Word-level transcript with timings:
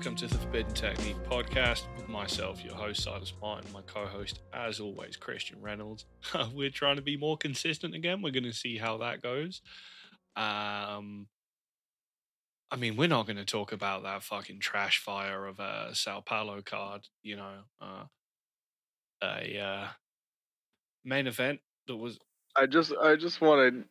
Welcome 0.00 0.16
to 0.16 0.28
the 0.28 0.38
Forbidden 0.38 0.72
Technique 0.72 1.22
podcast 1.28 1.82
with 1.94 2.08
myself, 2.08 2.64
your 2.64 2.74
host, 2.74 3.02
Silas 3.02 3.34
Martin, 3.38 3.70
my 3.70 3.82
co 3.82 4.06
host, 4.06 4.40
as 4.50 4.80
always, 4.80 5.14
Christian 5.14 5.60
Reynolds. 5.60 6.06
We're 6.54 6.70
trying 6.70 6.96
to 6.96 7.02
be 7.02 7.18
more 7.18 7.36
consistent 7.36 7.94
again. 7.94 8.22
We're 8.22 8.32
going 8.32 8.44
to 8.44 8.52
see 8.54 8.78
how 8.78 8.96
that 8.96 9.20
goes. 9.20 9.60
Um, 10.36 11.26
I 12.70 12.76
mean, 12.78 12.96
we're 12.96 13.08
not 13.08 13.26
going 13.26 13.36
to 13.36 13.44
talk 13.44 13.72
about 13.72 14.04
that 14.04 14.22
fucking 14.22 14.60
trash 14.60 15.00
fire 15.00 15.44
of 15.44 15.60
a 15.60 15.90
Sao 15.92 16.22
Paulo 16.22 16.62
card, 16.62 17.06
you 17.22 17.36
know, 17.36 17.58
uh, 17.82 18.04
a 19.22 19.58
uh, 19.60 19.88
main 21.04 21.26
event 21.26 21.60
that 21.88 21.96
was 21.96 22.18
I 22.56 22.64
just 22.64 22.94
I 23.02 23.16
just 23.16 23.42
want 23.42 23.74
to 23.74 23.84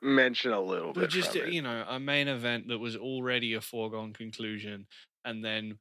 mention 0.00 0.50
a 0.50 0.60
little 0.60 0.92
but 0.92 1.02
bit. 1.02 1.10
just 1.10 1.36
it. 1.36 1.52
you 1.52 1.62
know 1.62 1.84
a 1.88 1.98
main 1.98 2.28
event 2.28 2.68
that 2.68 2.78
was 2.78 2.96
already 2.96 3.54
a 3.54 3.60
foregone 3.60 4.12
conclusion 4.12 4.86
and 5.24 5.44
then 5.44 5.78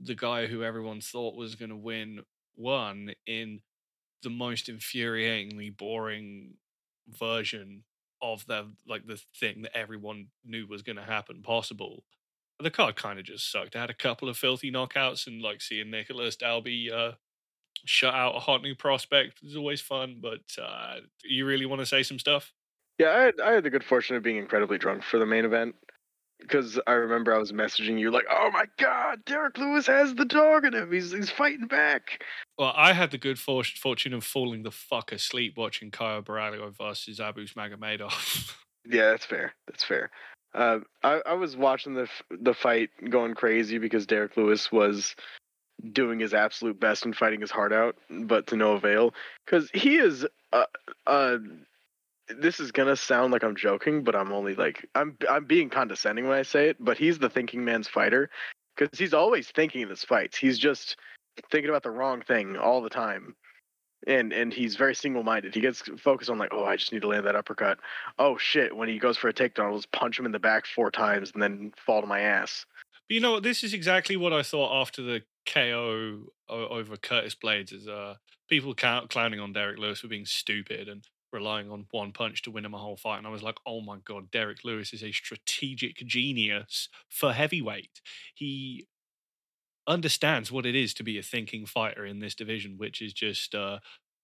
the 0.00 0.14
guy 0.14 0.46
who 0.46 0.62
everyone 0.62 1.00
thought 1.00 1.36
was 1.36 1.54
going 1.54 1.70
to 1.70 1.76
win 1.76 2.20
won 2.56 3.12
in 3.26 3.60
the 4.22 4.30
most 4.30 4.66
infuriatingly 4.68 5.76
boring 5.76 6.54
version 7.08 7.84
of 8.20 8.46
the 8.46 8.72
like 8.86 9.06
the 9.06 9.20
thing 9.38 9.62
that 9.62 9.76
everyone 9.76 10.28
knew 10.44 10.66
was 10.66 10.82
going 10.82 10.96
to 10.96 11.02
happen 11.02 11.42
possible. 11.42 12.04
The 12.60 12.70
card 12.70 12.96
kind 12.96 13.18
of 13.18 13.24
just 13.24 13.50
sucked. 13.50 13.76
I 13.76 13.80
had 13.80 13.90
a 13.90 13.94
couple 13.94 14.28
of 14.28 14.36
filthy 14.36 14.72
knockouts 14.72 15.26
and 15.26 15.40
like 15.42 15.60
seeing 15.60 15.90
Nicolas 15.90 16.36
Dalby 16.36 16.90
uh 16.92 17.12
shut 17.86 18.14
out 18.14 18.36
a 18.36 18.40
hot 18.40 18.62
new 18.62 18.74
prospect 18.74 19.40
is 19.42 19.56
always 19.56 19.80
fun 19.80 20.20
but 20.20 20.42
uh 20.60 20.96
you 21.24 21.46
really 21.46 21.66
want 21.66 21.80
to 21.80 21.86
say 21.86 22.02
some 22.02 22.18
stuff? 22.18 22.52
Yeah, 22.98 23.10
I 23.10 23.20
had 23.22 23.40
I 23.40 23.52
had 23.52 23.64
the 23.64 23.70
good 23.70 23.84
fortune 23.84 24.16
of 24.16 24.22
being 24.22 24.36
incredibly 24.36 24.78
drunk 24.78 25.02
for 25.04 25.18
the 25.18 25.26
main 25.26 25.44
event 25.44 25.76
because 26.40 26.78
I 26.86 26.92
remember 26.92 27.34
I 27.34 27.38
was 27.38 27.52
messaging 27.52 27.98
you 27.98 28.10
like, 28.10 28.26
"Oh 28.30 28.50
my 28.52 28.64
God, 28.78 29.24
Derrick 29.24 29.58
Lewis 29.58 29.86
has 29.86 30.14
the 30.14 30.24
dog 30.24 30.64
in 30.64 30.74
him. 30.74 30.92
He's 30.92 31.12
he's 31.12 31.30
fighting 31.30 31.66
back." 31.66 32.22
Well, 32.58 32.72
I 32.76 32.92
had 32.92 33.10
the 33.10 33.18
good 33.18 33.38
for- 33.38 33.64
fortune 33.64 34.14
of 34.14 34.24
falling 34.24 34.62
the 34.62 34.70
fuck 34.70 35.12
asleep 35.12 35.54
watching 35.56 35.90
Caio 35.90 36.22
Borralho 36.22 36.76
versus 36.76 37.18
Abus 37.20 37.54
Magomedov. 37.54 38.54
Yeah, 38.90 39.10
that's 39.10 39.26
fair. 39.26 39.52
That's 39.66 39.84
fair. 39.84 40.10
Uh, 40.54 40.78
I 41.02 41.20
I 41.26 41.34
was 41.34 41.56
watching 41.58 41.92
the 41.92 42.02
f- 42.04 42.22
the 42.40 42.54
fight 42.54 42.88
going 43.10 43.34
crazy 43.34 43.76
because 43.76 44.06
Derrick 44.06 44.34
Lewis 44.36 44.72
was 44.72 45.14
doing 45.92 46.20
his 46.20 46.32
absolute 46.32 46.80
best 46.80 47.04
and 47.04 47.14
fighting 47.14 47.42
his 47.42 47.50
heart 47.50 47.72
out, 47.74 47.96
but 48.08 48.46
to 48.46 48.56
no 48.56 48.72
avail. 48.72 49.12
Because 49.44 49.68
he 49.74 49.96
is 49.96 50.26
uh 50.54 50.64
uh. 51.06 51.36
This 52.36 52.60
is 52.60 52.72
gonna 52.72 52.96
sound 52.96 53.32
like 53.32 53.42
I'm 53.42 53.56
joking, 53.56 54.04
but 54.04 54.14
I'm 54.14 54.32
only 54.32 54.54
like 54.54 54.86
I'm 54.94 55.16
I'm 55.28 55.44
being 55.44 55.70
condescending 55.70 56.28
when 56.28 56.38
I 56.38 56.42
say 56.42 56.68
it. 56.68 56.76
But 56.78 56.98
he's 56.98 57.18
the 57.18 57.30
thinking 57.30 57.64
man's 57.64 57.88
fighter, 57.88 58.30
because 58.76 58.98
he's 58.98 59.14
always 59.14 59.48
thinking 59.50 59.82
in 59.82 59.88
his 59.88 60.04
fights. 60.04 60.36
He's 60.36 60.58
just 60.58 60.96
thinking 61.50 61.70
about 61.70 61.82
the 61.82 61.90
wrong 61.90 62.20
thing 62.22 62.56
all 62.56 62.82
the 62.82 62.90
time, 62.90 63.34
and 64.06 64.32
and 64.32 64.52
he's 64.52 64.76
very 64.76 64.94
single 64.94 65.22
minded. 65.22 65.54
He 65.54 65.60
gets 65.60 65.82
focused 65.98 66.30
on 66.30 66.38
like, 66.38 66.50
oh, 66.52 66.64
I 66.64 66.76
just 66.76 66.92
need 66.92 67.02
to 67.02 67.08
land 67.08 67.26
that 67.26 67.36
uppercut. 67.36 67.78
Oh 68.18 68.36
shit! 68.36 68.76
When 68.76 68.88
he 68.88 68.98
goes 68.98 69.16
for 69.16 69.28
a 69.28 69.32
takedown, 69.34 69.66
I'll 69.66 69.76
just 69.76 69.92
punch 69.92 70.18
him 70.18 70.26
in 70.26 70.32
the 70.32 70.38
back 70.38 70.66
four 70.66 70.90
times 70.90 71.30
and 71.32 71.42
then 71.42 71.72
fall 71.84 72.00
to 72.00 72.06
my 72.06 72.20
ass. 72.20 72.66
but 73.08 73.14
you 73.14 73.20
know 73.20 73.32
what? 73.32 73.42
This 73.42 73.64
is 73.64 73.74
exactly 73.74 74.16
what 74.16 74.32
I 74.32 74.42
thought 74.42 74.80
after 74.80 75.02
the 75.02 75.22
KO 75.46 76.24
over 76.48 76.96
Curtis 76.96 77.34
Blaydes. 77.34 77.72
Is 77.72 77.88
uh, 77.88 78.16
people 78.48 78.74
clown- 78.74 79.08
clowning 79.08 79.40
on 79.40 79.52
Derrick 79.52 79.78
Lewis 79.78 80.00
for 80.00 80.08
being 80.08 80.26
stupid 80.26 80.88
and 80.88 81.04
relying 81.32 81.70
on 81.70 81.86
one 81.90 82.12
punch 82.12 82.42
to 82.42 82.50
win 82.50 82.64
him 82.64 82.74
a 82.74 82.78
whole 82.78 82.96
fight. 82.96 83.18
And 83.18 83.26
I 83.26 83.30
was 83.30 83.42
like, 83.42 83.56
oh 83.66 83.80
my 83.80 83.98
god, 84.04 84.30
Derrick 84.30 84.64
Lewis 84.64 84.92
is 84.92 85.02
a 85.02 85.12
strategic 85.12 85.96
genius 86.06 86.88
for 87.08 87.32
heavyweight. 87.32 88.00
He 88.34 88.86
understands 89.86 90.52
what 90.52 90.66
it 90.66 90.74
is 90.74 90.92
to 90.94 91.02
be 91.02 91.18
a 91.18 91.22
thinking 91.22 91.66
fighter 91.66 92.04
in 92.04 92.20
this 92.20 92.34
division, 92.34 92.76
which 92.76 93.00
is 93.00 93.12
just 93.12 93.54
uh, 93.54 93.78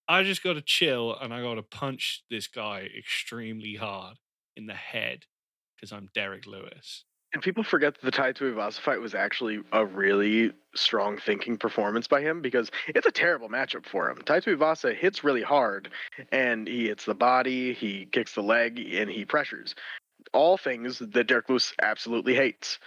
I 0.07 0.23
just 0.23 0.43
got 0.43 0.53
to 0.53 0.61
chill 0.61 1.15
and 1.19 1.33
I 1.33 1.41
got 1.41 1.55
to 1.55 1.63
punch 1.63 2.23
this 2.29 2.47
guy 2.47 2.87
extremely 2.97 3.75
hard 3.75 4.17
in 4.55 4.67
the 4.67 4.75
head 4.75 5.25
because 5.75 5.91
I'm 5.91 6.09
Derrick 6.13 6.45
Lewis. 6.45 7.05
And 7.35 7.43
people 7.43 7.65
forget 7.65 7.95
that 7.95 8.01
the 8.01 8.11
Tai 8.11 8.31
Tuivasa 8.31 8.79
fight 8.79 9.01
was 9.01 9.13
actually 9.13 9.59
a 9.73 9.85
really 9.85 10.53
strong 10.73 11.17
thinking 11.17 11.57
performance 11.57 12.07
by 12.07 12.21
him 12.21 12.41
because 12.41 12.71
it's 12.87 13.05
a 13.05 13.11
terrible 13.11 13.49
matchup 13.49 13.85
for 13.85 14.09
him. 14.09 14.21
Tai 14.23 14.39
Tuivasa 14.39 14.95
hits 14.95 15.21
really 15.21 15.41
hard, 15.41 15.89
and 16.31 16.65
he 16.65 16.87
hits 16.87 17.03
the 17.03 17.13
body, 17.13 17.73
he 17.73 18.07
kicks 18.09 18.35
the 18.35 18.41
leg, 18.41 18.79
and 18.79 19.09
he 19.09 19.25
pressures. 19.25 19.75
All 20.31 20.57
things 20.57 20.99
that 20.99 21.27
Derrick 21.27 21.49
Lewis 21.49 21.73
absolutely 21.81 22.35
hates 22.35 22.79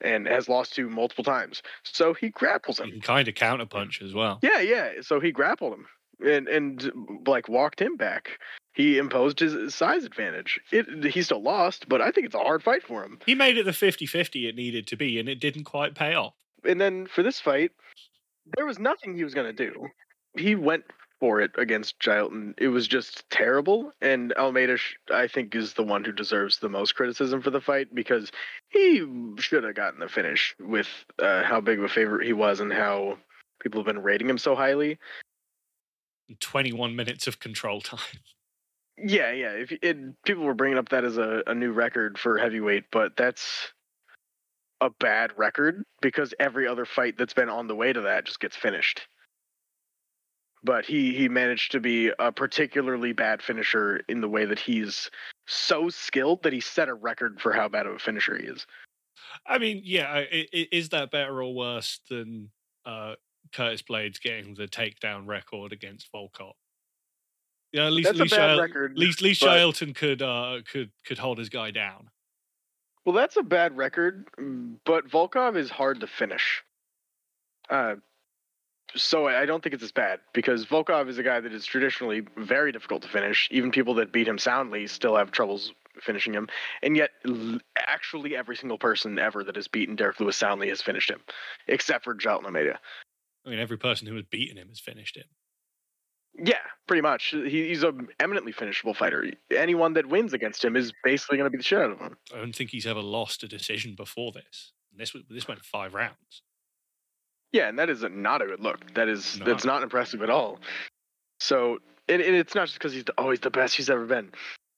and 0.00 0.28
has 0.28 0.48
lost 0.48 0.76
to 0.76 0.88
multiple 0.88 1.24
times. 1.24 1.60
So 1.82 2.14
he 2.14 2.28
grapples 2.28 2.78
him. 2.78 2.92
can 2.92 3.00
kind 3.00 3.26
of 3.26 3.34
counterpunch 3.34 4.00
as 4.00 4.14
well. 4.14 4.38
Yeah, 4.44 4.60
yeah. 4.60 4.90
So 5.00 5.18
he 5.18 5.32
grappled 5.32 5.72
him 5.72 5.86
and 6.24 6.48
and 6.48 6.90
like 7.26 7.48
walked 7.48 7.80
him 7.80 7.96
back. 7.96 8.38
He 8.72 8.98
imposed 8.98 9.40
his 9.40 9.74
size 9.74 10.04
advantage. 10.04 10.60
It 10.70 11.12
he 11.12 11.22
still 11.22 11.42
lost, 11.42 11.88
but 11.88 12.00
I 12.00 12.10
think 12.10 12.26
it's 12.26 12.34
a 12.34 12.38
hard 12.38 12.62
fight 12.62 12.82
for 12.82 13.04
him. 13.04 13.18
He 13.26 13.34
made 13.34 13.58
it 13.58 13.64
the 13.64 13.72
50 13.72 14.06
50 14.06 14.48
it 14.48 14.54
needed 14.56 14.86
to 14.88 14.96
be, 14.96 15.18
and 15.18 15.28
it 15.28 15.40
didn't 15.40 15.64
quite 15.64 15.94
pay 15.94 16.14
off. 16.14 16.34
And 16.64 16.80
then 16.80 17.06
for 17.06 17.22
this 17.22 17.40
fight, 17.40 17.72
there 18.56 18.66
was 18.66 18.78
nothing 18.78 19.14
he 19.14 19.24
was 19.24 19.34
gonna 19.34 19.52
do. 19.52 19.88
He 20.36 20.54
went 20.54 20.84
for 21.20 21.40
it 21.40 21.50
against 21.58 21.98
Jailton. 21.98 22.54
It 22.58 22.68
was 22.68 22.86
just 22.86 23.28
terrible. 23.30 23.92
And 24.00 24.32
Almeida, 24.34 24.78
I 25.12 25.26
think, 25.26 25.54
is 25.54 25.74
the 25.74 25.82
one 25.82 26.04
who 26.04 26.12
deserves 26.12 26.58
the 26.58 26.68
most 26.68 26.94
criticism 26.94 27.42
for 27.42 27.50
the 27.50 27.60
fight 27.60 27.94
because 27.94 28.30
he 28.68 29.04
should 29.38 29.64
have 29.64 29.74
gotten 29.74 30.00
the 30.00 30.08
finish 30.08 30.54
with 30.60 30.88
uh, 31.18 31.42
how 31.42 31.60
big 31.60 31.78
of 31.78 31.84
a 31.84 31.88
favorite 31.88 32.26
he 32.26 32.32
was 32.32 32.60
and 32.60 32.72
how 32.72 33.18
people 33.60 33.80
have 33.80 33.86
been 33.86 34.02
rating 34.02 34.30
him 34.30 34.38
so 34.38 34.54
highly. 34.54 34.98
21 36.40 36.94
minutes 36.94 37.26
of 37.26 37.40
control 37.40 37.80
time. 37.80 38.00
Yeah, 39.00 39.30
yeah. 39.30 39.52
If 39.52 39.70
it, 39.80 40.24
people 40.24 40.42
were 40.42 40.54
bringing 40.54 40.76
up 40.76 40.88
that 40.88 41.04
as 41.04 41.18
a, 41.18 41.44
a 41.46 41.54
new 41.54 41.70
record 41.70 42.18
for 42.18 42.36
heavyweight, 42.36 42.86
but 42.90 43.16
that's 43.16 43.72
a 44.80 44.90
bad 44.90 45.32
record 45.36 45.84
because 46.02 46.34
every 46.38 46.66
other 46.66 46.84
fight 46.84 47.16
that's 47.16 47.34
been 47.34 47.48
on 47.48 47.66
the 47.66 47.74
way 47.74 47.92
to 47.92 48.00
that 48.02 48.24
just 48.24 48.40
gets 48.40 48.56
finished. 48.56 49.06
But 50.64 50.84
he 50.84 51.14
he 51.14 51.28
managed 51.28 51.70
to 51.72 51.80
be 51.80 52.10
a 52.18 52.32
particularly 52.32 53.12
bad 53.12 53.40
finisher 53.40 54.00
in 54.08 54.20
the 54.20 54.28
way 54.28 54.44
that 54.44 54.58
he's 54.58 55.08
so 55.46 55.88
skilled 55.88 56.42
that 56.42 56.52
he 56.52 56.60
set 56.60 56.88
a 56.88 56.94
record 56.94 57.40
for 57.40 57.52
how 57.52 57.68
bad 57.68 57.86
of 57.86 57.94
a 57.94 57.98
finisher 58.00 58.36
he 58.36 58.46
is. 58.46 58.66
I 59.46 59.58
mean, 59.58 59.82
yeah, 59.84 60.24
is 60.30 60.88
that 60.88 61.12
better 61.12 61.40
or 61.40 61.54
worse 61.54 62.00
than 62.10 62.50
uh, 62.84 63.14
Curtis 63.52 63.82
Blaydes 63.82 64.20
getting 64.20 64.54
the 64.54 64.66
takedown 64.66 65.26
record 65.26 65.72
against 65.72 66.08
Volkov? 66.12 66.52
Yeah, 67.72 67.86
at 67.86 67.92
least 67.92 68.08
That's 68.08 68.18
Lee, 68.18 68.38
Shil- 68.38 68.60
record, 68.60 68.96
Lee, 68.96 69.12
Lee 69.20 69.34
Shilton 69.34 69.94
could 69.94 70.22
uh, 70.22 70.60
could 70.70 70.90
could 71.04 71.18
hold 71.18 71.38
his 71.38 71.48
guy 71.48 71.70
down. 71.70 72.08
Well, 73.04 73.14
that's 73.14 73.36
a 73.36 73.42
bad 73.42 73.76
record, 73.76 74.26
but 74.84 75.08
Volkov 75.08 75.56
is 75.56 75.70
hard 75.70 76.00
to 76.00 76.06
finish. 76.06 76.62
Uh, 77.70 77.96
so 78.94 79.28
I 79.28 79.44
don't 79.44 79.62
think 79.62 79.74
it's 79.74 79.82
as 79.82 79.92
bad 79.92 80.20
because 80.32 80.64
Volkov 80.66 81.08
is 81.08 81.18
a 81.18 81.22
guy 81.22 81.40
that 81.40 81.52
is 81.52 81.66
traditionally 81.66 82.22
very 82.36 82.72
difficult 82.72 83.02
to 83.02 83.08
finish. 83.08 83.48
Even 83.50 83.70
people 83.70 83.94
that 83.94 84.12
beat 84.12 84.26
him 84.26 84.38
soundly 84.38 84.86
still 84.86 85.16
have 85.16 85.30
troubles 85.30 85.72
finishing 86.00 86.32
him, 86.32 86.48
and 86.82 86.96
yet 86.96 87.10
l- 87.26 87.58
actually 87.76 88.36
every 88.36 88.56
single 88.56 88.78
person 88.78 89.18
ever 89.18 89.44
that 89.44 89.56
has 89.56 89.68
beaten 89.68 89.96
Derrick 89.96 90.20
Lewis 90.20 90.36
soundly 90.36 90.68
has 90.68 90.80
finished 90.80 91.10
him, 91.10 91.20
except 91.66 92.04
for 92.04 92.14
Jailton 92.14 92.44
Almeida. 92.44 92.78
I 93.48 93.50
mean, 93.50 93.60
every 93.60 93.78
person 93.78 94.06
who 94.06 94.14
has 94.16 94.24
beaten 94.24 94.58
him 94.58 94.68
has 94.68 94.78
finished 94.78 95.16
him. 95.16 95.24
Yeah, 96.38 96.58
pretty 96.86 97.00
much. 97.00 97.30
He, 97.30 97.68
he's 97.68 97.82
an 97.82 98.08
eminently 98.20 98.52
finishable 98.52 98.92
fighter. 98.92 99.30
Anyone 99.50 99.94
that 99.94 100.06
wins 100.06 100.34
against 100.34 100.62
him 100.62 100.76
is 100.76 100.92
basically 101.02 101.38
going 101.38 101.46
to 101.46 101.50
be 101.50 101.56
the 101.56 101.64
shit 101.64 101.78
out 101.78 101.92
of 101.92 101.98
him. 101.98 102.16
I 102.32 102.36
don't 102.36 102.54
think 102.54 102.70
he's 102.70 102.86
ever 102.86 103.00
lost 103.00 103.42
a 103.42 103.48
decision 103.48 103.94
before 103.94 104.32
this. 104.32 104.72
This 104.94 105.16
this 105.30 105.48
went 105.48 105.64
five 105.64 105.94
rounds. 105.94 106.42
Yeah, 107.52 107.68
and 107.68 107.78
that 107.78 107.88
is 107.88 108.02
a, 108.02 108.10
not 108.10 108.42
a 108.42 108.46
good 108.46 108.60
look. 108.60 108.92
That 108.94 109.08
is 109.08 109.38
No. 109.38 109.46
that's 109.46 109.64
not 109.64 109.82
impressive 109.82 110.22
at 110.22 110.28
all. 110.28 110.60
So, 111.40 111.78
and, 112.06 112.20
and 112.20 112.36
it's 112.36 112.54
not 112.54 112.66
just 112.66 112.78
because 112.78 112.92
he's 112.92 113.04
the, 113.04 113.14
oh 113.16 113.34
the 113.34 113.50
best 113.50 113.76
he's 113.76 113.88
ever 113.88 114.04
been. 114.04 114.30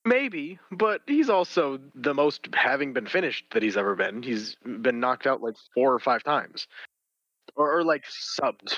Maybe, 0.05 0.59
but 0.71 1.03
he's 1.07 1.29
also 1.29 1.81
the 1.95 2.15
most 2.15 2.49
having 2.55 2.93
been 2.93 3.07
finished 3.07 3.45
that 3.53 3.63
he's 3.63 3.77
ever 3.77 3.97
been. 3.97 4.23
He's 4.23 4.57
been 4.65 5.01
knocked 5.01 5.27
out 5.27 5.43
like 5.43 5.57
four 5.75 5.93
or 5.93 5.99
five 5.99 6.23
times, 6.23 6.69
or, 7.61 7.79
or 7.79 7.85
like 7.85 8.05
subbed. 8.07 8.75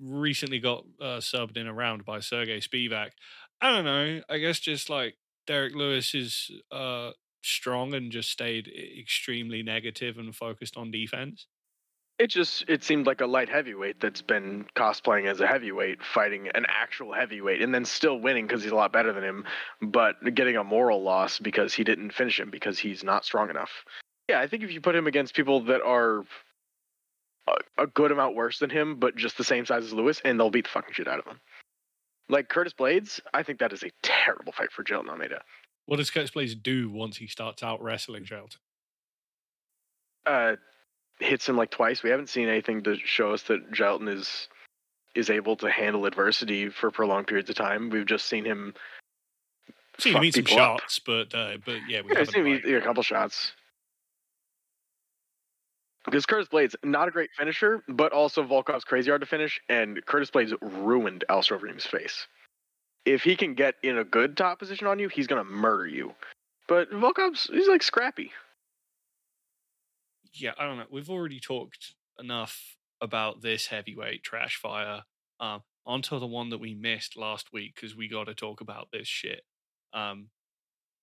Recently 0.00 0.58
got 0.58 0.84
uh, 1.00 1.18
subbed 1.18 1.56
in 1.56 1.66
a 1.66 1.74
round 1.74 2.04
by 2.04 2.18
Serghei 2.18 2.62
Spivac. 2.62 3.10
I 3.60 3.74
don't 3.74 3.84
know. 3.84 4.20
I 4.28 4.38
guess 4.38 4.58
just 4.58 4.90
like 4.90 5.16
Derrick 5.46 5.74
Lewis 5.74 6.14
is 6.14 6.50
uh, 6.70 7.10
strong 7.42 7.94
and 7.94 8.10
just 8.10 8.30
stayed 8.30 8.70
extremely 8.98 9.62
negative 9.62 10.18
and 10.18 10.34
focused 10.34 10.76
on 10.76 10.90
defense. 10.90 11.46
It 12.18 12.28
just 12.28 12.64
it 12.66 12.82
seemed 12.82 13.06
like 13.06 13.20
a 13.20 13.26
light 13.26 13.50
heavyweight 13.50 14.00
that's 14.00 14.22
been 14.22 14.64
cosplaying 14.74 15.26
as 15.26 15.40
a 15.40 15.46
heavyweight, 15.46 16.02
fighting 16.02 16.48
an 16.54 16.64
actual 16.66 17.12
heavyweight, 17.12 17.60
and 17.60 17.74
then 17.74 17.84
still 17.84 18.18
winning 18.18 18.46
because 18.46 18.62
he's 18.62 18.72
a 18.72 18.76
lot 18.76 18.90
better 18.90 19.12
than 19.12 19.22
him, 19.22 19.44
but 19.82 20.16
getting 20.34 20.56
a 20.56 20.64
moral 20.64 21.02
loss 21.02 21.38
because 21.38 21.74
he 21.74 21.84
didn't 21.84 22.12
finish 22.12 22.40
him 22.40 22.50
because 22.50 22.78
he's 22.78 23.04
not 23.04 23.26
strong 23.26 23.50
enough. 23.50 23.84
Yeah, 24.28 24.40
I 24.40 24.46
think 24.46 24.62
if 24.62 24.72
you 24.72 24.80
put 24.80 24.96
him 24.96 25.06
against 25.06 25.34
people 25.34 25.60
that 25.64 25.82
are 25.82 26.24
a, 27.48 27.82
a 27.82 27.86
good 27.86 28.12
amount 28.12 28.34
worse 28.34 28.58
than 28.58 28.70
him, 28.70 28.96
but 28.98 29.16
just 29.16 29.38
the 29.38 29.44
same 29.44 29.66
size 29.66 29.84
as 29.84 29.92
Lewis, 29.92 30.20
and 30.24 30.38
they'll 30.38 30.50
beat 30.50 30.64
the 30.64 30.70
fucking 30.70 30.94
shit 30.94 31.08
out 31.08 31.18
of 31.18 31.26
him. 31.26 31.40
Like 32.28 32.48
Curtis 32.48 32.72
Blaydes, 32.72 33.20
I 33.32 33.42
think 33.42 33.60
that 33.60 33.72
is 33.72 33.82
a 33.82 33.90
terrible 34.02 34.52
fight 34.52 34.72
for 34.72 34.82
Jailton 34.82 35.08
Almeida. 35.08 35.42
What 35.86 35.98
does 35.98 36.10
Curtis 36.10 36.32
Blaydes 36.32 36.60
do 36.60 36.90
once 36.90 37.16
he 37.16 37.28
starts 37.28 37.62
out 37.62 37.80
wrestling 37.82 38.24
Jailton? 38.24 38.56
Uh, 40.26 40.56
hits 41.20 41.48
him 41.48 41.56
like 41.56 41.70
twice. 41.70 42.02
We 42.02 42.10
haven't 42.10 42.28
seen 42.28 42.48
anything 42.48 42.82
to 42.82 42.96
show 42.96 43.32
us 43.32 43.42
that 43.44 43.70
Jailton 43.72 44.08
is 44.08 44.48
is 45.14 45.30
able 45.30 45.56
to 45.56 45.70
handle 45.70 46.04
adversity 46.04 46.68
for 46.68 46.90
prolonged 46.90 47.26
periods 47.26 47.48
of 47.48 47.56
time. 47.56 47.88
We've 47.90 48.04
just 48.04 48.26
seen 48.26 48.44
him. 48.44 48.74
Seen 49.98 50.14
him 50.14 50.24
eat 50.24 50.34
some 50.34 50.44
shots, 50.44 50.98
but 50.98 51.34
uh, 51.34 51.56
but 51.64 51.78
yeah, 51.88 52.02
we 52.02 52.10
yeah, 52.10 52.18
haven't. 52.18 52.32
seen 52.32 52.46
him 52.46 52.60
eat 52.66 52.74
a 52.74 52.82
couple 52.82 53.02
shots. 53.02 53.52
Because 56.06 56.24
Curtis 56.24 56.48
Blaydes 56.48 56.74
not 56.84 57.08
a 57.08 57.10
great 57.10 57.30
finisher, 57.36 57.82
but 57.88 58.12
also 58.12 58.42
Volkov's 58.42 58.84
crazy 58.84 59.10
hard 59.10 59.20
to 59.20 59.26
finish, 59.26 59.60
and 59.68 60.04
Curtis 60.06 60.30
Blaydes 60.30 60.54
ruined 60.62 61.24
Alistair 61.28 61.58
Overeem's 61.58 61.84
face. 61.84 62.26
If 63.04 63.22
he 63.22 63.36
can 63.36 63.54
get 63.54 63.74
in 63.82 63.98
a 63.98 64.04
good 64.04 64.36
top 64.36 64.58
position 64.58 64.86
on 64.86 64.98
you, 64.98 65.08
he's 65.08 65.26
gonna 65.26 65.44
murder 65.44 65.86
you. 65.86 66.14
But 66.68 66.90
Volkov's 66.90 67.48
he's 67.52 67.68
like 67.68 67.82
scrappy. 67.82 68.32
yeah, 70.32 70.52
I 70.58 70.64
don't 70.64 70.78
know. 70.78 70.86
We've 70.90 71.10
already 71.10 71.40
talked 71.40 71.94
enough 72.18 72.76
about 73.00 73.42
this 73.42 73.66
heavyweight 73.66 74.22
trash 74.22 74.56
fire. 74.56 75.02
Um, 75.40 75.62
onto 75.86 76.18
the 76.18 76.26
one 76.26 76.50
that 76.50 76.58
we 76.58 76.74
missed 76.74 77.16
last 77.16 77.52
week 77.52 77.74
because 77.74 77.96
we 77.96 78.08
got 78.08 78.24
to 78.24 78.34
talk 78.34 78.60
about 78.60 78.88
this 78.92 79.06
shit. 79.06 79.42
Um, 79.92 80.28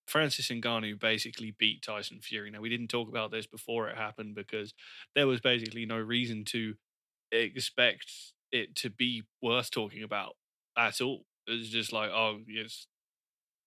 Francis 0.08 0.50
Ngannou 0.50 1.00
basically 1.00 1.56
beat 1.58 1.82
Tyson 1.84 2.20
Fury. 2.22 2.52
Now 2.52 2.62
we 2.62 2.70
didn't 2.70 2.90
talk 2.90 3.10
about 3.10 3.32
this 3.32 3.48
before 3.48 3.90
it 3.90 3.98
happened 3.98 4.36
because 4.36 4.74
there 5.16 5.28
was 5.28 5.40
basically 5.40 5.86
no 5.86 5.98
reason 5.98 6.46
to 6.46 6.76
expect 7.32 8.12
it 8.52 8.76
to 8.76 8.90
be 8.90 9.24
worth 9.42 9.72
talking 9.72 10.04
about 10.04 10.36
at 10.78 11.02
all. 11.02 11.26
It 11.48 11.52
was 11.52 11.70
just 11.70 11.92
like, 11.92 12.10
oh, 12.12 12.40
yes, 12.48 12.88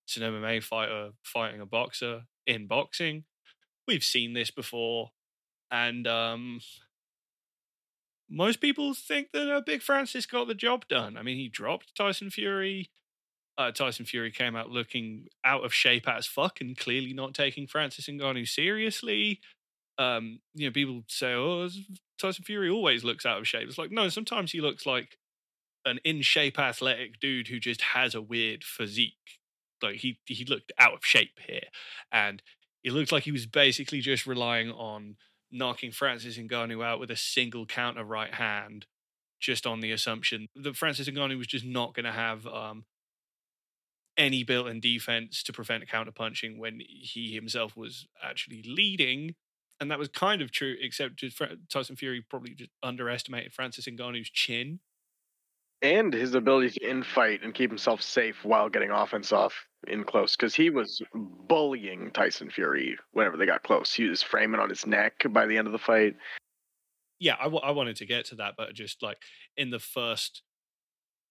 it's 0.06 0.16
an 0.16 0.22
MMA 0.22 0.62
fighter 0.62 1.10
fighting 1.22 1.60
a 1.60 1.66
boxer 1.66 2.22
in 2.46 2.66
boxing. 2.66 3.24
We've 3.86 4.04
seen 4.04 4.32
this 4.32 4.50
before, 4.50 5.10
and 5.70 6.06
um, 6.06 6.60
most 8.28 8.60
people 8.60 8.94
think 8.94 9.28
that 9.32 9.52
uh, 9.52 9.60
Big 9.60 9.82
Francis 9.82 10.26
got 10.26 10.48
the 10.48 10.54
job 10.54 10.86
done. 10.88 11.16
I 11.16 11.22
mean, 11.22 11.36
he 11.36 11.48
dropped 11.48 11.94
Tyson 11.96 12.30
Fury. 12.30 12.90
Uh, 13.58 13.70
Tyson 13.70 14.04
Fury 14.04 14.30
came 14.30 14.54
out 14.54 14.70
looking 14.70 15.28
out 15.44 15.64
of 15.64 15.72
shape 15.72 16.06
as 16.08 16.26
fuck 16.26 16.60
and 16.60 16.76
clearly 16.76 17.14
not 17.14 17.34
taking 17.34 17.66
Francis 17.66 18.06
Ngannou 18.06 18.46
seriously. 18.46 19.40
Um, 19.98 20.40
you 20.54 20.66
know, 20.66 20.72
people 20.72 21.04
say, 21.08 21.32
"Oh, 21.32 21.68
Tyson 22.18 22.44
Fury 22.44 22.68
always 22.68 23.02
looks 23.02 23.24
out 23.24 23.38
of 23.38 23.48
shape." 23.48 23.66
It's 23.68 23.78
like, 23.78 23.90
no, 23.90 24.08
sometimes 24.10 24.52
he 24.52 24.60
looks 24.60 24.84
like 24.84 25.16
an 25.86 26.00
in 26.04 26.20
shape 26.20 26.58
athletic 26.58 27.18
dude 27.18 27.48
who 27.48 27.58
just 27.58 27.80
has 27.80 28.14
a 28.14 28.20
weird 28.20 28.62
physique. 28.62 29.40
Like 29.82 29.96
he 29.96 30.18
he 30.26 30.44
looked 30.44 30.72
out 30.78 30.94
of 30.94 31.04
shape 31.04 31.38
here, 31.46 31.68
and 32.12 32.42
it 32.84 32.92
looked 32.92 33.12
like 33.12 33.24
he 33.24 33.32
was 33.32 33.46
basically 33.46 34.00
just 34.00 34.26
relying 34.26 34.70
on 34.70 35.16
knocking 35.50 35.92
Francis 35.92 36.36
Ngannou 36.36 36.84
out 36.84 37.00
with 37.00 37.10
a 37.10 37.16
single 37.16 37.64
counter 37.64 38.04
right 38.04 38.34
hand, 38.34 38.86
just 39.40 39.66
on 39.66 39.80
the 39.80 39.92
assumption 39.92 40.48
that 40.54 40.76
Francis 40.76 41.08
Ngannou 41.08 41.38
was 41.38 41.46
just 41.46 41.64
not 41.64 41.94
going 41.94 42.04
to 42.04 42.12
have 42.12 42.46
um, 42.46 42.84
any 44.18 44.42
built-in 44.44 44.80
defense 44.80 45.42
to 45.44 45.52
prevent 45.52 45.86
counterpunching 45.88 46.58
when 46.58 46.80
he 46.86 47.34
himself 47.34 47.76
was 47.76 48.06
actually 48.22 48.62
leading. 48.66 49.34
And 49.80 49.90
that 49.90 49.98
was 49.98 50.08
kind 50.08 50.40
of 50.40 50.50
true, 50.50 50.74
except 50.80 51.22
Tyson 51.70 51.96
Fury 51.96 52.24
probably 52.28 52.54
just 52.54 52.70
underestimated 52.82 53.52
Francis 53.52 53.86
Ngannou's 53.86 54.30
chin. 54.30 54.80
and 55.82 56.14
his 56.14 56.34
ability 56.34 56.70
to 56.70 56.80
infight 56.80 57.44
and 57.44 57.52
keep 57.54 57.70
himself 57.70 58.00
safe 58.00 58.36
while 58.42 58.70
getting 58.70 58.90
offense 58.90 59.32
off 59.32 59.52
in 59.86 60.02
close 60.04 60.34
because 60.34 60.54
he 60.54 60.70
was 60.70 61.02
bullying 61.14 62.10
Tyson 62.12 62.48
Fury 62.48 62.96
whenever 63.12 63.36
they 63.36 63.44
got 63.44 63.62
close. 63.62 63.92
He 63.92 64.04
was 64.08 64.22
framing 64.22 64.58
on 64.58 64.70
his 64.70 64.86
neck 64.86 65.12
by 65.28 65.44
the 65.46 65.58
end 65.58 65.66
of 65.66 65.72
the 65.72 65.78
fight. 65.78 66.16
yeah, 67.20 67.36
I, 67.38 67.44
w- 67.44 67.62
I 67.62 67.70
wanted 67.72 67.96
to 67.96 68.06
get 68.06 68.24
to 68.26 68.36
that, 68.36 68.54
but 68.56 68.72
just 68.74 69.02
like 69.02 69.18
in 69.58 69.68
the 69.70 69.78
first 69.78 70.42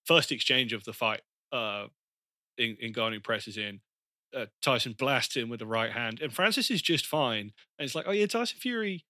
first 0.06 0.32
exchange 0.32 0.72
of 0.72 0.84
the 0.84 0.94
fight, 0.94 1.22
uh, 1.52 1.88
in 2.58 2.76
Ngannou 2.94 3.24
presses 3.24 3.58
in, 3.58 3.82
uh, 4.36 4.46
Tyson 4.62 4.96
blasts 4.98 5.36
him 5.36 5.50
with 5.50 5.60
the 5.60 5.66
right 5.66 5.92
hand, 5.92 6.20
and 6.22 6.34
Francis 6.34 6.70
is 6.70 6.82
just 6.82 7.06
fine. 7.06 7.52
And 7.78 7.86
it's 7.86 7.96
like, 7.96 8.06
oh 8.08 8.12
yeah, 8.12 8.26
Tyson 8.26 8.60
Fury, 8.60 9.06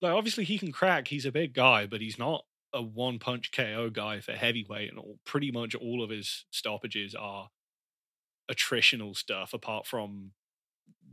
like 0.00 0.12
obviously 0.12 0.44
he 0.44 0.58
can 0.58 0.72
crack. 0.72 1.08
He's 1.08 1.26
a 1.26 1.32
big 1.32 1.54
guy, 1.54 1.86
but 1.86 2.00
he's 2.00 2.18
not 2.18 2.44
a 2.72 2.82
one 2.82 3.18
punch 3.18 3.52
KO 3.52 3.90
guy 3.90 4.20
for 4.20 4.32
heavyweight, 4.32 4.90
and 4.90 4.98
all, 4.98 5.18
pretty 5.24 5.50
much 5.50 5.74
all 5.74 6.02
of 6.02 6.10
his 6.10 6.44
stoppages 6.50 7.14
are 7.14 7.50
attritional 8.50 9.16
stuff, 9.16 9.52
apart 9.54 9.86
from 9.86 10.32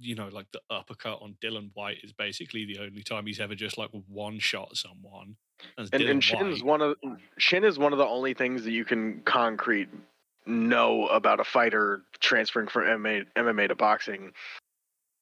you 0.01 0.15
know, 0.15 0.29
like 0.31 0.47
the 0.51 0.62
uppercut 0.69 1.19
on 1.21 1.35
Dillian 1.43 1.71
Whyte 1.73 1.97
is 2.03 2.13
basically 2.13 2.65
the 2.65 2.79
only 2.79 3.03
time 3.03 3.25
he's 3.25 3.39
ever 3.39 3.55
just 3.55 3.77
like 3.77 3.89
one 4.07 4.39
shot 4.39 4.75
someone. 4.75 5.35
And, 5.77 5.91
Dylan 5.91 6.12
and 6.12 6.23
Shin's 6.23 6.63
White. 6.63 6.79
one 6.79 6.81
of 6.81 6.95
Shin 7.38 7.63
is 7.63 7.77
one 7.77 7.91
of 7.91 8.00
the 8.00 8.05
only 8.05 8.33
things 8.33 8.63
that 8.63 8.71
you 8.71 8.85
can 8.85 9.21
concrete 9.25 9.89
know 10.46 11.08
about 11.08 11.39
a 11.39 11.43
fighter 11.43 12.01
transferring 12.19 12.67
from 12.67 12.84
MMA, 12.84 13.25
MMA 13.36 13.67
to 13.69 13.75
boxing. 13.75 14.31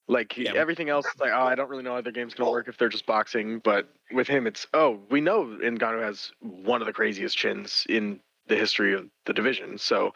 Like 0.10 0.38
Yeah. 0.38 0.54
everything 0.56 0.88
else, 0.90 1.06
like 1.20 1.32
oh, 1.34 1.42
I 1.42 1.56
don't 1.56 1.70
really 1.70 1.84
know 1.84 1.96
how 1.96 2.02
their 2.02 2.14
game's 2.14 2.34
gonna 2.34 2.50
work 2.50 2.70
if 2.70 2.78
they're 2.78 2.88
just 2.88 3.06
boxing. 3.06 3.60
But 3.60 3.90
with 4.14 4.28
him, 4.28 4.48
it's 4.48 4.66
oh, 4.74 5.02
we 5.10 5.20
know 5.20 5.44
Ngannou 5.46 6.02
has 6.02 6.32
one 6.40 6.82
of 6.82 6.88
the 6.88 6.94
craziest 6.94 7.36
chins 7.38 7.86
in 7.90 8.22
the 8.48 8.56
history 8.56 8.94
of 8.94 9.10
the 9.26 9.34
division, 9.34 9.78
so 9.78 10.14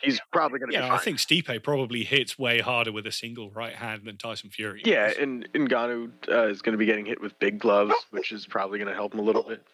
he's 0.00 0.20
probably 0.32 0.60
gonna 0.60 0.68
be 0.70 0.74
Yeah. 0.74 0.94
I 0.94 0.98
think 0.98 1.18
Stipe 1.18 1.64
probably 1.64 2.04
hits 2.04 2.38
way 2.38 2.60
harder 2.60 2.92
with 2.92 3.08
a 3.08 3.12
single 3.12 3.50
right 3.50 3.74
hand 3.74 4.02
than 4.04 4.18
Tyson 4.18 4.50
Fury. 4.50 4.82
Yeah, 4.84 5.08
does. 5.08 5.18
and 5.18 5.48
Ngannou 5.52 6.12
uh, 6.28 6.46
is 6.46 6.62
going 6.62 6.74
to 6.74 6.78
be 6.78 6.86
getting 6.86 7.06
hit 7.06 7.20
with 7.20 7.36
big 7.40 7.58
gloves, 7.58 7.94
which 8.10 8.30
is 8.30 8.46
probably 8.46 8.78
going 8.78 8.88
to 8.88 8.94
help 8.94 9.14
him 9.14 9.18
a 9.18 9.24
little 9.24 9.42
bit. 9.42 9.66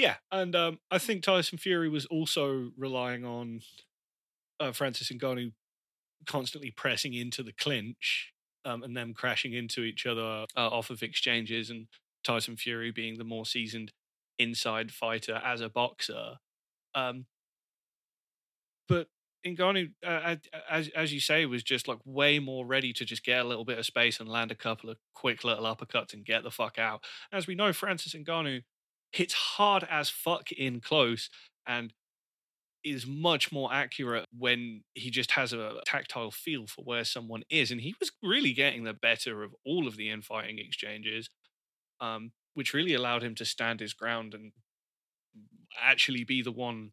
Yeah, 0.00 0.16
and 0.32 0.56
um, 0.56 0.78
I 0.90 0.96
think 0.96 1.22
Tyson 1.22 1.58
Fury 1.58 1.90
was 1.90 2.06
also 2.06 2.70
relying 2.78 3.26
on 3.26 3.60
uh, 4.58 4.72
Francis 4.72 5.12
Ngannou 5.12 5.52
constantly 6.26 6.70
pressing 6.70 7.12
into 7.12 7.42
the 7.42 7.52
clinch 7.52 8.32
um, 8.64 8.82
and 8.82 8.96
them 8.96 9.12
crashing 9.12 9.52
into 9.52 9.82
each 9.82 10.06
other 10.06 10.46
uh, 10.56 10.68
off 10.68 10.88
of 10.88 11.02
exchanges, 11.02 11.68
and 11.68 11.86
Tyson 12.24 12.56
Fury 12.56 12.90
being 12.90 13.18
the 13.18 13.24
more 13.24 13.44
seasoned 13.44 13.92
inside 14.38 14.90
fighter 14.90 15.38
as 15.44 15.60
a 15.60 15.68
boxer. 15.68 16.36
Um, 16.94 17.26
but 18.88 19.08
Ngannou, 19.46 19.90
uh, 20.02 20.36
as 20.70 20.88
as 20.96 21.12
you 21.12 21.20
say, 21.20 21.44
was 21.44 21.62
just 21.62 21.88
like 21.88 21.98
way 22.06 22.38
more 22.38 22.64
ready 22.64 22.94
to 22.94 23.04
just 23.04 23.22
get 23.22 23.44
a 23.44 23.48
little 23.48 23.66
bit 23.66 23.78
of 23.78 23.84
space 23.84 24.18
and 24.18 24.30
land 24.30 24.50
a 24.50 24.54
couple 24.54 24.88
of 24.88 24.96
quick 25.14 25.44
little 25.44 25.64
uppercuts 25.64 26.14
and 26.14 26.24
get 26.24 26.42
the 26.42 26.50
fuck 26.50 26.78
out. 26.78 27.04
As 27.30 27.46
we 27.46 27.54
know, 27.54 27.74
Francis 27.74 28.14
Ngannou 28.14 28.62
hits 29.12 29.34
hard 29.34 29.86
as 29.90 30.08
fuck 30.08 30.52
in 30.52 30.80
close 30.80 31.28
and 31.66 31.92
is 32.82 33.06
much 33.06 33.52
more 33.52 33.72
accurate 33.72 34.24
when 34.36 34.82
he 34.94 35.10
just 35.10 35.32
has 35.32 35.52
a 35.52 35.80
tactile 35.84 36.30
feel 36.30 36.66
for 36.66 36.82
where 36.82 37.04
someone 37.04 37.42
is. 37.50 37.70
And 37.70 37.80
he 37.80 37.94
was 38.00 38.10
really 38.22 38.52
getting 38.52 38.84
the 38.84 38.94
better 38.94 39.42
of 39.42 39.54
all 39.66 39.86
of 39.86 39.96
the 39.96 40.08
infighting 40.08 40.58
exchanges, 40.58 41.28
um, 42.00 42.32
which 42.54 42.72
really 42.72 42.94
allowed 42.94 43.22
him 43.22 43.34
to 43.34 43.44
stand 43.44 43.80
his 43.80 43.92
ground 43.92 44.32
and 44.34 44.52
actually 45.80 46.24
be 46.24 46.42
the 46.42 46.52
one 46.52 46.92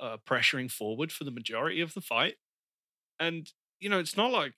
uh, 0.00 0.16
pressuring 0.26 0.70
forward 0.70 1.12
for 1.12 1.24
the 1.24 1.30
majority 1.30 1.80
of 1.80 1.92
the 1.94 2.00
fight. 2.00 2.36
And, 3.18 3.52
you 3.78 3.90
know, 3.90 3.98
it's 3.98 4.16
not 4.16 4.32
like 4.32 4.54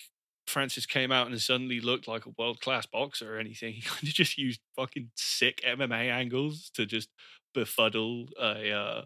Francis 0.47 0.87
came 0.87 1.13
out 1.13 1.29
and 1.29 1.41
suddenly 1.41 1.81
looked 1.81 2.09
like 2.09 2.27
a 2.27 2.35
world 2.39 2.61
class 2.61 2.87
boxer 2.87 3.37
or 3.37 3.39
anything. 3.39 3.75
He 3.77 3.83
kind 3.83 4.03
of 4.03 4.09
just 4.09 4.39
used 4.39 4.61
fucking 4.77 5.11
sick 5.17 5.61
MMA 5.67 6.11
angles 6.11 6.71
to 6.75 6.87
just 6.87 7.09
befuddle 7.55 8.29
a 8.41 8.73
uh, 8.73 9.05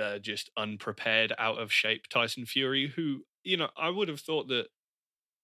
uh, 0.00 0.18
just 0.18 0.50
unprepared, 0.56 1.32
out 1.38 1.58
of 1.58 1.72
shape 1.72 2.06
Tyson 2.08 2.46
Fury, 2.46 2.88
who, 2.96 3.24
you 3.44 3.56
know, 3.56 3.68
I 3.76 3.90
would 3.90 4.08
have 4.08 4.20
thought 4.20 4.48
that 4.48 4.68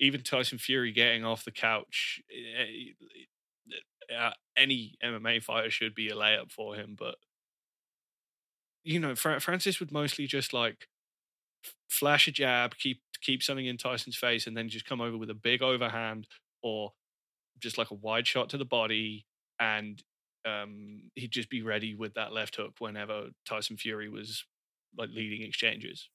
even 0.01 0.23
Tyson 0.23 0.59
Fury 0.59 0.93
getting 0.93 1.25
off 1.25 1.45
the 1.45 1.51
couch, 1.53 2.21
uh, 4.15 4.31
any 4.57 4.97
MMA 5.03 5.43
fighter 5.43 5.71
should 5.71 5.95
be 5.95 6.09
a 6.09 6.15
layup 6.15 6.51
for 6.51 6.75
him. 6.75 6.97
But, 6.99 7.17
you 8.85 8.99
know, 9.01 9.15
Fra- 9.15 9.41
Francis 9.41 9.81
would 9.81 9.93
mostly 9.93 10.27
just 10.27 10.53
like 10.53 10.89
flash 11.89 12.29
a 12.29 12.33
jab, 12.33 12.77
keep 12.77 13.01
keep 13.23 13.43
something 13.43 13.67
in 13.67 13.77
Tyson's 13.77 14.17
face, 14.17 14.47
and 14.47 14.57
then 14.57 14.69
just 14.69 14.87
come 14.87 15.01
over 15.01 15.17
with 15.17 15.31
a 15.31 15.35
big 15.35 15.63
overhand 15.63 16.27
or 16.63 16.93
just 17.61 17.79
like 17.79 17.91
a 17.91 17.95
wide 17.95 18.27
shot 18.27 18.51
to 18.51 18.59
the 18.59 18.65
body, 18.65 19.25
and 19.61 20.03
um, 20.45 21.11
he'd 21.15 21.31
just 21.31 21.51
be 21.51 21.63
ready 21.63 21.95
with 21.95 22.15
that 22.15 22.33
left 22.33 22.57
hook 22.57 22.75
whenever 22.79 23.29
Tyson 23.47 23.77
Fury 23.77 24.09
was 24.09 24.45
like 24.97 25.11
leading 25.11 25.43
exchanges. 25.47 26.09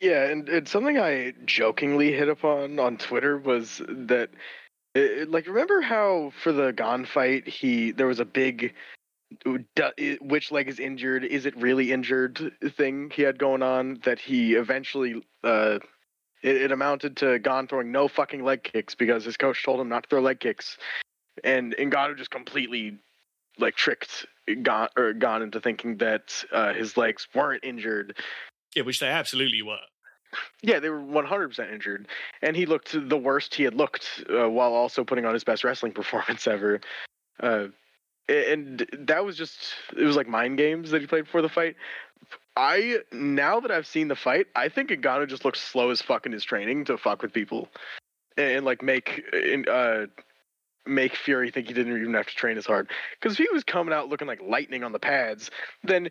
Yeah, 0.00 0.24
and, 0.24 0.66
something 0.66 0.98
I 0.98 1.32
jokingly 1.44 2.12
hit 2.12 2.28
upon 2.28 2.80
on 2.80 2.96
Twitter 2.96 3.38
was 3.38 3.80
that, 3.86 4.30
it, 4.96 5.30
like, 5.30 5.46
remember 5.46 5.80
how 5.80 6.32
for 6.42 6.50
the 6.50 6.72
Gane 6.72 7.04
fight 7.04 7.46
he 7.46 7.92
there 7.92 8.08
was 8.08 8.18
a 8.18 8.24
big 8.24 8.74
which 10.20 10.50
leg 10.50 10.68
is 10.68 10.78
injured? 10.78 11.24
Is 11.24 11.46
it 11.46 11.56
really 11.56 11.92
injured? 11.92 12.52
Thing 12.76 13.10
he 13.14 13.22
had 13.22 13.38
going 13.38 13.62
on 13.62 14.00
that 14.04 14.18
he 14.18 14.54
eventually 14.54 15.22
uh, 15.44 15.78
it, 16.42 16.56
it, 16.56 16.72
amounted 16.72 17.16
to 17.18 17.38
Gane 17.38 17.66
throwing 17.68 17.92
no 17.92 18.08
fucking 18.08 18.44
leg 18.44 18.62
kicks 18.64 18.94
because 18.94 19.24
his 19.24 19.36
coach 19.36 19.64
told 19.64 19.80
him 19.80 19.88
not 19.88 20.04
to 20.04 20.08
throw 20.08 20.20
leg 20.20 20.40
kicks, 20.40 20.76
and 21.44 21.74
Ngannou 21.76 22.16
just 22.16 22.30
completely 22.30 22.98
like 23.58 23.76
tricked 23.76 24.26
Gane 24.46 24.88
or 24.96 25.12
Gane 25.12 25.42
into 25.42 25.60
thinking 25.60 25.98
that 25.98 26.44
uh, 26.52 26.72
his 26.72 26.96
legs 26.96 27.26
weren't 27.34 27.64
injured. 27.64 28.16
Yeah, 28.74 28.82
which 28.82 29.00
they 29.00 29.08
absolutely 29.08 29.62
were. 29.62 29.78
Yeah, 30.62 30.80
they 30.80 30.88
were 30.88 31.00
100% 31.00 31.72
injured, 31.72 32.08
and 32.40 32.56
he 32.56 32.64
looked 32.64 32.96
the 33.08 33.18
worst 33.18 33.54
he 33.54 33.64
had 33.64 33.74
looked 33.74 34.24
uh, 34.30 34.48
while 34.48 34.72
also 34.72 35.04
putting 35.04 35.26
on 35.26 35.34
his 35.34 35.44
best 35.44 35.62
wrestling 35.62 35.92
performance 36.00 36.46
ever. 36.46 36.80
Uh, 37.40 37.66
and 38.28 38.86
that 38.98 39.24
was 39.24 39.36
just 39.36 39.74
it 39.96 40.04
was 40.04 40.16
like 40.16 40.28
mind 40.28 40.58
games 40.58 40.90
that 40.90 41.00
he 41.00 41.06
played 41.06 41.24
before 41.24 41.42
the 41.42 41.48
fight. 41.48 41.76
I 42.56 42.98
now 43.12 43.60
that 43.60 43.70
I've 43.70 43.86
seen 43.86 44.08
the 44.08 44.16
fight, 44.16 44.46
I 44.54 44.68
think 44.68 44.90
Ngannou 44.90 45.28
just 45.28 45.44
looks 45.44 45.60
slow 45.60 45.90
as 45.90 46.02
fuck 46.02 46.26
in 46.26 46.32
his 46.32 46.44
training 46.44 46.84
to 46.86 46.98
fuck 46.98 47.22
with 47.22 47.32
people, 47.32 47.68
and, 48.36 48.50
and 48.58 48.66
like 48.66 48.82
make 48.82 49.22
uh 49.70 50.06
make 50.86 51.14
Fury 51.14 51.50
think 51.50 51.68
he 51.68 51.74
didn't 51.74 51.96
even 51.96 52.14
have 52.14 52.26
to 52.26 52.34
train 52.34 52.58
as 52.58 52.66
hard. 52.66 52.90
Because 53.20 53.38
if 53.38 53.38
he 53.38 53.48
was 53.52 53.64
coming 53.64 53.94
out 53.94 54.08
looking 54.08 54.26
like 54.26 54.40
lightning 54.42 54.84
on 54.84 54.92
the 54.92 54.98
pads, 54.98 55.50
then 55.84 56.10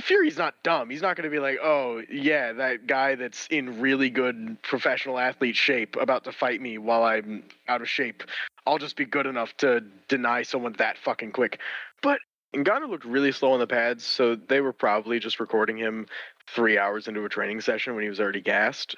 Fury's 0.00 0.36
not 0.36 0.54
dumb. 0.62 0.90
He's 0.90 1.00
not 1.00 1.16
going 1.16 1.24
to 1.24 1.30
be 1.30 1.38
like, 1.38 1.58
oh 1.62 2.02
yeah, 2.10 2.52
that 2.52 2.86
guy 2.86 3.14
that's 3.14 3.46
in 3.50 3.80
really 3.80 4.10
good 4.10 4.58
professional 4.62 5.18
athlete 5.18 5.56
shape 5.56 5.96
about 5.96 6.24
to 6.24 6.32
fight 6.32 6.60
me 6.60 6.76
while 6.76 7.02
I'm 7.02 7.44
out 7.66 7.80
of 7.80 7.88
shape. 7.88 8.22
I'll 8.66 8.78
just 8.78 8.96
be 8.96 9.06
good 9.06 9.26
enough 9.26 9.56
to 9.58 9.80
deny 10.08 10.42
someone 10.42 10.74
that 10.78 10.98
fucking 10.98 11.32
quick. 11.32 11.60
But 12.02 12.20
Ngannou 12.54 12.90
looked 12.90 13.06
really 13.06 13.32
slow 13.32 13.52
on 13.52 13.60
the 13.60 13.66
pads, 13.66 14.04
so 14.04 14.34
they 14.34 14.60
were 14.60 14.72
probably 14.72 15.18
just 15.18 15.40
recording 15.40 15.78
him 15.78 16.06
three 16.54 16.78
hours 16.78 17.08
into 17.08 17.24
a 17.24 17.28
training 17.28 17.60
session 17.62 17.94
when 17.94 18.02
he 18.02 18.10
was 18.10 18.20
already 18.20 18.40
gassed 18.42 18.96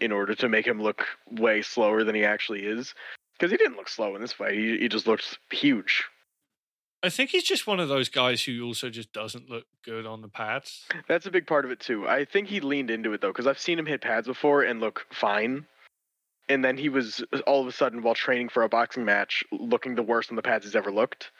in 0.00 0.12
order 0.12 0.34
to 0.34 0.48
make 0.48 0.66
him 0.66 0.82
look 0.82 1.06
way 1.30 1.62
slower 1.62 2.04
than 2.04 2.14
he 2.14 2.24
actually 2.24 2.66
is. 2.66 2.94
Because 3.38 3.50
he 3.50 3.56
didn't 3.56 3.76
look 3.76 3.88
slow 3.88 4.14
in 4.14 4.20
this 4.20 4.32
fight. 4.32 4.54
He, 4.54 4.78
he 4.78 4.88
just 4.88 5.06
looked 5.06 5.38
huge. 5.50 6.04
I 7.02 7.10
think 7.10 7.30
he's 7.30 7.44
just 7.44 7.66
one 7.66 7.78
of 7.78 7.88
those 7.88 8.08
guys 8.08 8.44
who 8.44 8.64
also 8.64 8.90
just 8.90 9.12
doesn't 9.12 9.48
look 9.48 9.64
good 9.84 10.06
on 10.06 10.22
the 10.22 10.28
pads. 10.28 10.86
That's 11.08 11.26
a 11.26 11.30
big 11.30 11.46
part 11.46 11.64
of 11.64 11.70
it 11.70 11.80
too. 11.80 12.08
I 12.08 12.24
think 12.24 12.48
he 12.48 12.60
leaned 12.60 12.90
into 12.90 13.12
it 13.12 13.20
though, 13.20 13.30
because 13.30 13.46
I've 13.46 13.58
seen 13.58 13.78
him 13.78 13.86
hit 13.86 14.00
pads 14.00 14.26
before 14.26 14.62
and 14.62 14.80
look 14.80 15.06
fine. 15.12 15.66
And 16.48 16.64
then 16.64 16.76
he 16.76 16.88
was 16.88 17.24
all 17.46 17.60
of 17.60 17.66
a 17.66 17.72
sudden, 17.72 18.02
while 18.02 18.14
training 18.14 18.48
for 18.48 18.62
a 18.62 18.68
boxing 18.68 19.04
match, 19.04 19.44
looking 19.52 19.94
the 19.94 20.02
worst 20.02 20.30
on 20.30 20.36
the 20.36 20.42
pads 20.42 20.64
he's 20.64 20.76
ever 20.76 20.92
looked. 20.92 21.32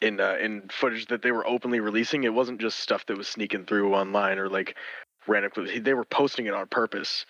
In 0.00 0.20
uh, 0.20 0.36
in 0.40 0.68
footage 0.70 1.06
that 1.06 1.22
they 1.22 1.30
were 1.30 1.46
openly 1.46 1.80
releasing, 1.80 2.24
it 2.24 2.34
wasn't 2.34 2.60
just 2.60 2.80
stuff 2.80 3.06
that 3.06 3.16
was 3.16 3.28
sneaking 3.28 3.66
through 3.66 3.94
online 3.94 4.38
or 4.38 4.48
like 4.48 4.76
random 5.26 5.50
clips. 5.50 5.70
They 5.80 5.94
were 5.94 6.04
posting 6.04 6.46
it 6.46 6.54
on 6.54 6.66
purpose. 6.66 7.24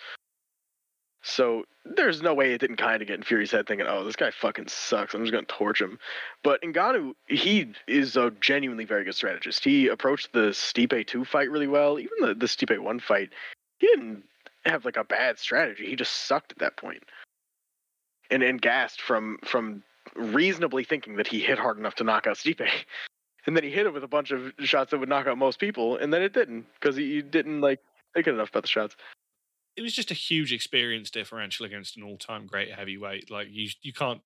So 1.23 1.65
there's 1.85 2.21
no 2.21 2.35
way 2.35 2.53
it 2.53 2.61
didn't 2.61 2.77
kind 2.77 3.01
of 3.01 3.09
get 3.09 3.17
in 3.17 3.23
Fury's 3.23 3.53
head 3.53 3.67
thinking, 3.67 3.87
oh, 3.89 4.05
this 4.05 4.17
guy 4.17 4.33
fucking 4.33 4.69
sucks. 4.69 5.15
I'm 5.15 5.23
just 5.23 5.33
going 5.33 5.45
to 5.45 5.55
torch 5.55 5.81
him. 5.81 5.99
But 6.43 6.61
Ngannou, 6.63 7.15
he 7.29 7.73
is 7.87 8.17
a 8.17 8.33
genuinely 8.41 8.85
very 8.85 9.05
good 9.05 9.15
strategist. 9.15 9.63
He 9.63 9.87
approached 9.87 10.33
the 10.33 10.51
Stipe 10.51 11.07
2 11.07 11.25
fight 11.25 11.51
really 11.51 11.69
well. 11.69 11.99
Even 11.99 12.13
the, 12.21 12.35
the 12.35 12.47
Stipe 12.47 12.77
1 12.77 13.01
fight, 13.01 13.31
he 13.79 13.87
didn't 13.87 14.25
have 14.65 14.85
like 14.85 14.97
a 14.97 15.05
bad 15.05 15.39
strategy. 15.39 15.87
He 15.87 15.95
just 15.95 16.27
sucked 16.27 16.53
at 16.53 16.59
that 16.59 16.77
point. 16.77 17.05
And, 18.31 18.43
and 18.43 18.61
gassed 18.61 19.01
from, 19.01 19.39
from 19.45 19.85
reasonably 20.17 20.85
thinking 20.85 21.17
that 21.17 21.29
he 21.29 21.39
hit 21.39 21.59
hard 21.59 21.79
enough 21.79 21.95
to 21.97 22.05
knock 22.05 22.27
out 22.27 22.37
Stipe. 22.37 22.69
And 23.45 23.57
then 23.57 23.65
he 23.65 23.71
hit 23.71 23.87
it 23.87 23.93
with 23.93 24.05
a 24.05 24.09
bunch 24.09 24.31
of 24.31 24.53
shots 24.61 24.93
that 24.93 24.99
would 24.99 25.09
knock 25.09 25.27
out 25.27 25.37
most 25.37 25.59
people, 25.59 25.97
and 25.97 26.15
then 26.15 26.23
it 26.23 26.33
didn't 26.33 26.65
because 26.75 26.95
he 26.95 27.23
didn't 27.23 27.61
like 27.61 27.81
think 28.15 28.29
enough 28.29 28.51
about 28.51 28.63
the 28.63 28.69
shots 28.69 28.95
it 29.77 29.83
was 29.83 29.95
just 29.95 30.11
a 30.11 30.15
huge 30.15 30.53
experience 30.53 31.11
differential 31.11 31.67
against 31.67 31.97
an 31.97 32.03
all-time 32.03 32.47
great 32.47 32.73
heavyweight. 32.73 33.31
Like 33.31 33.49
you, 33.51 33.69
you 33.83 33.93
can't. 33.93 34.21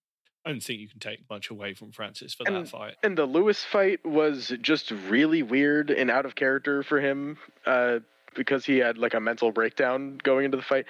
I 0.44 0.50
don't 0.50 0.62
think 0.62 0.78
you 0.78 0.88
can 0.88 1.00
take 1.00 1.28
much 1.28 1.50
away 1.50 1.74
from 1.74 1.90
Francis 1.90 2.34
for 2.34 2.44
and, 2.46 2.54
that 2.54 2.68
fight. 2.68 2.94
And 3.02 3.18
the 3.18 3.26
Lewis 3.26 3.64
fight 3.64 4.04
was 4.06 4.52
just 4.60 4.92
really 4.92 5.42
weird 5.42 5.90
and 5.90 6.08
out 6.08 6.24
of 6.24 6.36
character 6.36 6.84
for 6.84 7.00
him 7.00 7.36
uh, 7.66 7.98
because 8.36 8.64
he 8.64 8.78
had 8.78 8.96
like 8.96 9.14
a 9.14 9.20
mental 9.20 9.50
breakdown 9.50 10.20
going 10.22 10.44
into 10.44 10.56
the 10.56 10.62
fight. 10.62 10.86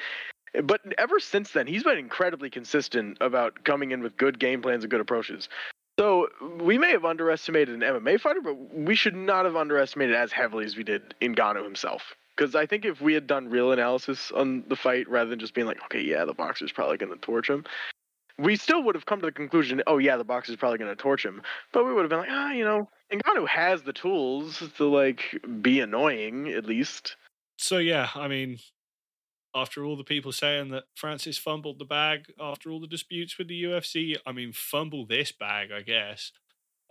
But 0.63 0.83
ever 0.99 1.21
since 1.21 1.53
then, 1.53 1.67
he's 1.67 1.85
been 1.85 1.99
incredibly 1.99 2.51
consistent 2.51 3.19
about 3.21 3.65
coming 3.65 3.93
in 3.93 4.03
with 4.03 4.17
good 4.17 4.39
game 4.39 4.61
plans 4.61 4.85
and 4.85 4.91
good 4.91 5.01
approaches. 5.01 5.49
So 5.99 6.29
we 6.61 6.77
may 6.77 6.91
have 6.91 7.07
underestimated 7.07 7.75
an 7.75 7.81
MMA 7.81 8.21
fighter, 8.21 8.43
but 8.43 8.55
we 8.75 8.95
should 8.95 9.17
not 9.17 9.47
have 9.47 9.57
underestimated 9.57 10.15
as 10.15 10.33
heavily 10.33 10.67
as 10.67 10.77
we 10.77 10.85
did 10.85 11.15
Ngannou 11.23 11.65
himself. 11.65 12.15
Because 12.37 12.55
I 12.55 12.67
think 12.67 12.85
if 12.85 13.01
we 13.01 13.15
had 13.15 13.27
done 13.27 13.49
real 13.49 13.73
analysis 13.73 14.31
on 14.33 14.65
the 14.69 14.77
fight 14.77 15.09
rather 15.09 15.31
than 15.31 15.39
just 15.39 15.55
being 15.55 15.67
like, 15.67 15.83
okay, 15.85 16.03
yeah, 16.03 16.25
the 16.25 16.35
boxer's 16.35 16.73
probably 16.73 16.99
going 16.99 17.13
to 17.13 17.19
torch 17.19 17.49
him, 17.49 17.65
we 18.39 18.57
still 18.57 18.83
would 18.83 18.95
have 18.95 19.07
come 19.07 19.21
to 19.21 19.27
the 19.27 19.33
conclusion, 19.33 19.83
oh 19.87 19.99
yeah, 19.99 20.17
the 20.17 20.25
boxer's 20.25 20.57
probably 20.57 20.79
going 20.79 20.95
to 20.95 21.03
torch 21.03 21.25
him. 21.25 21.41
But 21.73 21.87
we 21.87 21.95
would 21.95 22.03
have 22.03 22.11
been 22.11 22.19
like, 22.19 22.29
ah, 22.31 22.53
you 22.53 22.65
know, 22.65 22.89
Ngannou 23.13 23.49
has 23.49 23.83
the 23.83 23.93
tools 23.93 24.63
to 24.77 24.85
like 24.85 25.41
be 25.63 25.81
annoying 25.81 26.49
at 26.49 26.67
least. 26.67 27.17
So 27.59 27.79
yeah, 27.79 28.09
I 28.15 28.29
mean, 28.29 28.59
after 29.55 29.85
all 29.85 29.97
the 29.97 30.05
people 30.05 30.33
saying 30.33 30.71
that 30.71 30.85
Francis 30.95 31.39
fumbled 31.39 31.79
the 31.79 31.85
bag 31.87 32.33
after 32.39 32.71
all 32.71 32.81
the 32.81 32.87
disputes 32.87 33.39
with 33.39 33.49
the 33.49 33.65
UFC, 33.65 34.17
I 34.27 34.33
mean, 34.33 34.53
fumble 34.53 35.07
this 35.07 35.33
bag, 35.33 35.73
I 35.73 35.81
guess. 35.81 36.33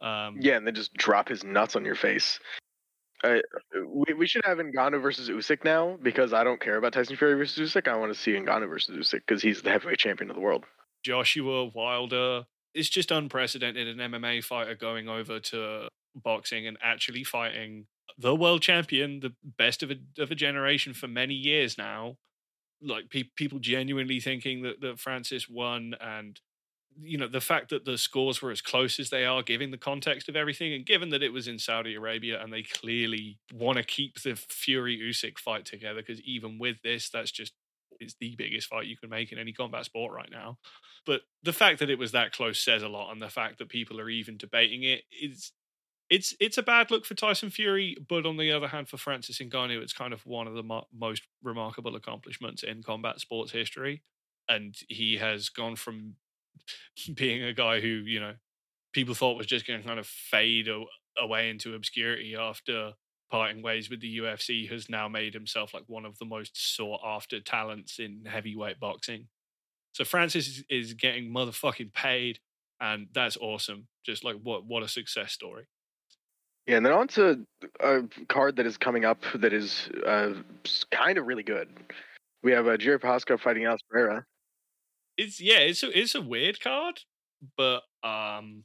Um, 0.02 0.38
yeah, 0.40 0.58
and 0.58 0.66
then 0.66 0.76
just 0.76 0.94
drop 0.94 1.30
his 1.30 1.44
nuts 1.44 1.76
on 1.76 1.86
your 1.86 1.96
face. 1.96 2.40
We, 3.24 4.14
we 4.14 4.28
should 4.28 4.44
have 4.46 4.58
Ngannou 4.58 5.02
versus 5.02 5.30
Usyk 5.30 5.64
now 5.64 5.98
because 6.02 6.34
I 6.34 6.44
don't 6.44 6.60
care 6.60 6.78
about 6.78 6.94
Tyson 6.94 7.16
Fury 7.16 7.36
versus 7.36 7.74
Usyk. 7.74 7.88
I 7.88 7.96
want 7.96 8.14
to 8.14 8.20
see 8.20 8.34
Ngannou 8.34 8.70
versus 8.70 8.96
Usyk 8.96 9.22
because 9.28 9.42
he's 9.42 9.62
the 9.62 9.70
heavyweight 9.70 9.98
champion 9.98 10.30
of 10.30 10.36
the 10.36 10.42
world. 10.42 10.66
Joshua 11.04 11.66
Wilder. 11.66 12.46
It's 12.74 12.90
just 12.90 13.12
unprecedented 13.12 13.88
an 13.88 14.12
MMA 14.12 14.44
fighter 14.44 14.76
going 14.76 15.08
over 15.08 15.40
to 15.40 15.88
boxing 16.14 16.68
and 16.68 16.78
actually 16.84 17.24
fighting 17.24 17.88
the 18.18 18.36
world 18.36 18.62
champion, 18.62 19.20
the 19.22 19.34
best 19.58 19.84
of 19.84 19.92
a, 19.92 19.96
of 20.18 20.32
a 20.32 20.36
generation 20.36 20.94
for 20.94 21.08
many 21.08 21.34
years 21.34 21.78
now. 21.78 22.18
Like 22.82 23.10
pe- 23.10 23.30
people 23.36 23.60
genuinely 23.60 24.20
thinking 24.20 24.64
that, 24.64 24.82
that 24.82 25.00
Francis 25.00 25.48
won 25.50 25.96
and 26.02 26.40
you 27.02 27.18
know 27.18 27.28
the 27.28 27.42
fact 27.42 27.70
that 27.70 27.86
the 27.86 27.98
scores 27.98 28.42
were 28.42 28.52
as 28.52 28.62
close 28.62 29.00
as 29.00 29.10
they 29.10 29.26
are 29.26 29.44
given 29.44 29.72
the 29.72 29.78
context 29.78 30.30
of 30.30 30.36
everything 30.36 30.74
and 30.74 30.86
given 30.86 31.10
that 31.10 31.24
it 31.24 31.34
was 31.34 31.48
in 31.48 31.60
Saudi 31.60 31.96
Arabia 31.96 32.42
and 32.42 32.52
they 32.52 32.64
clearly 32.64 33.40
want 33.54 33.78
to 33.78 33.84
keep 33.84 34.22
the 34.22 34.36
Fury 34.36 34.98
Usyk 34.98 35.38
fight 35.38 35.66
together 35.66 36.02
because 36.02 36.22
even 36.22 36.58
with 36.58 36.82
this 36.84 37.10
that's 37.10 37.32
just 37.32 37.54
it's 38.00 38.16
the 38.20 38.36
biggest 38.38 38.68
fight 38.68 38.88
you 38.88 38.98
can 38.98 39.10
make 39.10 39.32
in 39.32 39.38
any 39.38 39.54
combat 39.54 39.86
sport 39.86 40.14
right 40.14 40.32
now 40.32 40.58
but 41.06 41.22
the 41.44 41.54
fact 41.54 41.80
that 41.80 41.90
it 41.90 42.00
was 42.00 42.12
that 42.12 42.32
close 42.32 42.60
says 42.60 42.84
a 42.84 42.90
lot 42.90 43.12
and 43.12 43.22
the 43.22 43.30
fact 43.30 43.58
that 43.58 43.70
people 43.70 44.00
are 44.00 44.10
even 44.10 44.38
debating 44.38 44.84
it 44.84 45.04
is 45.12 45.52
it's 46.10 46.36
it's 46.40 46.58
a 46.58 46.64
bad 46.64 46.92
look 46.92 47.06
for 47.06 47.16
Tyson 47.16 47.50
Fury, 47.50 47.98
but 48.08 48.26
on 48.26 48.38
the 48.38 48.52
other 48.52 48.68
hand, 48.68 48.88
for 48.88 48.98
Francis 48.98 49.40
Ngannou, 49.40 49.82
it's 49.82 49.94
kind 49.94 50.14
of 50.14 50.26
one 50.26 50.48
of 50.48 50.54
the 50.54 50.64
mo- 50.64 50.88
most 50.94 51.24
remarkable 51.42 51.96
accomplishments 51.96 52.64
in 52.64 52.84
combat 52.84 53.20
sports 53.20 53.52
history. 53.52 54.04
And 54.48 54.76
he 54.88 55.18
has 55.18 55.50
gone 55.50 55.76
from 55.76 56.16
being 57.16 57.44
a 57.44 57.54
guy 57.54 57.80
who 57.80 57.88
you 57.88 58.20
know 58.20 58.34
people 58.94 59.14
thought 59.14 59.38
was 59.38 59.48
just 59.48 59.68
going 59.68 59.82
to 59.82 59.88
kind 59.88 60.00
of 60.00 60.08
fade 60.08 60.70
away 61.18 61.50
into 61.50 61.76
obscurity 61.76 62.36
after 62.36 62.94
parting 63.30 63.62
ways 63.62 63.90
with 63.90 64.00
the 64.02 64.20
UFC 64.20 64.70
has 64.72 64.90
now 64.90 65.08
made 65.08 65.34
himself 65.34 65.74
like 65.74 65.84
one 65.88 66.06
of 66.06 66.18
the 66.20 66.26
most 66.26 66.76
sought 66.76 67.02
after 67.04 67.40
talents 67.40 68.00
in 68.00 68.24
heavyweight 68.26 68.80
boxing. 68.80 69.28
So 69.94 70.04
Francis 70.04 70.64
is, 70.70 70.94
getting 70.94 71.34
motherfucking 71.34 71.94
paid, 71.94 72.40
and 72.82 73.08
that's 73.14 73.38
awesome. 73.38 73.88
Just 74.06 74.24
like 74.24 74.36
what 74.44 74.66
what 74.66 74.84
a 74.84 74.88
success 74.88 75.32
story. 75.32 75.68
Yeah, 76.68 76.78
and 76.78 76.86
then 76.86 76.94
on 76.94 77.08
to 77.10 77.46
a 77.80 78.02
card 78.28 78.56
that 78.58 78.66
is 78.66 78.78
coming 78.78 79.06
up 79.06 79.22
that 79.36 79.54
is 79.54 79.90
uh, 80.06 80.34
kind 80.92 81.18
of 81.18 81.28
really 81.28 81.44
good. 81.44 81.70
We 82.44 82.52
have 82.52 82.68
uh, 82.68 82.78
Jiri 82.78 83.00
Prochazka 83.00 83.40
fighting 83.40 83.66
Alex 83.66 83.84
Pereira. 83.90 84.26
It's 85.18 85.40
yeah, 85.40 85.60
it's 85.60 85.84
a, 85.84 85.98
it's 85.98 86.16
a 86.16 86.22
weird 86.22 86.60
card, 86.60 87.02
but 87.58 87.84
um, 88.04 88.64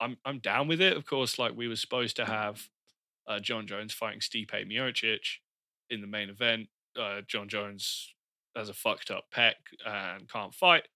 I'm 0.00 0.16
I'm 0.24 0.38
down 0.40 0.68
with 0.68 0.80
it. 0.80 0.96
Of 0.96 1.06
course, 1.06 1.38
like 1.38 1.56
we 1.56 1.68
were 1.68 1.76
supposed 1.76 2.16
to 2.16 2.24
have 2.24 2.68
uh, 3.26 3.38
Jon 3.38 3.66
Jones 3.66 3.92
fighting 3.92 4.20
Stipe 4.20 4.50
Miocic 4.50 5.38
in 5.90 6.00
the 6.00 6.06
main 6.06 6.30
event. 6.30 6.68
Uh, 7.00 7.20
Jon 7.26 7.48
Jones 7.48 8.14
has 8.56 8.68
a 8.68 8.74
fucked 8.74 9.10
up 9.10 9.24
pec 9.34 9.54
and 9.84 10.28
can't 10.28 10.54
fight, 10.54 10.88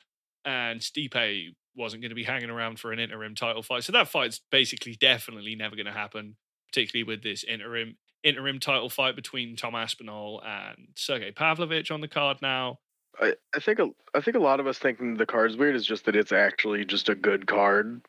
and 0.45 0.81
Stipe 0.81 1.55
wasn't 1.77 2.03
going 2.03 2.11
to 2.11 2.17
be 2.17 2.25
hanging 2.25 2.51
around 2.51 2.79
for 2.81 2.93
an 2.93 2.99
interim 2.99 3.35
title 3.35 3.63
fight. 3.63 3.85
So 3.85 3.93
that 3.93 4.09
fight's 4.09 4.41
basically 4.51 4.97
definitely 4.97 5.55
never 5.55 5.77
going 5.77 5.87
to 5.87 5.93
happen, 5.93 6.37
particularly 6.69 7.05
with 7.05 7.23
this 7.23 7.45
interim 7.45 7.97
interim 8.23 8.59
title 8.59 8.91
fight 8.91 9.17
between 9.17 9.57
Tom 9.57 9.75
Aspinall 9.75 10.43
and 10.45 10.89
Sergei 10.97 11.33
Pavlovich 11.33 11.91
on 11.91 12.01
the 12.01 12.09
card 12.09 12.39
now. 12.43 12.79
I, 13.21 13.35
I 13.55 13.61
think 13.61 13.79
a, 13.79 13.89
I 14.15 14.21
think 14.21 14.37
a 14.37 14.41
lot 14.41 14.61
of 14.61 14.67
us 14.67 14.79
thinking 14.79 15.17
the 15.17 15.27
card's 15.27 15.57
weird 15.57 15.77
is 15.77 15.87
just 15.87 16.07
that 16.07 16.17
it's 16.17 16.33
actually 16.33 16.85
just 16.85 17.09
a 17.09 17.15
good 17.15 17.47
card, 17.47 18.03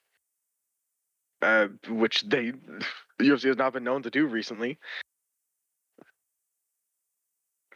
uh, 1.42 1.68
which 1.90 2.24
they 2.24 2.52
the 3.20 3.26
UFC 3.26 3.44
has 3.48 3.58
not 3.58 3.74
been 3.74 3.84
known 3.84 4.04
to 4.04 4.10
do 4.10 4.26
recently 4.26 4.80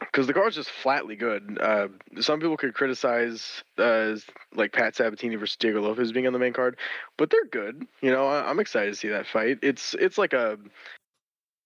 because 0.00 0.26
the 0.26 0.34
card's 0.34 0.56
just 0.56 0.70
flatly 0.70 1.16
good. 1.16 1.58
Uh, 1.60 1.88
some 2.20 2.40
people 2.40 2.56
could 2.56 2.74
criticize 2.74 3.62
uh, 3.78 4.14
like 4.54 4.72
Pat 4.72 4.96
Sabatini 4.96 5.36
versus 5.36 5.56
Diego 5.56 5.80
Lopes 5.80 6.12
being 6.12 6.26
on 6.26 6.32
the 6.32 6.38
main 6.38 6.52
card, 6.52 6.78
but 7.16 7.30
they're 7.30 7.46
good. 7.46 7.86
You 8.00 8.10
know, 8.10 8.26
I- 8.26 8.50
am 8.50 8.60
excited 8.60 8.90
to 8.90 8.96
see 8.96 9.08
that 9.08 9.26
fight. 9.26 9.58
It's 9.62 9.94
it's 9.94 10.18
like 10.18 10.32
a. 10.32 10.58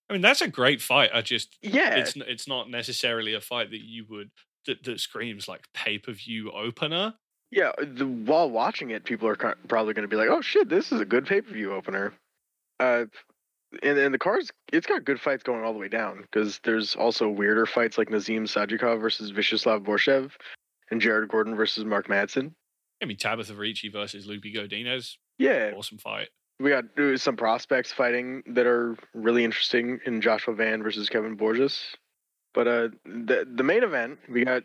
I 0.08 0.12
mean, 0.12 0.22
that's 0.22 0.40
a 0.40 0.48
great 0.48 0.82
fight. 0.82 1.10
I 1.14 1.20
just 1.22 1.56
yeah, 1.62 1.94
it's 1.96 2.14
it's 2.16 2.48
not 2.48 2.68
necessarily 2.68 3.34
a 3.34 3.40
fight 3.40 3.70
that 3.70 3.80
you 3.80 4.04
would 4.08 4.30
that, 4.66 4.82
that 4.84 5.00
screams 5.00 5.48
like 5.48 5.64
pay 5.74 5.98
per 5.98 6.12
view 6.12 6.50
opener. 6.52 7.14
Yeah, 7.50 7.72
the, 7.82 8.06
while 8.06 8.48
watching 8.48 8.90
it, 8.90 9.04
people 9.04 9.26
are 9.26 9.34
probably 9.34 9.92
going 9.94 10.08
to 10.08 10.08
be 10.08 10.16
like, 10.16 10.28
"Oh 10.28 10.40
shit, 10.40 10.68
this 10.68 10.92
is 10.92 11.00
a 11.00 11.04
good 11.04 11.26
pay 11.26 11.40
per 11.40 11.52
view 11.52 11.72
opener." 11.72 12.12
Uh, 12.78 13.06
and, 13.82 13.98
and 13.98 14.14
the 14.14 14.18
cards 14.18 14.50
it's 14.72 14.86
got 14.86 15.04
good 15.04 15.20
fights 15.20 15.42
going 15.42 15.64
all 15.64 15.72
the 15.72 15.78
way 15.78 15.88
down 15.88 16.22
because 16.22 16.60
there's 16.64 16.96
also 16.96 17.28
weirder 17.28 17.66
fights 17.66 17.98
like 17.98 18.10
Nazim 18.10 18.44
Sadykhov 18.44 19.00
versus 19.00 19.32
Vyacheslav 19.32 19.84
Borshev 19.84 20.32
and 20.90 21.00
Jared 21.00 21.28
Gordon 21.28 21.54
versus 21.54 21.84
Mark 21.84 22.08
Madsen. 22.08 22.52
I 23.02 23.06
mean 23.06 23.16
Tabitha 23.16 23.54
Ricci 23.54 23.88
versus 23.88 24.26
Lupi 24.26 24.54
Godinez. 24.54 25.14
Yeah. 25.38 25.72
Awesome 25.76 25.98
fight. 25.98 26.28
We 26.58 26.70
got 26.70 26.84
uh, 26.98 27.16
some 27.16 27.36
prospects 27.36 27.92
fighting 27.92 28.42
that 28.48 28.66
are 28.66 28.96
really 29.14 29.44
interesting 29.44 29.98
in 30.04 30.20
Joshua 30.20 30.54
Van 30.54 30.82
versus 30.82 31.08
Kevin 31.08 31.36
Borjas. 31.36 31.80
But 32.54 32.68
uh 32.68 32.88
the 33.04 33.46
the 33.52 33.62
main 33.62 33.82
event, 33.84 34.18
we 34.28 34.44
got 34.44 34.64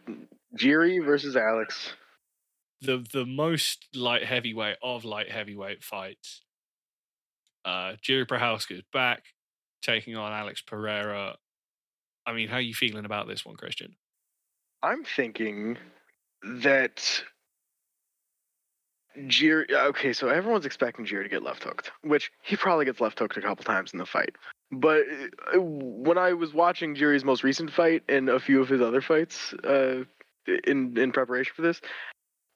Jiri 0.57 1.03
versus 1.03 1.35
Alex. 1.35 1.93
The 2.81 3.05
the 3.13 3.25
most 3.25 3.87
light 3.93 4.23
heavyweight 4.23 4.77
of 4.83 5.05
light 5.05 5.31
heavyweight 5.31 5.83
fights 5.83 6.41
uh, 7.65 7.95
Jiri 8.03 8.25
Prochazka 8.25 8.73
is 8.73 8.83
back, 8.93 9.23
taking 9.81 10.15
on 10.15 10.31
Alex 10.31 10.61
Pereira. 10.61 11.35
I 12.25 12.33
mean, 12.33 12.47
how 12.47 12.57
are 12.57 12.61
you 12.61 12.73
feeling 12.73 13.05
about 13.05 13.27
this 13.27 13.45
one, 13.45 13.55
Christian? 13.55 13.95
I'm 14.83 15.03
thinking 15.03 15.77
that 16.43 17.23
Jiri. 19.17 19.71
Okay, 19.71 20.13
so 20.13 20.29
everyone's 20.29 20.65
expecting 20.65 21.05
Jiri 21.05 21.23
to 21.23 21.29
get 21.29 21.43
left 21.43 21.63
hooked, 21.63 21.91
which 22.03 22.31
he 22.43 22.55
probably 22.55 22.85
gets 22.85 23.01
left 23.01 23.17
hooked 23.17 23.37
a 23.37 23.41
couple 23.41 23.63
times 23.63 23.93
in 23.93 23.99
the 23.99 24.05
fight. 24.05 24.35
But 24.71 25.03
uh, 25.53 25.59
when 25.59 26.17
I 26.17 26.33
was 26.33 26.53
watching 26.53 26.95
Jerry's 26.95 27.23
most 27.23 27.43
recent 27.43 27.71
fight 27.71 28.03
and 28.09 28.29
a 28.29 28.39
few 28.39 28.61
of 28.61 28.69
his 28.69 28.81
other 28.81 29.01
fights 29.01 29.53
uh, 29.63 30.03
in 30.65 30.97
in 30.97 31.11
preparation 31.11 31.53
for 31.55 31.61
this, 31.61 31.81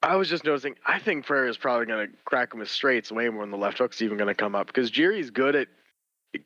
I 0.02 0.16
was 0.16 0.28
just 0.28 0.44
noticing. 0.44 0.76
I 0.84 0.98
think 0.98 1.26
Pereira 1.26 1.48
is 1.48 1.56
probably 1.56 1.86
going 1.86 2.08
to 2.08 2.16
crack 2.24 2.52
him 2.52 2.60
with 2.60 2.70
straights 2.70 3.12
way 3.12 3.28
more 3.28 3.42
than 3.42 3.50
the 3.50 3.56
left 3.56 3.78
hook's 3.78 4.02
even 4.02 4.16
going 4.16 4.28
to 4.28 4.34
come 4.34 4.54
up 4.54 4.66
because 4.66 4.90
Jerry's 4.90 5.30
good 5.30 5.54
at 5.54 5.68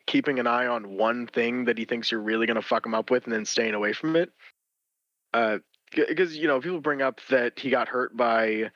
keeping 0.07 0.39
an 0.39 0.47
eye 0.47 0.67
on 0.67 0.97
one 0.97 1.27
thing 1.27 1.67
that 1.67 1.79
he 1.79 1.85
thinks 1.85 2.11
you're 2.11 2.21
really 2.21 2.47
going 2.47 2.57
to 2.57 2.63
fuck 2.63 2.85
him 2.85 2.95
up 2.95 3.11
with, 3.11 3.25
and 3.25 3.33
then 3.33 3.45
staying 3.45 3.75
away 3.75 3.93
from 3.93 4.17
it. 4.17 4.31
Because 5.33 6.31
uh, 6.31 6.39
you 6.39 6.47
know 6.47 6.61
people 6.61 6.81
bring 6.81 7.01
up 7.01 7.21
that 7.31 7.59
he 7.59 7.71
got 7.71 7.89
hurt 7.89 8.17
by 8.17 8.71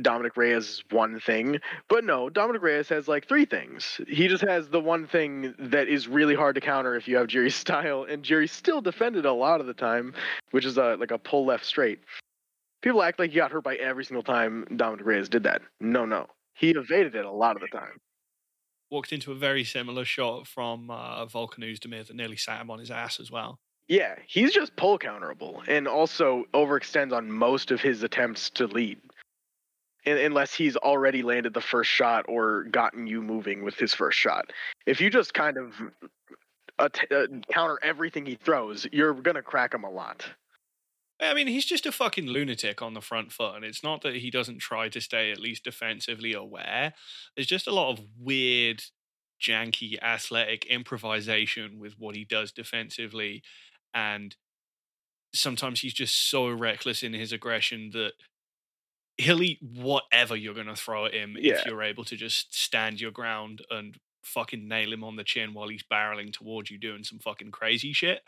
Dominick 0.00 0.36
Reyes 0.36 0.82
one 0.90 1.20
thing, 1.20 1.58
but 1.88 2.04
no, 2.04 2.30
Dominick 2.30 2.62
Reyes 2.62 2.88
has 2.88 3.08
like 3.08 3.26
three 3.26 3.44
things. 3.44 4.00
He 4.06 4.28
just 4.28 4.44
has 4.44 4.68
the 4.68 4.80
one 4.80 5.06
thing 5.06 5.54
that 5.58 5.88
is 5.88 6.06
really 6.06 6.34
hard 6.34 6.54
to 6.54 6.60
counter 6.60 6.96
if 6.96 7.08
you 7.08 7.16
have 7.16 7.26
Jerry's 7.26 7.54
style, 7.66 8.04
and 8.08 8.22
Jerry 8.22 8.46
still 8.46 8.80
defended 8.80 9.26
a 9.26 9.32
lot 9.32 9.60
of 9.60 9.66
the 9.66 9.74
time, 9.74 10.14
which 10.52 10.64
is 10.64 10.78
a 10.78 10.96
like 10.98 11.10
a 11.10 11.18
pull 11.18 11.46
left 11.46 11.64
straight. 11.64 12.00
People 12.82 13.02
act 13.02 13.18
like 13.18 13.30
he 13.30 13.36
got 13.36 13.52
hurt 13.52 13.64
by 13.64 13.76
every 13.76 14.04
single 14.04 14.22
time 14.22 14.64
Dominick 14.76 15.06
Reyes 15.06 15.28
did 15.28 15.42
that. 15.42 15.60
No, 15.80 16.06
no. 16.06 16.26
He 16.54 16.70
evaded 16.70 17.14
it 17.14 17.24
a 17.24 17.30
lot 17.30 17.56
of 17.56 17.62
the 17.62 17.68
time. 17.68 18.00
Walked 18.90 19.12
into 19.12 19.32
a 19.32 19.34
very 19.34 19.64
similar 19.64 20.04
shot 20.04 20.46
from 20.46 20.90
uh, 20.90 21.26
Volkan 21.26 21.60
Oezdemir 21.60 22.06
that 22.06 22.16
nearly 22.16 22.36
sat 22.36 22.60
him 22.60 22.70
on 22.70 22.78
his 22.78 22.90
ass 22.90 23.20
as 23.20 23.30
well. 23.30 23.58
Yeah, 23.88 24.14
he's 24.26 24.52
just 24.52 24.76
pull 24.76 24.98
counterable 24.98 25.62
and 25.66 25.88
also 25.88 26.44
overextends 26.54 27.12
on 27.12 27.30
most 27.30 27.70
of 27.70 27.80
his 27.80 28.02
attempts 28.02 28.48
to 28.50 28.66
lead. 28.66 28.98
Unless 30.06 30.54
he's 30.54 30.76
already 30.76 31.22
landed 31.22 31.54
the 31.54 31.60
first 31.60 31.90
shot 31.90 32.24
or 32.28 32.64
gotten 32.64 33.06
you 33.06 33.22
moving 33.22 33.62
with 33.62 33.76
his 33.76 33.94
first 33.94 34.18
shot. 34.18 34.52
If 34.86 35.00
you 35.00 35.10
just 35.10 35.34
kind 35.34 35.58
of 35.58 35.74
uh, 36.78 36.88
counter 37.52 37.78
everything 37.82 38.26
he 38.26 38.36
throws, 38.36 38.86
you're 38.92 39.14
going 39.14 39.34
to 39.34 39.42
crack 39.42 39.74
him 39.74 39.84
a 39.84 39.90
lot. 39.90 40.24
I 41.20 41.34
mean, 41.34 41.48
he's 41.48 41.66
just 41.66 41.84
a 41.84 41.92
fucking 41.92 42.26
lunatic 42.26 42.80
on 42.80 42.94
the 42.94 43.02
front 43.02 43.30
foot, 43.30 43.56
and 43.56 43.64
it's 43.64 43.82
not 43.82 44.00
that 44.02 44.16
he 44.16 44.30
doesn't 44.30 44.58
try 44.58 44.88
to 44.88 45.00
stay 45.00 45.30
at 45.30 45.38
least 45.38 45.64
defensively 45.64 46.32
aware. 46.32 46.94
There's 47.36 47.46
just 47.46 47.66
a 47.66 47.74
lot 47.74 47.90
of 47.90 48.04
weird, 48.18 48.84
janky, 49.40 50.00
athletic 50.00 50.64
improvisation 50.64 51.78
with 51.78 51.94
what 51.98 52.16
he 52.16 52.24
does 52.24 52.52
defensively, 52.52 53.42
and 53.92 54.34
sometimes 55.34 55.80
he's 55.80 55.94
just 55.94 56.30
so 56.30 56.48
reckless 56.48 57.02
in 57.02 57.12
his 57.12 57.32
aggression 57.32 57.90
that 57.92 58.12
he'll 59.20 59.42
eat 59.42 59.58
whatever 59.62 60.34
you're 60.34 60.54
going 60.54 60.66
to 60.66 60.76
throw 60.76 61.06
at 61.06 61.14
him 61.14 61.36
yeah. 61.38 61.54
if 61.54 61.66
you're 61.66 61.82
able 61.82 62.04
to 62.04 62.16
just 62.16 62.54
stand 62.54 63.00
your 63.00 63.10
ground 63.10 63.62
and 63.70 63.98
fucking 64.22 64.68
nail 64.68 64.92
him 64.92 65.04
on 65.04 65.16
the 65.16 65.24
chin 65.24 65.54
while 65.54 65.68
he's 65.68 65.82
barreling 65.82 66.32
towards 66.32 66.70
you 66.70 66.78
doing 66.78 67.04
some 67.04 67.18
fucking 67.18 67.50
crazy 67.50 67.92
shit. 67.92 68.20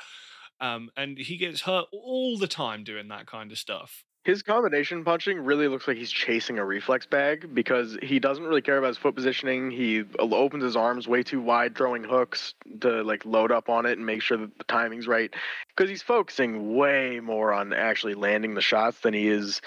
Um, 0.60 0.90
and 0.96 1.18
he 1.18 1.36
gets 1.36 1.62
hurt 1.62 1.86
all 1.92 2.38
the 2.38 2.46
time 2.46 2.84
doing 2.84 3.08
that 3.08 3.26
kind 3.26 3.50
of 3.50 3.58
stuff. 3.58 4.04
His 4.24 4.44
combination 4.44 5.02
punching 5.02 5.40
really 5.40 5.66
looks 5.66 5.88
like 5.88 5.96
he's 5.96 6.12
chasing 6.12 6.56
a 6.58 6.64
reflex 6.64 7.06
bag 7.06 7.52
because 7.52 7.98
he 8.00 8.20
doesn't 8.20 8.44
really 8.44 8.62
care 8.62 8.78
about 8.78 8.88
his 8.88 8.98
foot 8.98 9.16
positioning. 9.16 9.72
He 9.72 10.04
opens 10.20 10.62
his 10.62 10.76
arms 10.76 11.08
way 11.08 11.24
too 11.24 11.40
wide, 11.40 11.76
throwing 11.76 12.04
hooks 12.04 12.54
to 12.82 13.02
like 13.02 13.24
load 13.24 13.50
up 13.50 13.68
on 13.68 13.84
it 13.84 13.98
and 13.98 14.06
make 14.06 14.22
sure 14.22 14.36
that 14.36 14.56
the 14.58 14.64
timing's 14.64 15.08
right. 15.08 15.34
Because 15.74 15.90
he's 15.90 16.02
focusing 16.02 16.76
way 16.76 17.18
more 17.18 17.52
on 17.52 17.72
actually 17.72 18.14
landing 18.14 18.54
the 18.54 18.60
shots 18.60 19.00
than 19.00 19.12
he 19.12 19.26
is 19.26 19.60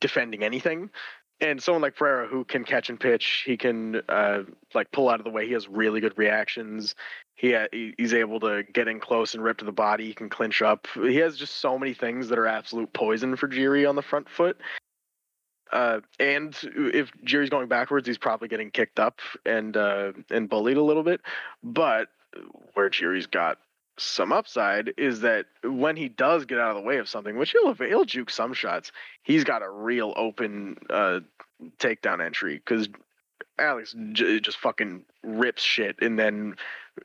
defending 0.00 0.42
anything 0.42 0.90
and 1.40 1.62
someone 1.62 1.82
like 1.82 1.96
Pereira 1.96 2.26
who 2.26 2.44
can 2.44 2.64
catch 2.64 2.90
and 2.90 3.00
pitch, 3.00 3.44
he 3.46 3.56
can 3.56 4.02
uh, 4.08 4.42
like 4.74 4.90
pull 4.92 5.08
out 5.08 5.20
of 5.20 5.24
the 5.24 5.30
way. 5.30 5.46
He 5.46 5.52
has 5.54 5.68
really 5.68 6.00
good 6.00 6.16
reactions. 6.18 6.94
He 7.34 7.52
ha- 7.52 7.68
he's 7.72 8.12
able 8.12 8.40
to 8.40 8.62
get 8.62 8.88
in 8.88 9.00
close 9.00 9.34
and 9.34 9.42
rip 9.42 9.58
to 9.58 9.64
the 9.64 9.72
body. 9.72 10.06
He 10.06 10.14
can 10.14 10.28
clinch 10.28 10.60
up. 10.60 10.86
He 10.94 11.16
has 11.16 11.36
just 11.36 11.56
so 11.56 11.78
many 11.78 11.94
things 11.94 12.28
that 12.28 12.38
are 12.38 12.46
absolute 12.46 12.92
poison 12.92 13.36
for 13.36 13.48
Jiri 13.48 13.88
on 13.88 13.96
the 13.96 14.02
front 14.02 14.28
foot. 14.28 14.60
Uh, 15.72 16.00
and 16.18 16.56
if 16.74 17.10
Jiri's 17.24 17.50
going 17.50 17.68
backwards, 17.68 18.06
he's 18.06 18.18
probably 18.18 18.48
getting 18.48 18.70
kicked 18.70 18.98
up 18.98 19.20
and 19.46 19.76
uh, 19.76 20.12
and 20.30 20.48
bullied 20.48 20.76
a 20.76 20.82
little 20.82 21.04
bit. 21.04 21.20
But 21.62 22.08
where 22.74 22.90
Jiri's 22.90 23.26
got 23.26 23.58
some 24.00 24.32
upside 24.32 24.92
is 24.96 25.20
that 25.20 25.46
when 25.62 25.96
he 25.96 26.08
does 26.08 26.44
get 26.44 26.58
out 26.58 26.70
of 26.70 26.76
the 26.76 26.86
way 26.88 26.98
of 26.98 27.08
something, 27.08 27.36
which 27.36 27.52
he'll 27.52 27.74
he'll 27.74 28.04
juke 28.04 28.30
some 28.30 28.52
shots, 28.52 28.92
he's 29.22 29.44
got 29.44 29.62
a 29.62 29.70
real 29.70 30.12
open 30.16 30.76
uh, 30.88 31.20
takedown 31.78 32.24
entry 32.24 32.56
because 32.56 32.88
Alex 33.58 33.94
j- 34.12 34.40
just 34.40 34.58
fucking 34.58 35.04
rips 35.22 35.62
shit 35.62 35.96
and 36.00 36.18
then 36.18 36.54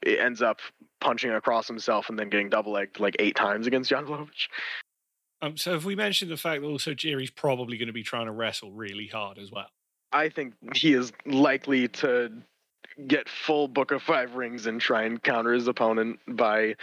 it 0.01 0.19
ends 0.19 0.41
up 0.41 0.59
punching 1.01 1.31
across 1.31 1.67
himself 1.67 2.09
and 2.09 2.17
then 2.17 2.29
getting 2.29 2.49
double 2.49 2.71
legged 2.71 2.99
like 2.99 3.15
eight 3.19 3.35
times 3.35 3.67
against 3.67 3.89
Jan 3.89 4.05
Blachowicz. 4.05 4.47
Um, 5.41 5.57
so 5.57 5.75
if 5.75 5.83
we 5.83 5.95
mentioned 5.95 6.31
the 6.31 6.37
fact 6.37 6.61
that 6.61 6.67
also 6.67 6.93
Jerry's 6.93 7.29
probably 7.29 7.77
going 7.77 7.87
to 7.87 7.93
be 7.93 8.03
trying 8.03 8.25
to 8.25 8.31
wrestle 8.31 8.71
really 8.71 9.07
hard 9.07 9.37
as 9.37 9.51
well. 9.51 9.67
I 10.11 10.29
think 10.29 10.53
he 10.73 10.93
is 10.93 11.11
likely 11.25 11.89
to 11.89 12.31
get 13.07 13.29
full 13.29 13.67
book 13.67 13.91
of 13.91 14.01
five 14.01 14.35
rings 14.35 14.65
and 14.65 14.79
try 14.79 15.03
and 15.03 15.21
counter 15.21 15.53
his 15.53 15.67
opponent 15.67 16.19
by 16.27 16.75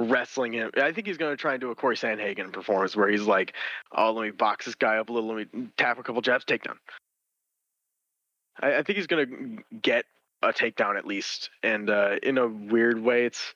wrestling 0.00 0.52
him. 0.52 0.70
I 0.76 0.92
think 0.92 1.06
he's 1.06 1.18
going 1.18 1.32
to 1.32 1.36
try 1.36 1.52
and 1.52 1.60
do 1.60 1.70
a 1.70 1.74
Corey 1.74 1.96
Sandhagen 1.96 2.52
performance 2.52 2.96
where 2.96 3.08
he's 3.08 3.22
like, 3.22 3.54
"Oh, 3.92 4.12
let 4.12 4.24
me 4.24 4.30
box 4.30 4.66
this 4.66 4.74
guy 4.74 4.98
up 4.98 5.08
a 5.08 5.12
little, 5.12 5.34
let 5.34 5.52
me 5.52 5.68
tap 5.76 5.98
a 5.98 6.02
couple 6.02 6.20
jabs, 6.22 6.44
takedown." 6.44 6.76
I, 8.60 8.76
I 8.76 8.82
think 8.82 8.96
he's 8.96 9.06
going 9.06 9.26
to 9.26 9.76
get 9.76 10.04
a 10.42 10.52
takedown 10.52 10.96
at 10.96 11.06
least. 11.06 11.50
And 11.62 11.90
uh, 11.90 12.16
in 12.22 12.38
a 12.38 12.46
weird 12.46 13.00
way, 13.00 13.24
it's 13.24 13.54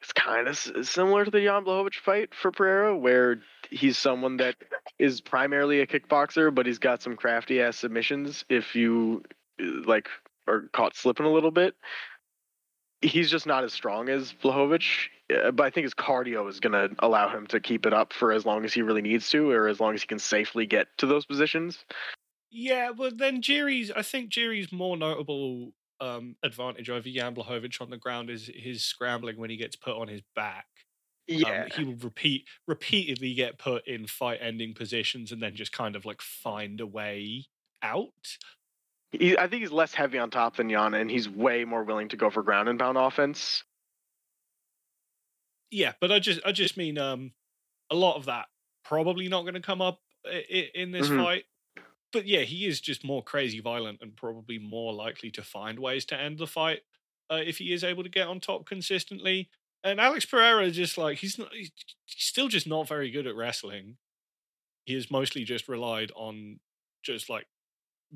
it's 0.00 0.12
kind 0.12 0.48
of 0.48 0.58
similar 0.84 1.24
to 1.24 1.30
the 1.30 1.44
Jan 1.44 1.64
Blachowicz 1.64 1.94
fight 1.94 2.34
for 2.34 2.50
Pereira, 2.50 2.96
where 2.96 3.40
he's 3.70 3.96
someone 3.96 4.38
that 4.38 4.56
is 4.98 5.20
primarily 5.20 5.80
a 5.80 5.86
kickboxer, 5.86 6.52
but 6.52 6.66
he's 6.66 6.80
got 6.80 7.02
some 7.02 7.16
crafty 7.16 7.62
ass 7.62 7.76
submissions. 7.76 8.44
If 8.48 8.74
you 8.74 9.22
like 9.60 10.08
are 10.52 10.68
caught 10.72 10.96
slipping 10.96 11.26
a 11.26 11.32
little 11.32 11.50
bit, 11.50 11.74
he's 13.00 13.30
just 13.30 13.46
not 13.46 13.64
as 13.64 13.72
strong 13.72 14.08
as 14.08 14.32
Blachowicz. 14.42 15.08
Uh, 15.32 15.50
but 15.50 15.64
I 15.64 15.70
think 15.70 15.84
his 15.84 15.94
cardio 15.94 16.48
is 16.48 16.60
going 16.60 16.72
to 16.72 16.94
allow 16.98 17.28
him 17.28 17.46
to 17.48 17.60
keep 17.60 17.86
it 17.86 17.92
up 17.92 18.12
for 18.12 18.32
as 18.32 18.44
long 18.44 18.64
as 18.64 18.74
he 18.74 18.82
really 18.82 19.02
needs 19.02 19.28
to, 19.30 19.50
or 19.50 19.68
as 19.68 19.80
long 19.80 19.94
as 19.94 20.02
he 20.02 20.06
can 20.06 20.18
safely 20.18 20.66
get 20.66 20.88
to 20.98 21.06
those 21.06 21.24
positions. 21.26 21.84
Yeah, 22.50 22.90
well, 22.90 23.10
then 23.14 23.40
Jiri's. 23.40 23.90
I 23.90 24.02
think 24.02 24.30
Jiri's 24.30 24.72
more 24.72 24.96
notable 24.96 25.72
um, 26.00 26.36
advantage 26.42 26.90
over 26.90 27.08
Jan 27.08 27.34
Blachowicz 27.34 27.80
on 27.80 27.88
the 27.88 27.96
ground 27.96 28.28
is 28.28 28.50
his 28.54 28.84
scrambling 28.84 29.38
when 29.38 29.50
he 29.50 29.56
gets 29.56 29.76
put 29.76 29.96
on 29.96 30.08
his 30.08 30.20
back. 30.34 30.66
Yeah, 31.26 31.62
um, 31.62 31.68
he 31.74 31.84
will 31.84 31.96
repeat 31.96 32.46
repeatedly 32.66 33.32
get 33.34 33.58
put 33.58 33.86
in 33.86 34.06
fight 34.06 34.40
ending 34.42 34.74
positions 34.74 35.32
and 35.32 35.40
then 35.40 35.54
just 35.54 35.72
kind 35.72 35.94
of 35.94 36.04
like 36.04 36.20
find 36.20 36.80
a 36.80 36.86
way 36.86 37.46
out. 37.82 38.36
He, 39.12 39.36
I 39.38 39.46
think 39.46 39.62
he's 39.62 39.72
less 39.72 39.94
heavy 39.94 40.18
on 40.18 40.30
top 40.30 40.56
than 40.56 40.70
Jan, 40.70 40.94
and 40.94 41.10
he's 41.10 41.28
way 41.28 41.64
more 41.64 41.84
willing 41.84 42.08
to 42.08 42.16
go 42.16 42.30
for 42.30 42.42
ground 42.42 42.68
and 42.68 42.78
pound 42.78 42.98
offense. 42.98 43.62
Yeah, 45.70 45.92
but 46.00 46.10
I 46.10 46.18
just 46.18 46.40
I 46.44 46.52
just 46.52 46.76
mean 46.76 46.98
um, 46.98 47.32
a 47.90 47.94
lot 47.94 48.16
of 48.16 48.26
that 48.26 48.46
probably 48.84 49.28
not 49.28 49.42
going 49.42 49.54
to 49.54 49.60
come 49.60 49.80
up 49.80 50.00
in, 50.50 50.64
in 50.74 50.92
this 50.92 51.08
mm-hmm. 51.08 51.22
fight 51.22 51.44
but 52.12 52.26
yeah, 52.26 52.40
he 52.40 52.66
is 52.66 52.80
just 52.80 53.04
more 53.04 53.22
crazy 53.22 53.60
violent 53.60 54.00
and 54.02 54.14
probably 54.14 54.58
more 54.58 54.92
likely 54.92 55.30
to 55.32 55.42
find 55.42 55.78
ways 55.78 56.04
to 56.06 56.20
end 56.20 56.38
the 56.38 56.46
fight 56.46 56.80
uh, 57.30 57.40
if 57.44 57.58
he 57.58 57.72
is 57.72 57.82
able 57.82 58.02
to 58.02 58.08
get 58.08 58.28
on 58.28 58.38
top 58.38 58.66
consistently. 58.66 59.48
And 59.82 59.98
Alex 59.98 60.24
Pereira 60.26 60.64
is 60.66 60.76
just 60.76 60.96
like 60.98 61.18
he's 61.18 61.38
not, 61.38 61.52
he's 61.52 61.72
still 62.06 62.48
just 62.48 62.66
not 62.66 62.86
very 62.86 63.10
good 63.10 63.26
at 63.26 63.34
wrestling. 63.34 63.96
He 64.84 64.94
has 64.94 65.10
mostly 65.10 65.44
just 65.44 65.68
relied 65.68 66.12
on 66.14 66.60
just 67.02 67.28
like 67.28 67.46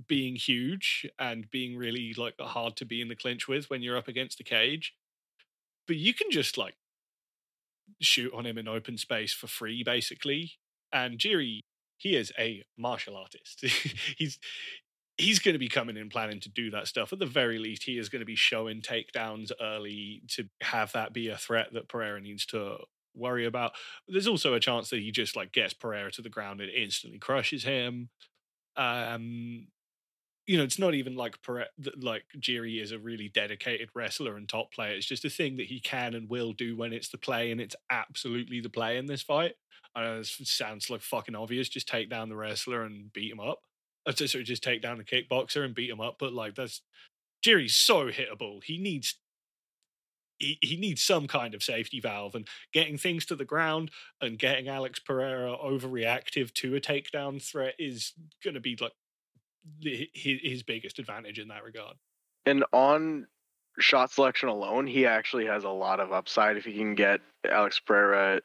being 0.09 0.37
huge 0.37 1.07
and 1.19 1.51
being 1.51 1.77
really 1.77 2.15
like 2.17 2.35
hard 2.41 2.77
to 2.77 2.85
be 2.85 3.01
in 3.01 3.09
the 3.09 3.17
clinch 3.17 3.49
with 3.49 3.71
when 3.71 3.83
you're 3.83 3.97
up 3.97 4.09
against 4.09 4.39
the 4.39 4.45
cage. 4.45 4.95
But 5.87 5.97
you 5.97 6.13
can 6.13 6.31
just 6.31 6.59
like 6.59 6.75
shoot 8.01 8.33
on 8.35 8.45
him 8.45 8.59
in 8.59 8.69
open 8.69 8.99
space 8.99 9.33
for 9.33 9.47
free, 9.47 9.83
basically. 9.83 10.53
And 10.93 11.19
Jiri 11.19 11.63
he 11.99 12.17
is 12.17 12.33
a 12.39 12.65
martial 12.77 13.17
artist. 13.17 13.61
he's 14.17 14.39
he's 15.17 15.39
going 15.39 15.55
to 15.55 15.59
be 15.59 15.69
coming 15.69 15.97
in 15.97 16.11
planning 16.11 16.41
to 16.41 16.51
do 16.51 16.71
that 16.71 16.87
stuff. 16.87 17.13
At 17.13 17.19
the 17.19 17.27
very 17.27 17.59
least, 17.59 17.85
he 17.85 17.99
is 17.99 18.09
going 18.11 18.21
to 18.21 18.27
be 18.27 18.37
showing 18.37 18.83
takedowns 18.83 19.51
early 19.61 20.23
to 20.29 20.45
have 20.61 20.93
that 20.93 21.15
be 21.15 21.29
a 21.29 21.39
threat 21.39 21.73
that 21.73 21.89
Pereira 21.89 22.21
needs 22.21 22.45
to 22.47 22.77
worry 23.15 23.47
about. 23.47 23.73
There's 24.07 24.27
also 24.27 24.53
a 24.53 24.61
chance 24.61 24.91
that 24.91 25.01
he 25.01 25.11
just 25.11 25.35
like 25.35 25.53
gets 25.53 25.73
Pereira 25.73 26.11
to 26.13 26.23
the 26.23 26.29
ground 26.29 26.61
and 26.61 26.71
instantly 26.71 27.19
crushes 27.19 27.65
him. 27.65 28.11
Um, 28.77 29.69
you 30.47 30.57
know, 30.57 30.63
it's 30.65 30.79
not 30.79 30.95
even 30.95 31.17
like 31.17 31.39
like 31.99 32.25
Jiri 32.39 32.81
is 32.81 32.93
a 32.93 32.99
really 32.99 33.29
dedicated 33.29 33.91
wrestler 33.95 34.37
and 34.37 34.49
top 34.49 34.73
player. 34.73 34.93
It's 34.95 35.07
just 35.07 35.25
a 35.25 35.31
thing 35.31 35.57
that 35.57 35.67
he 35.67 35.81
can 35.81 36.15
and 36.15 36.29
will 36.29 36.53
do 36.53 36.77
when 36.77 36.93
it's 36.93 37.09
the 37.09 37.19
play, 37.19 37.51
and 37.51 37.61
it's 37.61 37.77
absolutely 37.91 38.61
the 38.61 38.71
play 38.71 38.97
in 38.97 39.07
this 39.07 39.23
fight. 39.23 39.55
I 39.95 40.03
know 40.03 40.19
this 40.19 40.39
sounds 40.45 40.89
like 40.89 41.03
fucking 41.03 41.35
obvious. 41.35 41.69
Just 41.69 41.89
take 41.89 42.11
down 42.11 42.29
the 42.29 42.37
wrestler 42.37 42.85
and 42.85 43.13
beat 43.13 43.33
him 43.33 43.41
up. 43.41 43.61
Uh, 44.07 44.13
just, 44.13 44.35
just 44.45 44.63
take 44.63 44.83
down 44.83 44.99
the 44.99 45.05
kickboxer 45.05 45.65
and 45.65 45.75
beat 45.75 45.91
him 45.91 46.01
up. 46.01 46.17
But 46.19 46.33
like 46.33 46.55
that's 46.55 46.83
Jiri's 47.45 47.77
so 47.77 48.07
hittable. 48.07 48.63
He 48.63 48.79
needs 48.79 49.17
he, 50.39 50.59
he 50.63 50.77
needs 50.77 51.03
some 51.03 51.27
kind 51.27 51.55
of 51.55 51.63
safety 51.63 51.99
valve 51.99 52.35
and 52.35 52.47
getting 52.73 52.99
things 52.99 53.25
to 53.27 53.37
the 53.37 53.45
ground 53.45 53.91
and 54.21 54.39
getting 54.39 54.69
Alex 54.69 54.99
Pereira 54.99 55.57
overreactive 55.57 56.53
to 56.55 56.77
a 56.77 56.81
takedown 56.81 57.43
threat 57.43 57.75
is 57.79 58.13
going 58.45 58.55
to 58.55 58.61
be 58.61 58.77
like 58.81 58.93
his, 59.81 60.41
his 60.43 60.63
biggest 60.63 60.99
advantage 60.99 61.39
in 61.39 61.49
that 61.49 61.65
regard. 61.65 61.95
And 62.45 62.65
on 62.73 63.27
shot 63.79 64.11
selection 64.11 64.49
alone, 64.49 64.87
he 64.87 65.07
actually 65.07 65.47
has 65.47 65.65
a 65.65 65.71
lot 65.71 66.01
of 66.01 66.13
upside 66.13 66.57
if 66.57 66.65
he 66.65 66.75
can 66.75 66.95
get 66.95 67.21
Alex 67.49 67.81
Pereira 67.81 68.41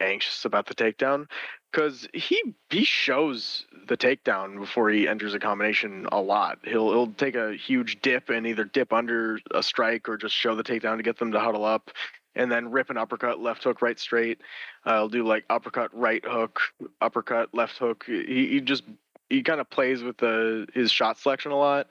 anxious 0.00 0.44
about 0.44 0.66
the 0.66 0.74
takedown 0.74 1.26
because 1.70 2.08
he 2.12 2.54
he 2.70 2.84
shows 2.84 3.66
the 3.86 3.96
takedown 3.96 4.58
before 4.58 4.90
he 4.90 5.08
enters 5.08 5.34
a 5.34 5.38
combination 5.38 6.06
a 6.12 6.20
lot. 6.20 6.58
He'll 6.64 6.90
he'll 6.90 7.12
take 7.12 7.34
a 7.34 7.54
huge 7.54 8.00
dip 8.02 8.30
and 8.30 8.46
either 8.46 8.64
dip 8.64 8.92
under 8.92 9.38
a 9.52 9.62
strike 9.62 10.08
or 10.08 10.16
just 10.16 10.34
show 10.34 10.54
the 10.54 10.64
takedown 10.64 10.96
to 10.96 11.02
get 11.02 11.18
them 11.18 11.32
to 11.32 11.40
huddle 11.40 11.64
up, 11.64 11.90
and 12.34 12.50
then 12.50 12.70
rip 12.70 12.90
an 12.90 12.96
uppercut, 12.96 13.40
left 13.40 13.64
hook, 13.64 13.82
right 13.82 13.98
straight. 13.98 14.40
Uh, 14.84 14.98
he'll 14.98 15.08
do 15.08 15.24
like 15.24 15.44
uppercut, 15.50 15.94
right 15.94 16.24
hook, 16.24 16.60
uppercut, 17.00 17.54
left 17.54 17.78
hook. 17.78 18.04
He, 18.06 18.48
he 18.48 18.60
just 18.60 18.84
he 19.30 19.42
kind 19.42 19.60
of 19.60 19.70
plays 19.70 20.02
with 20.02 20.18
the 20.18 20.66
his 20.74 20.90
shot 20.90 21.18
selection 21.18 21.52
a 21.52 21.56
lot 21.56 21.88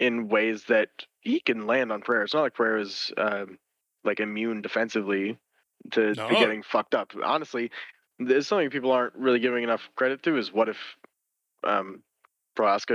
in 0.00 0.28
ways 0.28 0.64
that 0.64 0.88
he 1.20 1.40
can 1.40 1.66
land 1.66 1.92
on 1.92 2.00
Pereira. 2.00 2.24
It's 2.24 2.34
not 2.34 2.42
like 2.42 2.54
Pereira's 2.54 3.12
um, 3.16 3.58
like 4.04 4.20
immune 4.20 4.62
defensively 4.62 5.38
to, 5.92 6.14
no. 6.14 6.28
to 6.28 6.34
getting 6.34 6.62
fucked 6.62 6.94
up. 6.94 7.12
Honestly, 7.22 7.70
there's 8.18 8.46
something 8.46 8.70
people 8.70 8.92
aren't 8.92 9.14
really 9.14 9.38
giving 9.38 9.64
enough 9.64 9.88
credit 9.96 10.22
to 10.24 10.36
is 10.36 10.52
what 10.52 10.68
if 10.68 10.78
um, 11.64 12.02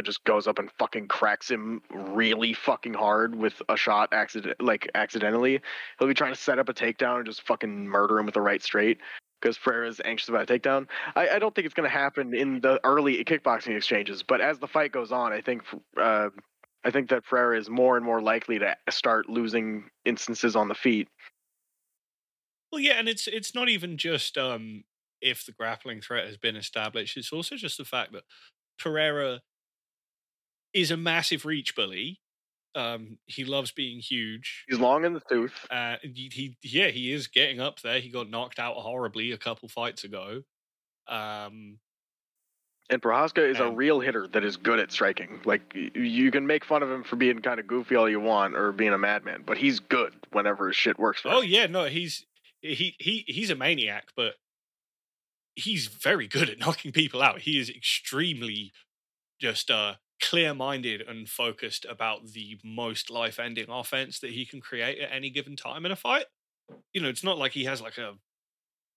just 0.04 0.24
goes 0.24 0.48
up 0.48 0.60
and 0.60 0.72
fucking 0.80 1.08
cracks 1.08 1.52
him 1.52 1.82
really 1.92 2.54
fucking 2.54 2.94
hard 2.94 3.36
with 3.36 3.62
a 3.68 3.76
shot 3.76 4.10
accident 4.14 4.62
like 4.62 4.90
accidentally. 4.96 5.60
He'll 5.98 6.08
be 6.08 6.14
trying 6.14 6.34
to 6.34 6.40
set 6.40 6.60
up 6.60 6.70
a 6.70 6.74
takedown 6.74 7.18
and 7.18 7.26
just 7.26 7.46
fucking 7.46 7.88
murder 7.88 8.20
him 8.20 8.26
with 8.26 8.38
a 8.38 8.42
right 8.42 8.64
straight 8.64 9.00
because 9.42 9.58
Pereira 9.58 9.88
is 9.88 10.02
anxious 10.04 10.30
about 10.30 10.50
a 10.50 10.60
takedown. 10.60 10.88
I, 11.16 11.30
I 11.30 11.40
don't 11.40 11.54
think 11.54 11.66
it's 11.66 11.74
going 11.74 11.90
to 11.90 11.96
happen 11.96 12.34
in 12.34 12.62
the 12.62 12.80
early 12.84 13.24
kickboxing 13.24 13.76
exchanges, 13.76 14.24
but 14.24 14.42
as 14.42 14.60
the 14.60 14.68
fight 14.68 14.92
goes 14.92 15.12
on, 15.12 15.34
I 15.34 15.42
think 15.42 15.64
uh, 16.00 16.30
I 16.84 16.92
think 16.92 17.10
that 17.10 17.26
Pereira 17.26 17.58
is 17.58 17.70
more 17.70 17.98
and 17.98 18.06
more 18.06 18.22
likely 18.22 18.60
to 18.60 18.76
start 18.90 19.30
losing 19.30 19.90
instances 20.06 20.56
on 20.56 20.68
the 20.68 20.76
feet 20.76 21.08
well, 22.72 22.82
yeah, 22.82 22.94
and 22.94 23.10
it's 23.10 23.28
it's 23.28 23.56
not 23.56 23.70
even 23.70 23.98
just 23.98 24.38
um, 24.38 24.84
if 25.22 25.46
the 25.46 25.52
grappling 25.52 26.02
threat 26.02 26.28
has 26.28 26.38
been 26.38 26.56
established. 26.56 27.18
It's 27.18 27.34
also 27.34 27.56
just 27.56 27.78
the 27.78 27.86
fact 27.86 28.14
that 28.14 28.24
Pereira 28.78 29.42
is 30.74 30.92
a 30.92 30.98
massive 30.98 31.46
reach 31.46 31.76
bully. 31.76 32.22
Um, 32.76 33.18
he 33.26 33.46
loves 33.46 33.72
being 33.72 34.00
huge. 34.00 34.66
He's 34.70 34.80
long 34.80 35.04
in 35.04 35.14
the 35.14 35.22
tooth. 35.30 35.66
Uh, 35.72 35.96
he, 36.02 36.30
he, 36.32 36.58
yeah, 36.62 36.88
he 36.88 37.12
is 37.12 37.28
getting 37.28 37.60
up 37.60 37.82
there. 37.82 38.00
He 38.00 38.10
got 38.10 38.30
knocked 38.30 38.60
out 38.60 38.76
horribly 38.76 39.32
a 39.32 39.38
couple 39.38 39.68
fights 39.70 40.04
ago. 40.04 40.44
Um, 41.08 41.80
and 42.90 43.02
Prochazka 43.02 43.48
is 43.48 43.60
and, 43.60 43.70
a 43.70 43.72
real 43.72 44.00
hitter 44.00 44.28
that 44.28 44.44
is 44.44 44.58
good 44.58 44.80
at 44.80 44.92
striking. 44.92 45.40
Like 45.46 45.62
you 45.76 46.32
can 46.32 46.48
make 46.48 46.66
fun 46.66 46.82
of 46.82 46.92
him 46.92 47.04
for 47.04 47.16
being 47.16 47.40
kind 47.40 47.60
of 47.60 47.68
goofy 47.68 47.96
all 47.96 48.10
you 48.10 48.20
want 48.20 48.56
or 48.56 48.72
being 48.72 48.94
a 48.94 48.98
madman, 48.98 49.44
but 49.46 49.58
he's 49.58 49.80
good 49.80 50.14
whenever 50.32 50.68
his 50.68 50.76
shit 50.76 50.98
works. 50.98 51.22
oh 51.26 51.42
him. 51.42 51.50
yeah, 51.50 51.66
no, 51.68 51.86
he's 51.86 52.26
he 52.62 52.96
he 53.00 53.26
he's 53.28 53.52
a 53.52 53.56
maniac, 53.56 54.08
but 54.16 54.36
he's 55.56 55.88
very 55.88 56.28
good 56.28 56.50
at 56.50 56.60
knocking 56.66 56.92
people 56.92 57.22
out. 57.22 57.42
He 57.42 57.60
is 57.60 57.70
extremely 57.70 58.72
just 59.40 59.70
uh 59.70 59.96
clear-minded 60.22 61.02
and 61.02 61.30
focused 61.30 61.86
about 61.90 62.28
the 62.28 62.60
most 62.64 63.10
life-ending 63.10 63.70
offense 63.70 64.20
that 64.20 64.32
he 64.32 64.46
can 64.46 64.62
create 64.62 65.00
at 65.00 65.12
any 65.12 65.30
given 65.30 65.56
time 65.56 65.86
in 65.86 65.92
a 65.92 65.96
fight. 65.96 66.26
You 66.94 67.02
know, 67.02 67.10
it's 67.10 67.24
not 67.24 67.38
like 67.38 67.54
he 67.54 67.66
has 67.66 67.82
like 67.82 67.98
a 67.98 68.14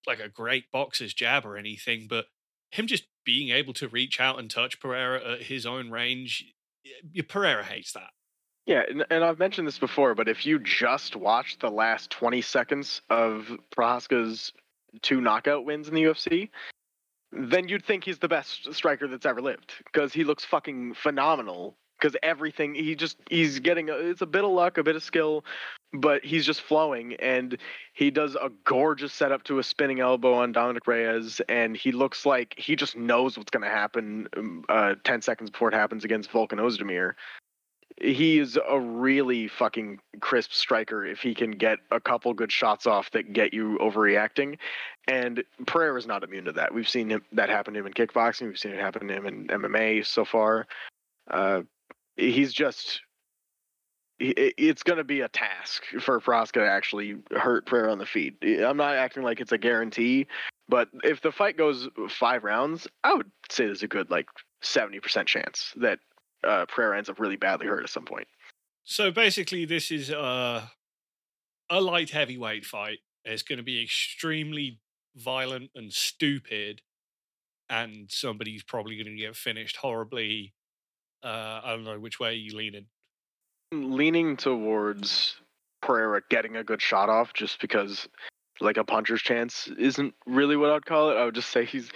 like 0.07 0.21
a 0.21 0.29
great 0.29 0.71
boxer's 0.73 1.15
jab 1.15 1.47
or 1.47 1.57
anything, 1.57 2.07
but 2.09 2.27
him 2.73 2.87
just 2.87 3.05
being 3.25 3.51
able 3.51 3.73
to 3.75 3.89
reach 3.89 4.21
out 4.21 4.39
and 4.39 4.51
touch 4.51 4.81
Pereira 4.81 5.35
at 5.35 5.43
his 5.43 5.65
own 5.65 5.91
range, 5.91 6.45
Pereira 7.29 7.63
hates 7.63 7.93
that. 7.93 8.11
Yeah, 8.67 8.83
and, 8.89 9.05
and, 9.11 9.25
I've 9.25 9.39
mentioned 9.39 9.67
this 9.67 9.79
before, 9.79 10.15
but 10.15 10.29
if 10.29 10.47
you 10.47 10.61
just 10.61 11.17
watch 11.17 11.59
the 11.59 11.71
last 11.71 12.11
20 12.11 12.41
seconds 12.43 13.03
of 13.11 13.51
Prochazka's 13.77 14.53
two 15.03 15.21
knockout 15.21 15.65
wins 15.65 15.89
in 15.89 15.95
the 15.95 16.05
UFC, 16.05 16.49
then 17.33 17.69
you'd 17.69 17.85
think 17.85 18.05
he's 18.05 18.19
the 18.19 18.29
best 18.29 18.73
striker 18.75 19.09
that's 19.09 19.27
ever 19.27 19.41
lived 19.41 19.73
because 19.85 20.13
he 20.13 20.25
looks 20.25 20.45
fucking 20.45 20.95
phenomenal. 20.95 21.77
Because 22.01 22.17
everything 22.25 22.75
he 22.75 22.97
just 22.97 23.17
he's 23.31 23.61
getting 23.61 23.89
a, 23.89 23.93
it's 23.93 24.23
a 24.23 24.27
bit 24.27 24.43
of 24.43 24.51
luck, 24.51 24.77
a 24.77 24.83
bit 24.83 24.97
of 24.97 25.05
skill, 25.05 25.45
but 25.93 26.25
he's 26.25 26.45
just 26.45 26.61
flowing 26.61 27.15
and 27.21 27.57
he 27.93 28.11
does 28.11 28.35
a 28.35 28.51
gorgeous 28.65 29.13
setup 29.13 29.45
to 29.45 29.61
a 29.61 29.63
spinning 29.63 30.01
elbow 30.01 30.35
on 30.35 30.51
Dominick 30.51 30.89
Reyes 30.89 31.41
and 31.49 31.77
he 31.77 31.93
looks 31.93 32.27
like 32.27 32.55
he 32.59 32.75
just 32.75 32.97
knows 32.97 33.39
what's 33.39 33.51
going 33.51 33.63
to 33.63 33.69
happen 33.69 34.27
um, 34.37 34.65
uh, 34.69 34.97
10 35.05 35.23
seconds 35.23 35.51
before 35.51 35.69
it 35.69 35.75
happens 35.75 36.05
against 36.05 36.33
Volkan 36.33 36.59
Ozdemir 36.59 37.13
he 38.01 38.39
is 38.39 38.59
a 38.69 38.81
really 38.81 39.49
fucking 39.49 39.99
crisp 40.21 40.53
striker 40.53 41.05
if 41.05 41.21
he 41.21 41.35
can 41.35 41.53
get 41.53 41.79
a 41.91 42.01
couple 42.01 42.33
good 42.35 42.53
shots 42.53 42.87
off 42.87 43.11
that 43.13 43.33
get 43.33 43.53
you 43.53 43.79
overreacting. 43.81 44.59
And 45.09 45.43
Pereira 45.67 45.99
is 45.99 46.07
not 46.07 46.23
immune 46.23 46.45
to 46.47 46.53
that. 46.53 46.73
We've 46.73 46.89
seen 46.89 47.11
him, 47.11 47.23
that 47.33 47.49
happen 47.49 47.75
to 47.75 47.81
him 47.81 47.87
in 47.87 47.93
kickboxing. 47.93 48.47
We've 48.47 48.59
seen 48.59 48.73
it 48.73 48.81
happen 48.81 49.09
to 49.09 49.15
him 49.15 49.27
in 49.27 49.47
MMA 49.49 50.07
so 50.07 50.25
far. 50.25 50.67
Uh, 51.31 51.63
he's 52.17 52.53
just 52.53 53.01
it's 54.25 54.85
going 54.85 54.99
to 54.99 55.05
be 55.05 55.23
a 55.23 55.29
task 55.29 55.83
for 56.01 56.21
Prochazka 56.21 56.53
to 56.53 56.71
actually 56.71 57.17
hurt 57.33 57.67
Pereira 57.67 57.91
on 57.91 57.99
the 57.99 58.07
feet. 58.07 58.37
I'm 58.43 58.77
not 58.77 58.95
acting 58.95 59.25
like 59.25 59.41
it's 59.41 59.51
a 59.51 59.59
guarantee, 59.59 60.29
but 60.69 60.89
if 61.03 61.21
the 61.21 61.33
fight 61.33 61.57
goes 61.57 61.89
five 62.09 62.45
rounds, 62.45 62.87
I 63.03 63.15
would 63.15 63.31
say 63.51 63.67
there's 63.67 63.83
a 63.83 63.89
good 63.89 64.11
like 64.11 64.29
70% 64.63 65.27
chance 65.27 65.73
that 65.77 65.99
uh, 66.45 66.67
Pereira 66.67 66.97
ends 66.97 67.09
up 67.09 67.21
really 67.21 67.37
badly 67.37 67.67
hurt 67.67 67.85
at 67.85 67.91
some 67.91 68.05
point. 68.05 68.27
So 68.85 69.11
basically, 69.11 69.65
this 69.65 69.91
is 69.91 70.11
uh, 70.11 70.67
a 71.71 71.81
light 71.81 72.11
heavyweight 72.11 72.65
fight. 72.65 72.99
It's 73.25 73.43
going 73.43 73.59
to 73.59 73.63
be 73.63 73.83
extremely 73.83 74.81
violent 75.15 75.71
and 75.75 75.93
stupid, 75.93 76.83
and 77.69 78.11
somebody's 78.11 78.63
probably 78.63 78.97
going 78.97 79.17
to 79.17 79.23
get 79.23 79.37
finished 79.37 79.77
horribly. 79.77 80.55
Uh, 81.23 81.61
I 81.63 81.71
don't 81.71 81.85
know 81.85 82.01
which 82.01 82.19
way 82.19 82.35
you 82.35 82.57
leaning. 82.57 82.87
Leaning 83.73 84.37
towards 84.37 85.37
Pereira 85.81 86.21
getting 86.29 86.57
a 86.57 86.65
good 86.65 86.83
shot 86.83 87.09
off, 87.09 87.33
just 87.33 87.61
because 87.61 88.09
like 88.61 88.77
a 88.77 88.85
puncher's 88.85 89.23
chance 89.23 89.69
isn't 89.79 90.15
really 90.27 90.57
what 90.57 90.71
I'd 90.71 90.85
call 90.85 91.11
it. 91.11 91.17
I 91.17 91.25
would 91.25 91.35
just 91.35 91.51
say 91.51 91.65
he's. 91.65 91.91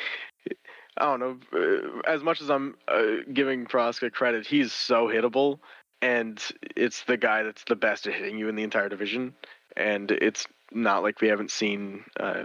I 0.99 1.05
don't 1.05 1.21
know. 1.21 1.39
Uh, 1.53 2.01
as 2.11 2.23
much 2.23 2.41
as 2.41 2.51
I'm 2.51 2.75
uh, 2.89 3.17
giving 3.33 3.67
Prochazka 3.67 4.13
credit, 4.13 4.47
he's 4.47 4.73
so 4.73 5.09
hittable, 5.09 5.59
and 6.01 6.43
it's 6.77 7.05
the 7.05 7.17
guy 7.17 7.43
that's 7.43 7.65
the 7.65 7.77
best 7.77 8.07
at 8.07 8.15
hitting 8.15 8.39
you 8.39 8.49
in 8.49 8.57
the 8.57 8.63
entire 8.63 8.89
division. 8.89 9.35
And 9.77 10.11
it's 10.11 10.47
not 10.73 11.03
like 11.03 11.21
we 11.21 11.29
haven't 11.29 11.51
seen 11.51 12.05
uh, 12.19 12.45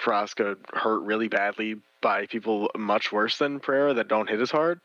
Prochazka 0.00 0.56
hurt 0.74 1.00
really 1.00 1.28
badly 1.28 1.76
by 2.00 2.26
people 2.26 2.70
much 2.76 3.12
worse 3.12 3.38
than 3.38 3.60
Pereira 3.60 3.94
that 3.94 4.08
don't 4.08 4.28
hit 4.28 4.40
as 4.40 4.50
hard, 4.50 4.80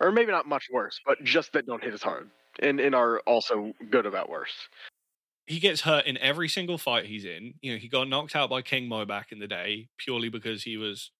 or 0.00 0.10
maybe 0.10 0.32
not 0.32 0.48
much 0.48 0.66
worse, 0.72 1.00
but 1.06 1.22
just 1.22 1.52
that 1.52 1.66
don't 1.66 1.82
hit 1.82 1.94
as 1.94 2.02
hard, 2.02 2.30
and 2.60 2.80
and 2.80 2.94
are 2.94 3.20
also 3.20 3.72
good 3.90 4.06
about 4.06 4.28
worse. 4.28 4.68
He 5.46 5.60
gets 5.60 5.82
hurt 5.82 6.06
in 6.06 6.16
every 6.18 6.48
single 6.48 6.78
fight 6.78 7.04
he's 7.04 7.26
in. 7.26 7.54
You 7.60 7.72
know, 7.72 7.78
he 7.78 7.88
got 7.88 8.08
knocked 8.08 8.34
out 8.34 8.48
by 8.48 8.62
King 8.62 8.88
Mo 8.88 9.04
back 9.04 9.30
in 9.30 9.38
the 9.38 9.46
day 9.46 9.88
purely 9.98 10.30
because 10.30 10.62
he 10.62 10.76
was. 10.76 11.10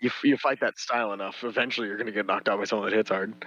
You 0.00 0.10
you 0.22 0.36
fight 0.36 0.60
that 0.60 0.78
style 0.78 1.12
enough, 1.12 1.42
eventually 1.42 1.88
you're 1.88 1.96
going 1.96 2.06
to 2.06 2.12
get 2.12 2.26
knocked 2.26 2.48
out 2.48 2.58
by 2.58 2.64
someone 2.64 2.90
that 2.90 2.96
hits 2.96 3.10
hard. 3.10 3.44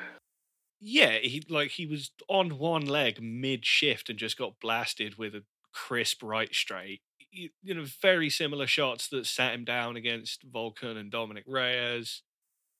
Yeah, 0.82 1.20
he 1.20 1.44
like 1.50 1.72
he 1.72 1.86
was 1.86 2.12
on 2.28 2.58
one 2.58 2.86
leg 2.86 3.22
mid 3.22 3.66
shift 3.66 4.10
and 4.10 4.18
just 4.18 4.38
got 4.38 4.60
blasted 4.60 5.18
with 5.18 5.36
a 5.36 5.44
crisp 5.74 6.24
right 6.24 6.54
straight 6.54 7.02
you, 7.32 7.50
you 7.62 7.74
know, 7.74 7.86
very 8.02 8.30
similar 8.30 8.68
shots 8.68 9.08
that 9.10 9.26
sat 9.26 9.54
him 9.54 9.66
down 9.66 9.96
against 9.96 10.52
Volkan 10.52 10.98
and 10.98 11.12
Dominick 11.12 11.46
Reyes. 11.48 12.24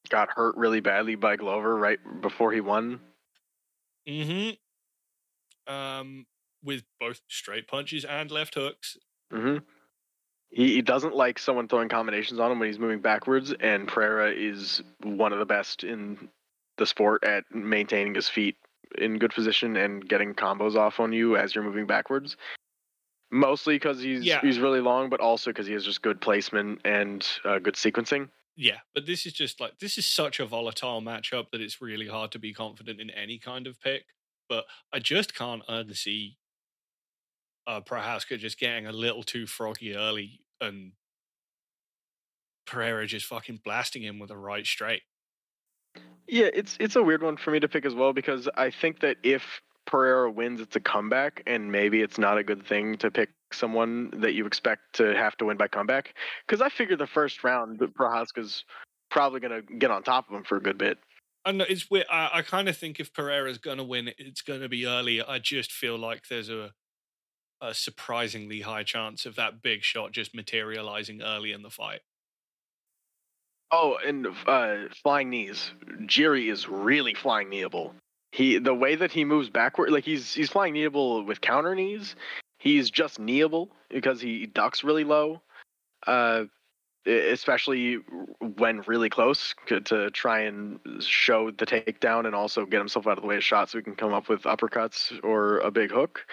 Got 0.10 0.30
hurt 0.32 0.56
really 0.56 0.80
badly 0.80 1.16
by 1.16 1.36
Glover 1.36 1.76
right 1.76 2.00
before 2.22 2.52
he 2.52 2.62
won. 2.62 3.00
Mm-hmm. 4.08 5.74
Um, 5.74 6.26
with 6.64 6.84
both 7.00 7.22
straight 7.28 7.68
punches 7.68 8.06
and 8.06 8.32
left 8.32 8.56
hooks. 8.56 8.98
Mm-hmm. 9.32 9.58
He, 10.50 10.76
he 10.76 10.82
doesn't 10.82 11.16
like 11.16 11.40
someone 11.40 11.68
throwing 11.68 11.90
combinations 11.90 12.40
on 12.40 12.52
him 12.52 12.60
when 12.60 12.70
he's 12.70 12.80
moving 12.80 13.02
backwards, 13.02 13.54
and 13.60 13.88
Pereira 13.88 14.32
is 14.32 14.82
one 15.04 15.32
of 15.34 15.40
the 15.40 15.46
best 15.46 15.84
in 15.84 16.30
the 16.78 16.86
sport 16.86 17.24
at 17.24 17.44
maintaining 17.54 18.16
his 18.16 18.30
feet 18.30 18.56
in 18.98 19.20
good 19.20 19.34
position 19.34 19.76
and 19.76 20.08
getting 20.08 20.34
combos 20.34 20.76
off 20.76 21.00
on 21.00 21.14
you 21.14 21.38
as 21.38 21.54
you're 21.54 21.64
moving 21.64 21.86
backwards 21.86 22.36
mostly 23.32 23.76
because 23.76 24.02
he's 24.02 24.24
yeah. 24.24 24.42
he's 24.42 24.60
really 24.60 24.82
long, 24.82 25.10
but 25.10 25.20
also 25.20 25.52
because 25.52 25.68
he 25.68 25.74
has 25.74 25.86
just 25.86 26.02
good 26.02 26.22
placement 26.22 26.82
and 26.86 27.28
uh, 27.46 27.60
good 27.60 27.76
sequencing. 27.76 28.30
Yeah, 28.56 28.80
but 28.94 29.06
this 29.06 29.26
is 29.26 29.34
just 29.34 29.60
like 29.60 29.80
this 29.80 29.98
is 29.98 30.06
such 30.06 30.40
a 30.40 30.46
volatile 30.46 31.02
matchup 31.02 31.52
that 31.52 31.62
it's 31.62 31.82
really 31.82 32.08
hard 32.08 32.32
to 32.32 32.40
be 32.40 32.54
confident 32.54 33.00
in 33.00 33.10
any 33.10 33.38
kind 33.38 33.68
of 33.68 33.80
pick. 33.80 34.06
But 34.48 34.66
I 34.92 35.00
just 35.00 35.36
can't 35.36 35.66
unsee 35.68 36.38
uh, 37.70 37.82
Prochazka 37.82 38.40
just 38.40 38.60
getting 38.60 38.88
a 38.88 38.92
little 38.92 39.22
too 39.22 39.46
froggy 39.46 39.96
early 39.96 40.42
and 40.60 40.94
Pereira 42.66 43.06
just 43.06 43.28
fucking 43.28 43.62
blasting 43.64 44.02
him 44.02 44.18
with 44.18 44.32
a 44.32 44.38
right 44.38 44.66
straight. 44.66 45.04
Yeah, 46.28 46.50
it's 46.54 46.78
it's 46.80 46.96
a 46.96 47.04
weird 47.04 47.24
one 47.24 47.38
for 47.38 47.52
me 47.52 47.60
to 47.60 47.68
pick 47.68 47.86
as 47.86 47.94
well 47.94 48.14
because 48.14 48.50
I 48.56 48.72
think 48.72 49.02
that 49.02 49.18
if 49.24 49.62
Pereira 49.86 50.30
wins, 50.30 50.62
it's 50.62 50.76
a 50.76 50.80
comeback, 50.80 51.42
and 51.48 51.72
maybe 51.72 52.02
it's 52.02 52.20
not 52.20 52.38
a 52.38 52.44
good 52.44 52.66
thing 52.66 52.98
to 52.98 53.10
pick 53.10 53.30
someone 53.52 54.12
that 54.18 54.34
you 54.34 54.46
expect 54.46 54.82
to 54.94 55.16
have 55.16 55.36
to 55.38 55.46
win 55.46 55.58
by 55.58 55.68
comeback. 55.68 56.14
Because 56.48 56.62
I 56.62 56.70
figure 56.70 56.96
the 56.96 57.08
first 57.08 57.44
round, 57.44 57.80
Prochazka's 57.80 58.66
probably 59.10 59.40
going 59.40 59.64
to 59.64 59.74
get 59.76 59.90
on 59.90 60.04
top 60.04 60.30
of 60.30 60.36
him 60.36 60.44
for 60.44 60.58
a 60.58 60.62
good 60.62 60.78
bit. 60.78 61.00
I 61.46 61.52
know 61.52 61.66
it's 61.68 61.90
weird. 61.90 62.06
I, 62.12 62.30
I 62.34 62.42
kind 62.44 62.70
of 62.70 62.78
think 62.78 63.00
if 63.00 63.12
Pereira's 63.14 63.58
going 63.58 63.78
to 63.78 63.84
win, 63.84 64.12
it's 64.20 64.42
going 64.42 64.62
to 64.62 64.70
be 64.70 64.86
early. 64.86 65.24
I 65.24 65.40
just 65.40 65.72
feel 65.72 65.98
like 65.98 66.28
there's 66.28 66.50
a 66.50 66.74
a 67.62 67.74
surprisingly 67.74 68.62
high 68.62 68.84
chance 68.84 69.26
of 69.26 69.36
that 69.36 69.62
big 69.62 69.84
shot 69.84 70.12
just 70.12 70.36
materializing 70.36 71.22
early 71.22 71.52
in 71.52 71.62
the 71.62 71.70
fight. 71.70 72.02
Oh, 73.72 73.98
and 74.06 74.28
uh, 74.48 74.76
flying 75.04 75.30
knees. 75.30 75.72
Jiri 76.06 76.52
is 76.52 76.68
really 76.68 77.14
flying 77.14 77.50
kneeable 77.50 77.94
he 78.32 78.60
the 78.60 78.74
way 78.74 78.96
that 78.96 79.12
he 79.12 79.26
moves 79.26 79.50
backward, 79.50 79.92
like 79.92 80.04
he's 80.04 80.34
he's 80.34 80.50
flying 80.50 80.74
kneeable 80.74 81.24
with 81.24 81.42
counter 81.42 81.76
knees. 81.76 82.16
He's 82.60 82.92
just 82.92 83.20
kneeable 83.20 83.72
because 83.90 84.22
he 84.22 84.46
ducks 84.46 84.84
really 84.84 85.04
low, 85.04 85.42
uh, 86.06 86.44
especially 87.06 87.96
when 88.58 88.82
really 88.82 89.10
close 89.10 89.56
to 89.68 90.10
try 90.12 90.42
and 90.42 90.80
show 91.00 91.52
the 91.52 91.66
takedown 91.66 92.26
and 92.26 92.36
also 92.36 92.66
get 92.66 92.80
himself 92.80 93.08
out 93.08 93.18
of 93.18 93.22
the 93.22 93.28
way 93.28 93.38
of 93.38 93.44
shots 93.44 93.72
so 93.72 93.78
he 93.78 93.84
can 93.84 93.96
come 93.96 94.14
up 94.14 94.30
with 94.30 94.44
uppercuts 94.44 95.18
or 95.24 95.60
a 95.60 95.72
big 95.72 95.90
hook. 95.90 96.26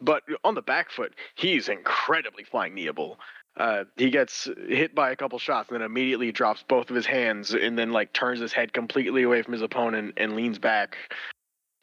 But 0.00 0.22
on 0.44 0.54
the 0.54 0.62
back 0.62 0.90
foot, 0.90 1.14
he's 1.34 1.68
incredibly 1.68 2.44
flying 2.44 2.74
kneeable. 2.74 3.18
Uh, 3.56 3.84
he 3.96 4.10
gets 4.10 4.48
hit 4.68 4.94
by 4.94 5.10
a 5.10 5.16
couple 5.16 5.38
shots 5.38 5.68
and 5.68 5.80
then 5.80 5.84
immediately 5.84 6.32
drops 6.32 6.64
both 6.66 6.88
of 6.88 6.96
his 6.96 7.06
hands 7.06 7.52
and 7.52 7.78
then 7.78 7.92
like 7.92 8.12
turns 8.12 8.40
his 8.40 8.52
head 8.52 8.72
completely 8.72 9.22
away 9.22 9.42
from 9.42 9.52
his 9.52 9.62
opponent 9.62 10.14
and 10.16 10.36
leans 10.36 10.58
back. 10.58 10.96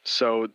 So, 0.04 0.48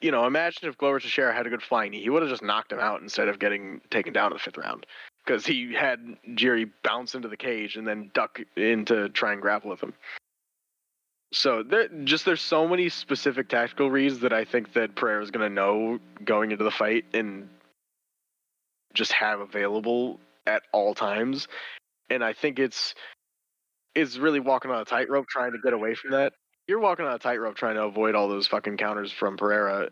you 0.00 0.10
know, 0.10 0.26
imagine 0.26 0.68
if 0.68 0.76
Glover 0.76 1.00
Teixeira 1.00 1.34
had 1.34 1.46
a 1.46 1.50
good 1.50 1.62
flying 1.62 1.92
knee, 1.92 2.02
he 2.02 2.10
would 2.10 2.22
have 2.22 2.30
just 2.30 2.42
knocked 2.42 2.72
him 2.72 2.78
out 2.78 3.00
instead 3.00 3.28
of 3.28 3.38
getting 3.38 3.80
taken 3.90 4.12
down 4.12 4.32
in 4.32 4.34
the 4.34 4.38
fifth 4.38 4.58
round 4.58 4.86
because 5.24 5.46
he 5.46 5.74
had 5.74 6.16
Jerry 6.34 6.70
bounce 6.84 7.14
into 7.14 7.28
the 7.28 7.36
cage 7.36 7.76
and 7.76 7.86
then 7.86 8.10
duck 8.14 8.40
in 8.56 8.84
to 8.86 9.08
try 9.08 9.32
and 9.32 9.42
grapple 9.42 9.70
with 9.70 9.80
him. 9.80 9.94
So 11.32 11.62
there, 11.62 11.88
just 12.04 12.24
there's 12.24 12.40
so 12.40 12.66
many 12.66 12.88
specific 12.88 13.48
tactical 13.48 13.90
reads 13.90 14.20
that 14.20 14.32
I 14.32 14.44
think 14.44 14.72
that 14.72 14.94
Pereira 14.94 15.22
is 15.22 15.30
going 15.30 15.48
to 15.48 15.54
know 15.54 15.98
going 16.24 16.52
into 16.52 16.64
the 16.64 16.70
fight 16.70 17.04
and 17.12 17.48
just 18.94 19.12
have 19.12 19.40
available 19.40 20.20
at 20.46 20.62
all 20.72 20.94
times. 20.94 21.48
And 22.08 22.24
I 22.24 22.32
think 22.32 22.58
it's 22.58 22.94
it's 23.94 24.16
really 24.16 24.40
walking 24.40 24.70
on 24.70 24.80
a 24.80 24.84
tightrope 24.84 25.26
trying 25.28 25.52
to 25.52 25.58
get 25.62 25.72
away 25.72 25.94
from 25.94 26.12
that. 26.12 26.32
You're 26.66 26.78
walking 26.78 27.04
on 27.04 27.14
a 27.14 27.18
tightrope 27.18 27.56
trying 27.56 27.74
to 27.74 27.82
avoid 27.82 28.14
all 28.14 28.28
those 28.28 28.46
fucking 28.46 28.76
counters 28.76 29.12
from 29.12 29.36
Pereira, 29.36 29.90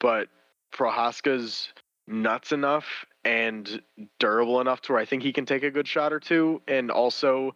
but 0.00 0.28
Prochazka's 0.72 1.68
nuts 2.06 2.52
enough 2.52 2.86
and 3.24 3.80
durable 4.18 4.60
enough 4.60 4.80
to 4.82 4.92
where 4.92 5.00
I 5.00 5.04
think 5.04 5.22
he 5.22 5.32
can 5.32 5.46
take 5.46 5.62
a 5.62 5.70
good 5.70 5.86
shot 5.86 6.12
or 6.12 6.18
two 6.20 6.60
and 6.66 6.90
also 6.90 7.54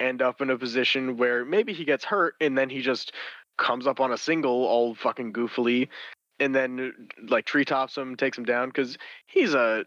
end 0.00 0.22
up 0.22 0.40
in 0.40 0.50
a 0.50 0.58
position 0.58 1.16
where 1.16 1.44
maybe 1.44 1.72
he 1.72 1.84
gets 1.84 2.04
hurt 2.04 2.34
and 2.40 2.56
then 2.56 2.68
he 2.70 2.80
just 2.80 3.12
comes 3.58 3.86
up 3.86 4.00
on 4.00 4.12
a 4.12 4.18
single 4.18 4.64
all 4.64 4.94
fucking 4.94 5.32
goofily 5.32 5.88
and 6.38 6.54
then 6.54 7.08
like 7.28 7.46
treetops 7.46 7.96
him, 7.96 8.16
takes 8.16 8.36
him 8.36 8.44
down 8.44 8.68
because 8.68 8.98
he's 9.26 9.54
a 9.54 9.84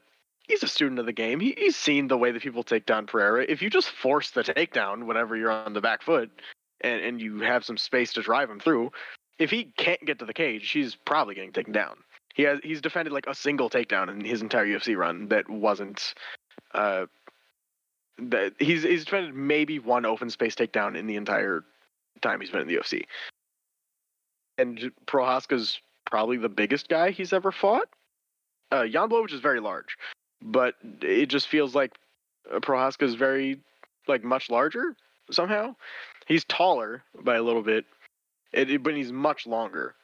he's 0.48 0.64
a 0.64 0.68
student 0.68 1.00
of 1.00 1.06
the 1.06 1.14
game. 1.14 1.40
He, 1.40 1.54
he's 1.58 1.78
seen 1.78 2.08
the 2.08 2.18
way 2.18 2.32
that 2.32 2.42
people 2.42 2.64
take 2.64 2.86
down 2.86 3.06
Pereira. 3.06 3.46
If 3.48 3.62
you 3.62 3.70
just 3.70 3.90
force 3.92 4.32
the 4.32 4.44
takedown 4.44 5.06
whenever 5.06 5.38
you're 5.38 5.52
on 5.52 5.74
the 5.74 5.82
back 5.82 6.02
foot 6.02 6.32
and, 6.82 7.02
and 7.02 7.22
you 7.22 7.42
have 7.42 7.64
some 7.64 7.78
space 7.78 8.14
to 8.14 8.22
drive 8.22 8.50
him 8.50 8.60
through, 8.60 8.92
if 9.38 9.52
he 9.52 9.66
can't 9.78 10.04
get 10.06 10.20
to 10.20 10.26
the 10.26 10.34
cage, 10.34 10.72
he's 10.72 10.96
probably 10.96 11.36
getting 11.36 11.54
taken 11.54 11.72
down. 11.72 11.98
He 12.34 12.44
has 12.44 12.60
he's 12.64 12.82
defended 12.82 13.14
like 13.14 13.28
a 13.28 13.36
single 13.36 13.70
takedown 13.70 14.10
in 14.10 14.24
his 14.24 14.42
entire 14.42 14.66
UFC 14.66 14.98
run 14.98 15.28
that 15.30 15.50
wasn't 15.50 16.14
uh 16.74 17.06
that 18.22 18.54
he's 18.60 18.84
he's 18.84 19.06
defended 19.06 19.34
maybe 19.34 19.80
one 19.80 20.06
open 20.06 20.30
space 20.30 20.56
takedown 20.56 20.96
in 20.96 21.08
the 21.08 21.16
entire 21.16 21.64
time 22.22 22.42
he's 22.42 22.50
been 22.50 22.62
in 22.62 22.68
the 22.68 22.76
UFC. 22.76 23.04
And 24.58 24.92
Prochazka's 25.06 25.80
probably 26.06 26.38
the 26.38 26.50
biggest 26.50 26.90
guy 26.90 27.12
he's 27.12 27.34
ever 27.34 27.52
fought. 27.52 27.88
Uh, 28.72 28.86
Jan 28.88 29.10
is 29.30 29.40
very 29.40 29.60
large, 29.60 29.98
but 30.42 30.76
it 31.02 31.28
just 31.28 31.48
feels 31.48 31.74
like 31.74 31.98
Prochazka 32.52 33.04
is 33.04 33.16
very 33.16 33.60
like 34.08 34.24
much 34.24 34.50
larger 34.50 34.96
somehow. 35.32 35.76
He's 36.28 36.44
taller 36.46 37.04
by 37.24 37.36
a 37.36 37.44
little 37.44 37.64
bit, 37.64 37.86
but 38.54 38.96
he's 38.96 39.12
much 39.12 39.48
longer. 39.48 39.96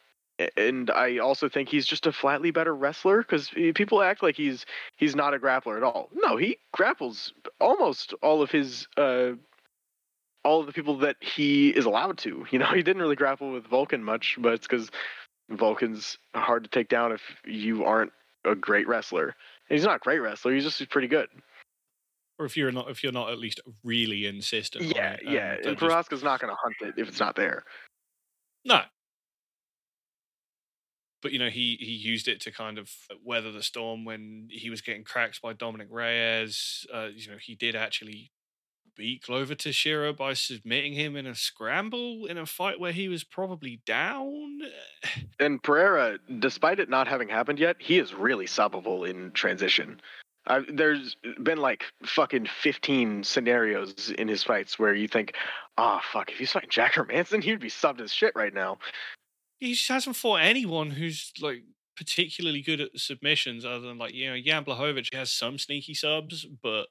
And 0.58 0.90
I 0.90 1.20
also 1.20 1.48
think 1.48 1.70
he's 1.70 1.86
just 1.86 2.06
a 2.06 2.12
flatly 2.12 2.52
better 2.52 2.76
wrestler 2.76 3.20
because 3.20 3.50
people 3.74 4.02
act 4.02 4.22
like 4.22 4.36
he's 4.36 4.66
he's 4.98 5.16
not 5.16 5.34
a 5.34 5.40
grappler 5.40 5.78
at 5.78 5.84
all. 5.84 6.10
No, 6.14 6.36
he 6.36 6.58
grapples 6.74 7.34
almost 7.62 8.14
all 8.22 8.42
of 8.42 8.52
his 8.52 8.88
uh, 8.98 9.32
all 10.44 10.60
of 10.60 10.68
the 10.68 10.74
people 10.74 10.98
that 11.00 11.16
he 11.22 11.70
is 11.70 11.86
allowed 11.86 12.18
to. 12.20 12.46
You 12.52 12.60
know, 12.60 12.66
he 12.74 12.84
didn't 12.84 13.02
really 13.02 13.16
grapple 13.16 13.52
with 13.52 13.64
Volkan 13.70 14.02
much, 14.02 14.36
but 14.40 14.54
it's 14.54 14.68
because 14.68 14.92
Volkan's 15.52 16.18
hard 16.34 16.64
to 16.64 16.70
take 16.70 16.90
down 16.90 17.12
if 17.14 17.22
you 17.46 17.86
aren't 17.86 18.12
a 18.44 18.56
great 18.56 18.88
wrestler. 18.88 19.36
And 19.70 19.78
he's 19.78 19.86
not 19.86 19.98
a 19.98 20.00
great 20.00 20.20
wrestler. 20.20 20.54
He's 20.54 20.64
just 20.64 20.90
pretty 20.90 21.08
good. 21.08 21.30
Or 22.38 22.46
if 22.46 22.58
you're 22.58 22.72
not, 22.72 22.90
if 22.90 23.04
you're 23.04 23.14
not 23.14 23.32
at 23.32 23.40
least 23.40 23.62
really 23.84 24.26
insistent. 24.26 24.84
Yeah, 24.84 25.14
it, 25.14 25.22
yeah. 25.24 25.54
and 25.54 25.66
And 25.66 25.78
just- 25.80 26.24
not 26.24 26.40
going 26.42 26.52
to 26.54 26.58
hunt 26.62 26.76
it 26.82 27.02
if 27.02 27.08
it's 27.08 27.20
not 27.20 27.36
there. 27.36 27.64
No. 28.66 28.82
But 31.26 31.32
you 31.32 31.40
know, 31.40 31.50
he 31.50 31.76
he 31.80 31.94
used 31.94 32.28
it 32.28 32.40
to 32.42 32.52
kind 32.52 32.78
of 32.78 32.88
weather 33.24 33.52
the 33.52 33.64
storm 33.64 34.06
when 34.06 34.48
he 34.52 34.70
was 34.70 34.82
getting 34.82 35.04
cracked 35.04 35.42
by 35.42 35.54
Dominick 35.54 35.88
Reyes. 35.90 36.86
Uh, 36.94 37.08
you 37.16 37.32
know, 37.32 37.38
he 37.42 37.56
did 37.56 37.76
actually 37.76 38.30
beat 38.96 39.24
Glover 39.24 39.56
Teixeira 39.56 40.14
by 40.14 40.34
submitting 40.34 40.94
him 40.94 41.16
in 41.16 41.26
a 41.26 41.34
scramble 41.34 42.28
in 42.28 42.38
a 42.38 42.46
fight 42.46 42.80
where 42.80 42.92
he 42.92 43.08
was 43.08 43.24
probably 43.24 43.82
down. 43.88 44.60
And 45.40 45.64
Pereira, 45.64 46.20
despite 46.38 46.80
it 46.80 46.90
not 46.90 47.08
having 47.08 47.30
happened 47.30 47.58
yet, 47.58 47.78
he 47.80 47.98
is 47.98 48.14
really 48.14 48.46
subbable 48.46 49.10
in 49.10 49.32
transition. 49.32 50.00
i 50.46 50.62
there's 50.72 51.18
been 51.42 51.58
like 51.58 51.86
fucking 52.06 52.46
15 52.62 53.24
scenarios 53.24 54.12
in 54.12 54.28
his 54.28 54.44
fights 54.44 54.78
where 54.78 54.94
you 54.94 55.08
think, 55.08 55.34
ah, 55.76 56.02
fuck, 56.14 56.30
if 56.30 56.38
he's 56.38 56.52
fighting 56.52 56.70
Jack 56.70 56.94
Hermansson, 56.94 57.44
he'd 57.44 57.60
be 57.60 57.70
subbed 57.72 58.00
as 58.00 58.14
shit 58.14 58.34
right 58.36 58.54
now. 58.54 58.78
He 59.60 59.74
just 59.74 59.88
hasn't 59.88 60.16
fought 60.16 60.42
anyone 60.42 60.92
who's 60.92 61.32
like 61.42 61.64
particularly 61.96 62.62
good 62.62 62.82
at 62.82 62.90
submissions, 62.96 63.66
other 63.66 63.88
than 63.88 63.98
like 63.98 64.14
you 64.14 64.30
know 64.30 64.40
Jan 64.40 64.66
Blachowicz 64.66 65.14
has 65.14 65.32
some 65.32 65.58
sneaky 65.58 65.94
subs, 65.94 66.46
but 66.62 66.88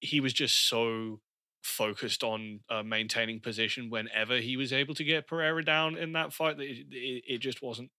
he 0.00 0.20
was 0.20 0.32
just 0.32 0.68
so 0.68 1.20
focused 1.62 2.22
on 2.22 2.60
uh, 2.68 2.82
maintaining 2.82 3.40
position 3.40 3.88
whenever 3.88 4.36
he 4.36 4.56
was 4.56 4.72
able 4.72 4.94
to 4.94 5.04
get 5.04 5.26
Pereira 5.26 5.64
down 5.64 5.96
in 5.96 6.12
that 6.12 6.32
fight 6.32 6.58
that 6.58 6.64
it, 6.64 6.86
it, 6.90 7.24
it 7.26 7.38
just 7.38 7.62
wasn't 7.62 7.90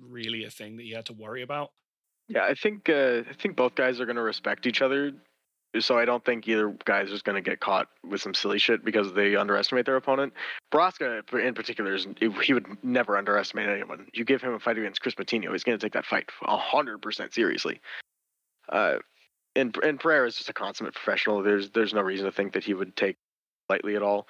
really 0.00 0.44
a 0.44 0.50
thing 0.50 0.76
that 0.76 0.84
he 0.84 0.92
had 0.92 1.06
to 1.06 1.12
worry 1.12 1.42
about. 1.42 1.70
Yeah, 2.28 2.44
I 2.44 2.54
think 2.54 2.88
uh, 2.88 3.22
I 3.28 3.34
think 3.34 3.56
both 3.56 3.74
guys 3.74 4.00
are 4.00 4.06
going 4.06 4.16
to 4.16 4.22
respect 4.22 4.66
each 4.66 4.82
other. 4.82 5.12
So 5.80 5.98
I 5.98 6.04
don't 6.04 6.22
think 6.24 6.46
either 6.48 6.74
guy's 6.84 7.08
just 7.08 7.24
going 7.24 7.42
to 7.42 7.50
get 7.50 7.60
caught 7.60 7.88
with 8.06 8.20
some 8.20 8.34
silly 8.34 8.58
shit 8.58 8.84
because 8.84 9.14
they 9.14 9.36
underestimate 9.36 9.86
their 9.86 9.96
opponent. 9.96 10.34
Braska, 10.70 11.22
in 11.32 11.54
particular, 11.54 11.94
is, 11.94 12.06
he 12.42 12.52
would 12.52 12.66
never 12.84 13.16
underestimate 13.16 13.68
anyone. 13.68 14.06
You 14.12 14.24
give 14.24 14.42
him 14.42 14.52
a 14.52 14.58
fight 14.58 14.76
against 14.76 15.00
Chris 15.00 15.14
Patino, 15.14 15.52
he's 15.52 15.64
going 15.64 15.78
to 15.78 15.84
take 15.84 15.94
that 15.94 16.04
fight 16.04 16.28
hundred 16.42 16.98
percent 16.98 17.32
seriously. 17.32 17.80
Uh, 18.68 18.96
and 19.56 19.76
and 19.82 19.98
Pereira 19.98 20.26
is 20.26 20.36
just 20.36 20.48
a 20.48 20.52
consummate 20.52 20.94
professional. 20.94 21.42
There's 21.42 21.70
there's 21.70 21.94
no 21.94 22.02
reason 22.02 22.26
to 22.26 22.32
think 22.32 22.52
that 22.52 22.64
he 22.64 22.74
would 22.74 22.96
take 22.96 23.16
lightly 23.68 23.96
at 23.96 24.02
all. 24.02 24.26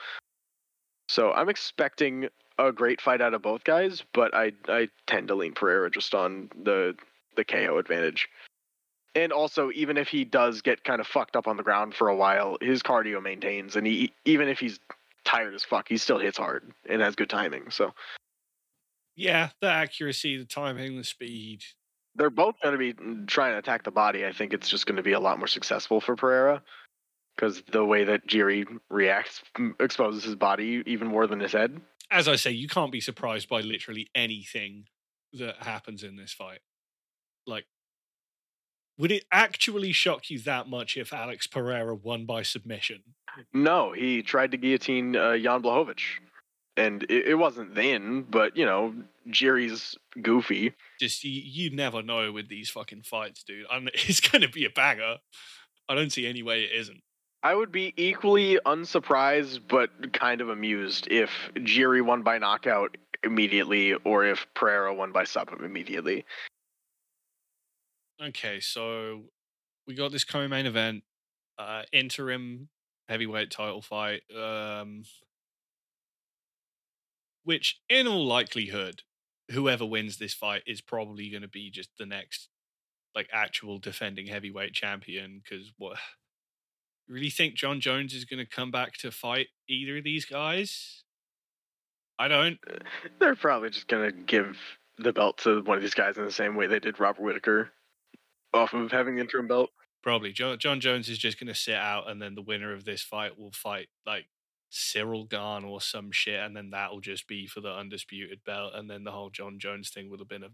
So 1.08 1.32
I'm 1.32 1.48
expecting 1.48 2.28
a 2.58 2.72
great 2.72 3.00
fight 3.00 3.20
out 3.20 3.34
of 3.34 3.42
both 3.42 3.64
guys, 3.64 4.02
but 4.14 4.34
I 4.34 4.52
I 4.68 4.88
tend 5.06 5.28
to 5.28 5.34
lean 5.34 5.52
Pereira 5.52 5.90
just 5.90 6.14
on 6.14 6.50
the 6.62 6.94
the 7.36 7.44
KO 7.44 7.78
advantage. 7.78 8.28
And 9.14 9.32
also, 9.32 9.70
even 9.74 9.98
if 9.98 10.08
he 10.08 10.24
does 10.24 10.62
get 10.62 10.84
kind 10.84 11.00
of 11.00 11.06
fucked 11.06 11.36
up 11.36 11.46
on 11.46 11.56
the 11.58 11.62
ground 11.62 11.94
for 11.94 12.08
a 12.08 12.16
while, 12.16 12.56
his 12.60 12.82
cardio 12.82 13.22
maintains, 13.22 13.76
and 13.76 13.86
he 13.86 14.12
even 14.24 14.48
if 14.48 14.58
he's 14.58 14.80
tired 15.24 15.54
as 15.54 15.64
fuck, 15.64 15.88
he 15.88 15.96
still 15.98 16.18
hits 16.18 16.38
hard 16.38 16.72
and 16.88 17.02
has 17.02 17.14
good 17.14 17.28
timing. 17.30 17.70
So 17.70 17.92
Yeah, 19.14 19.50
the 19.60 19.68
accuracy, 19.68 20.38
the 20.38 20.44
timing, 20.46 20.96
the 20.96 21.04
speed. 21.04 21.62
they're 22.14 22.30
both 22.30 22.56
going 22.62 22.72
to 22.72 22.78
be 22.78 22.94
trying 23.26 23.52
to 23.52 23.58
attack 23.58 23.84
the 23.84 23.90
body. 23.90 24.26
I 24.26 24.32
think 24.32 24.52
it's 24.54 24.68
just 24.68 24.86
going 24.86 24.96
to 24.96 25.02
be 25.02 25.12
a 25.12 25.20
lot 25.20 25.38
more 25.38 25.46
successful 25.46 26.00
for 26.00 26.16
Pereira 26.16 26.62
because 27.36 27.62
the 27.70 27.84
way 27.84 28.04
that 28.04 28.26
Jiri 28.26 28.66
reacts 28.90 29.42
exposes 29.80 30.24
his 30.24 30.34
body 30.36 30.82
even 30.86 31.08
more 31.08 31.26
than 31.26 31.40
his 31.40 31.52
head. 31.52 31.80
As 32.10 32.28
I 32.28 32.36
say, 32.36 32.50
you 32.50 32.68
can't 32.68 32.92
be 32.92 33.00
surprised 33.00 33.48
by 33.48 33.60
literally 33.60 34.08
anything 34.14 34.86
that 35.34 35.62
happens 35.62 36.02
in 36.02 36.16
this 36.16 36.32
fight. 36.34 36.60
Like, 37.46 37.64
would 38.98 39.12
it 39.12 39.24
actually 39.32 39.92
shock 39.92 40.30
you 40.30 40.38
that 40.40 40.68
much 40.68 40.96
if 40.96 41.12
Alex 41.12 41.46
Pereira 41.46 41.94
won 41.94 42.26
by 42.26 42.42
submission? 42.42 43.02
No, 43.52 43.92
he 43.92 44.22
tried 44.22 44.50
to 44.50 44.56
guillotine 44.56 45.16
uh, 45.16 45.36
Jan 45.38 45.62
Blachowicz. 45.62 46.02
And 46.76 47.02
it, 47.04 47.26
it 47.28 47.34
wasn't 47.34 47.74
then, 47.74 48.22
but 48.28 48.56
you 48.56 48.64
know, 48.64 48.94
Jiri's 49.28 49.96
goofy. 50.20 50.74
Just 51.00 51.24
you, 51.24 51.42
you 51.44 51.74
never 51.74 52.02
know 52.02 52.32
with 52.32 52.48
these 52.48 52.70
fucking 52.70 53.02
fights, 53.02 53.42
dude. 53.42 53.66
I'm, 53.70 53.88
it's 53.94 54.20
going 54.20 54.42
to 54.42 54.48
be 54.48 54.64
a 54.64 54.70
banger. 54.70 55.16
I 55.88 55.94
don't 55.94 56.12
see 56.12 56.26
any 56.26 56.42
way 56.42 56.64
it 56.64 56.72
isn't. 56.74 57.02
I 57.42 57.54
would 57.54 57.72
be 57.72 57.92
equally 57.96 58.58
unsurprised 58.64 59.66
but 59.68 60.12
kind 60.12 60.40
of 60.40 60.48
amused 60.48 61.08
if 61.10 61.30
Jiri 61.56 62.00
won 62.00 62.22
by 62.22 62.38
knockout 62.38 62.96
immediately 63.24 63.94
or 63.94 64.24
if 64.24 64.46
Pereira 64.54 64.94
won 64.94 65.12
by 65.12 65.24
sub 65.24 65.50
immediately. 65.60 66.24
Okay, 68.20 68.60
so 68.60 69.24
we 69.86 69.94
got 69.94 70.12
this 70.12 70.24
co-main 70.24 70.66
event, 70.66 71.02
uh, 71.58 71.82
interim 71.92 72.68
heavyweight 73.08 73.50
title 73.50 73.82
fight, 73.82 74.22
um, 74.36 75.02
which 77.44 77.80
in 77.88 78.06
all 78.06 78.24
likelihood, 78.24 79.02
whoever 79.50 79.84
wins 79.84 80.18
this 80.18 80.34
fight 80.34 80.62
is 80.66 80.80
probably 80.80 81.30
going 81.30 81.42
to 81.42 81.48
be 81.48 81.70
just 81.70 81.90
the 81.98 82.06
next, 82.06 82.48
like, 83.14 83.28
actual 83.32 83.78
defending 83.78 84.26
heavyweight 84.26 84.72
champion. 84.72 85.42
Because 85.42 85.72
what? 85.76 85.98
Really 87.08 87.30
think 87.30 87.56
Jon 87.56 87.80
Jones 87.80 88.14
is 88.14 88.24
going 88.24 88.38
to 88.38 88.48
come 88.48 88.70
back 88.70 88.94
to 88.98 89.10
fight 89.10 89.48
either 89.68 89.98
of 89.98 90.04
these 90.04 90.24
guys? 90.24 91.02
I 92.18 92.28
don't. 92.28 92.58
They're 93.18 93.34
probably 93.34 93.70
just 93.70 93.88
gonna 93.88 94.12
give 94.12 94.56
the 94.98 95.12
belt 95.12 95.38
to 95.38 95.60
one 95.62 95.76
of 95.76 95.82
these 95.82 95.92
guys 95.92 96.16
in 96.16 96.24
the 96.24 96.30
same 96.30 96.54
way 96.54 96.68
they 96.68 96.78
did 96.78 97.00
Robert 97.00 97.20
Whitaker 97.20 97.72
off 98.54 98.74
of 98.74 98.90
having 98.90 99.16
the 99.16 99.20
interim 99.20 99.46
belt. 99.46 99.70
Probably 100.02 100.32
Jon, 100.32 100.58
Jon 100.58 100.80
Jones 100.80 101.08
is 101.08 101.18
just 101.18 101.38
going 101.38 101.48
to 101.48 101.54
sit 101.54 101.76
out, 101.76 102.10
and 102.10 102.20
then 102.20 102.34
the 102.34 102.42
winner 102.42 102.72
of 102.72 102.84
this 102.84 103.02
fight 103.02 103.38
will 103.38 103.52
fight 103.52 103.88
like 104.04 104.26
Ciryl 104.72 105.28
Gane 105.28 105.64
or 105.64 105.80
some 105.80 106.10
shit, 106.10 106.40
and 106.40 106.56
then 106.56 106.70
that'll 106.70 107.00
just 107.00 107.28
be 107.28 107.46
for 107.46 107.60
the 107.60 107.72
undisputed 107.72 108.40
belt, 108.44 108.72
and 108.74 108.90
then 108.90 109.04
the 109.04 109.12
whole 109.12 109.30
Jon 109.30 109.58
Jones 109.58 109.90
thing 109.90 110.10
would 110.10 110.18
have 110.18 110.28
been 110.28 110.42
a 110.42 110.48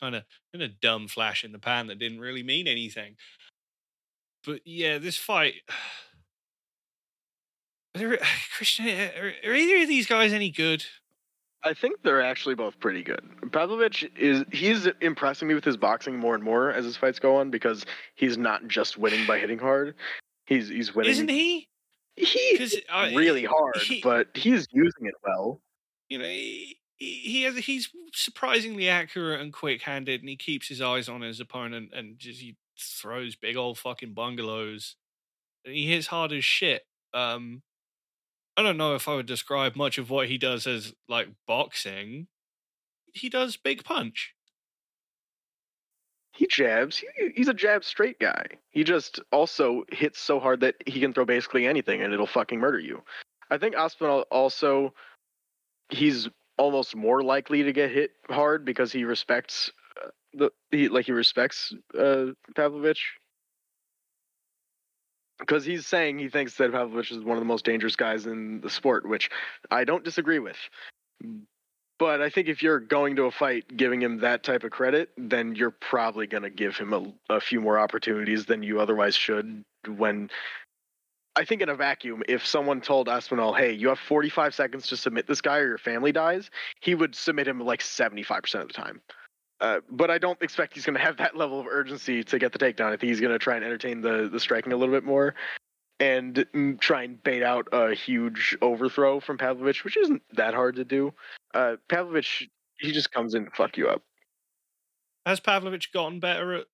kind 0.00 0.14
of 0.16 0.24
been 0.52 0.60
a 0.60 0.68
dumb 0.68 1.08
flash 1.08 1.44
in 1.44 1.52
the 1.52 1.58
pan 1.58 1.86
that 1.86 1.98
didn't 1.98 2.20
really 2.20 2.42
mean 2.42 2.66
anything. 2.66 3.16
But 4.44 4.60
yeah, 4.64 4.98
this 4.98 5.16
fight. 5.16 5.54
Are 7.96 7.98
there, 7.98 8.18
Christian, 8.56 8.86
are, 8.88 9.32
are 9.44 9.54
either 9.54 9.82
of 9.82 9.88
these 9.88 10.06
guys 10.06 10.32
any 10.32 10.50
good? 10.50 10.84
I 11.62 11.74
think 11.74 12.02
they're 12.02 12.22
actually 12.22 12.54
both 12.54 12.78
pretty 12.80 13.02
good. 13.02 13.20
Pavlovich 13.52 14.02
is 14.16 14.44
he's 14.52 14.86
impressing 15.00 15.46
me 15.48 15.54
with 15.54 15.64
his 15.64 15.76
boxing 15.76 16.16
more 16.18 16.34
and 16.34 16.42
more 16.42 16.70
as 16.72 16.84
his 16.84 16.96
fights 16.96 17.18
go 17.18 17.36
on 17.36 17.50
because 17.50 17.84
he's 18.14 18.38
not 18.38 18.66
just 18.66 18.96
winning 18.96 19.26
by 19.26 19.38
hitting 19.38 19.58
hard. 19.58 19.94
He's 20.46 20.68
he's 20.68 20.94
winning. 20.94 21.10
Isn't 21.12 21.28
he? 21.28 21.68
He's 22.16 22.76
uh, 22.88 23.10
really 23.14 23.44
hard, 23.44 23.76
he- 23.78 24.00
but 24.02 24.28
he's 24.34 24.66
using 24.72 25.06
it 25.06 25.14
well. 25.24 25.60
you 26.08 26.18
know, 26.18 26.24
he, 26.24 26.76
he 26.96 27.42
has 27.44 27.56
he's 27.56 27.88
surprisingly 28.14 28.88
accurate 28.88 29.40
and 29.40 29.52
quick-handed, 29.52 30.20
and 30.20 30.28
he 30.28 30.36
keeps 30.36 30.68
his 30.68 30.80
eyes 30.82 31.08
on 31.08 31.20
his 31.22 31.40
opponent, 31.40 31.90
and 31.94 32.18
just 32.18 32.40
he 32.40 32.56
throws 32.78 33.36
big 33.36 33.56
old 33.56 33.78
fucking 33.78 34.12
bungalows. 34.12 34.96
And 35.64 35.74
he 35.74 35.86
hits 35.90 36.06
hard 36.06 36.32
as 36.32 36.44
shit. 36.44 36.82
Um, 37.14 37.62
I 38.60 38.62
don't 38.62 38.76
know 38.76 38.94
if 38.94 39.08
I 39.08 39.14
would 39.14 39.24
describe 39.24 39.74
much 39.74 39.96
of 39.96 40.10
what 40.10 40.28
he 40.28 40.36
does 40.36 40.66
as 40.66 40.92
like 41.08 41.28
boxing. 41.46 42.26
He 43.14 43.30
does 43.30 43.56
big 43.56 43.84
punch. 43.84 44.34
He 46.34 46.46
jabs. 46.46 46.98
He, 46.98 47.30
he's 47.34 47.48
a 47.48 47.54
jab 47.54 47.84
straight 47.84 48.18
guy. 48.18 48.44
He 48.68 48.84
just 48.84 49.18
also 49.32 49.84
hits 49.90 50.20
so 50.20 50.38
hard 50.38 50.60
that 50.60 50.74
he 50.84 51.00
can 51.00 51.14
throw 51.14 51.24
basically 51.24 51.66
anything 51.66 52.02
and 52.02 52.12
it'll 52.12 52.26
fucking 52.26 52.60
murder 52.60 52.78
you. 52.78 53.02
I 53.50 53.56
think 53.56 53.76
Aspinall 53.76 54.26
also 54.30 54.92
he's 55.88 56.28
almost 56.58 56.94
more 56.94 57.22
likely 57.22 57.62
to 57.62 57.72
get 57.72 57.90
hit 57.90 58.10
hard 58.28 58.66
because 58.66 58.92
he 58.92 59.04
respects 59.04 59.72
uh, 60.04 60.10
the 60.34 60.50
he 60.70 60.90
like 60.90 61.06
he 61.06 61.12
respects 61.12 61.72
uh, 61.98 62.26
Pavlovich 62.54 63.06
because 65.40 65.64
he's 65.64 65.86
saying 65.86 66.18
he 66.18 66.28
thinks 66.28 66.54
that 66.56 66.72
Pavlovich 66.72 67.10
is 67.10 67.24
one 67.24 67.36
of 67.36 67.40
the 67.40 67.46
most 67.46 67.64
dangerous 67.64 67.96
guys 67.96 68.26
in 68.26 68.60
the 68.60 68.70
sport, 68.70 69.08
which 69.08 69.30
I 69.70 69.84
don't 69.84 70.04
disagree 70.04 70.38
with. 70.38 70.56
But 71.98 72.22
I 72.22 72.30
think 72.30 72.48
if 72.48 72.62
you're 72.62 72.80
going 72.80 73.16
to 73.16 73.24
a 73.24 73.30
fight 73.30 73.76
giving 73.76 74.00
him 74.00 74.20
that 74.20 74.42
type 74.42 74.64
of 74.64 74.70
credit, 74.70 75.10
then 75.18 75.54
you're 75.54 75.70
probably 75.70 76.26
going 76.26 76.44
to 76.44 76.50
give 76.50 76.76
him 76.76 76.92
a, 76.94 77.34
a 77.34 77.40
few 77.40 77.60
more 77.60 77.78
opportunities 77.78 78.46
than 78.46 78.62
you 78.62 78.80
otherwise 78.80 79.14
should. 79.14 79.64
When 79.86 80.30
I 81.36 81.44
think 81.44 81.60
in 81.60 81.68
a 81.68 81.74
vacuum, 81.74 82.22
if 82.26 82.46
someone 82.46 82.80
told 82.80 83.08
Aspinall, 83.08 83.52
hey, 83.52 83.72
you 83.72 83.88
have 83.88 83.98
45 83.98 84.54
seconds 84.54 84.86
to 84.88 84.96
submit 84.96 85.26
this 85.26 85.40
guy 85.40 85.58
or 85.58 85.68
your 85.68 85.78
family 85.78 86.12
dies, 86.12 86.50
he 86.80 86.94
would 86.94 87.14
submit 87.14 87.46
him 87.46 87.60
like 87.60 87.80
75% 87.80 88.54
of 88.62 88.68
the 88.68 88.74
time. 88.74 89.00
Uh, 89.60 89.80
but 89.90 90.10
I 90.10 90.18
don't 90.18 90.40
expect 90.42 90.74
he's 90.74 90.86
going 90.86 90.96
to 90.96 91.02
have 91.02 91.18
that 91.18 91.36
level 91.36 91.60
of 91.60 91.66
urgency 91.66 92.24
to 92.24 92.38
get 92.38 92.52
the 92.52 92.58
takedown. 92.58 92.86
I 92.86 92.96
think 92.96 93.10
he's 93.10 93.20
going 93.20 93.32
to 93.32 93.38
try 93.38 93.56
and 93.56 93.64
entertain 93.64 94.00
the, 94.00 94.28
the 94.32 94.40
striking 94.40 94.72
a 94.72 94.76
little 94.76 94.94
bit 94.94 95.04
more 95.04 95.34
and 96.00 96.34
mm, 96.34 96.80
try 96.80 97.02
and 97.02 97.22
bait 97.22 97.42
out 97.42 97.68
a 97.72 97.94
huge 97.94 98.56
overthrow 98.62 99.20
from 99.20 99.36
Pavlovich, 99.36 99.84
which 99.84 99.98
isn't 99.98 100.22
that 100.32 100.54
hard 100.54 100.76
to 100.76 100.84
do. 100.84 101.12
Uh, 101.52 101.76
Pavlovich, 101.88 102.48
he 102.78 102.90
just 102.90 103.12
comes 103.12 103.34
in 103.34 103.44
to 103.44 103.50
fuck 103.50 103.76
you 103.76 103.88
up. 103.88 104.02
Has 105.26 105.40
Pavlovich 105.40 105.92
gotten 105.92 106.20
better 106.20 106.54
at 106.54 106.66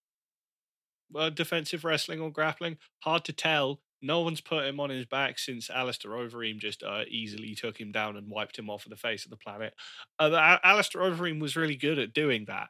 uh, 1.15 1.31
defensive 1.31 1.85
wrestling 1.85 2.21
or 2.21 2.31
grappling? 2.31 2.79
Hard 3.01 3.25
to 3.25 3.33
tell. 3.33 3.81
No 4.01 4.21
one's 4.21 4.41
put 4.41 4.67
him 4.67 4.79
on 4.79 4.91
his 4.91 5.07
back 5.07 5.39
since 5.39 5.71
Alistair 5.71 6.13
Overeem 6.13 6.59
just 6.59 6.85
uh, 6.85 7.03
easily 7.09 7.57
took 7.57 7.81
him 7.81 7.91
down 7.91 8.17
and 8.17 8.29
wiped 8.29 8.57
him 8.57 8.71
off 8.71 8.87
of 8.87 8.91
the 8.91 8.97
face 8.97 9.25
of 9.25 9.31
the 9.31 9.37
planet. 9.37 9.75
Uh, 10.21 10.59
Alistair 10.63 11.01
Overeem 11.01 11.41
was 11.41 11.57
really 11.57 11.77
good 11.77 11.99
at 11.99 12.15
doing 12.15 12.45
that. 12.47 12.69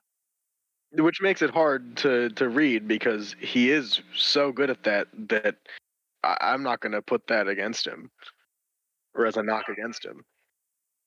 Which 0.92 1.20
makes 1.20 1.42
it 1.42 1.50
hard 1.50 1.96
to, 1.98 2.30
to 2.30 2.48
read 2.48 2.88
because 2.88 3.34
he 3.40 3.70
is 3.70 4.00
so 4.14 4.52
good 4.52 4.70
at 4.70 4.84
that 4.84 5.08
that 5.28 5.56
I, 6.22 6.36
I'm 6.40 6.62
not 6.62 6.80
going 6.80 6.92
to 6.92 7.02
put 7.02 7.26
that 7.28 7.48
against 7.48 7.86
him 7.86 8.10
or 9.14 9.26
as 9.26 9.36
a 9.36 9.42
knock 9.42 9.68
against 9.68 10.04
him. 10.04 10.24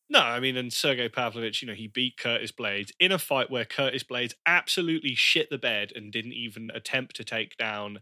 No, 0.09 0.19
I 0.19 0.39
mean, 0.39 0.57
and 0.57 0.73
Sergei 0.73 1.07
Pavlovich, 1.07 1.61
you 1.61 1.67
know, 1.67 1.75
he 1.75 1.87
beat 1.87 2.17
Curtis 2.17 2.51
Blaydes 2.51 2.91
in 2.99 3.11
a 3.11 3.19
fight 3.19 3.51
where 3.51 3.65
Curtis 3.65 4.03
Blaydes 4.03 4.33
absolutely 4.45 5.13
shit 5.13 5.51
the 5.51 5.59
bed 5.59 5.91
and 5.95 6.11
didn't 6.11 6.33
even 6.33 6.71
attempt 6.73 7.15
to 7.17 7.23
take 7.23 7.55
down 7.57 7.99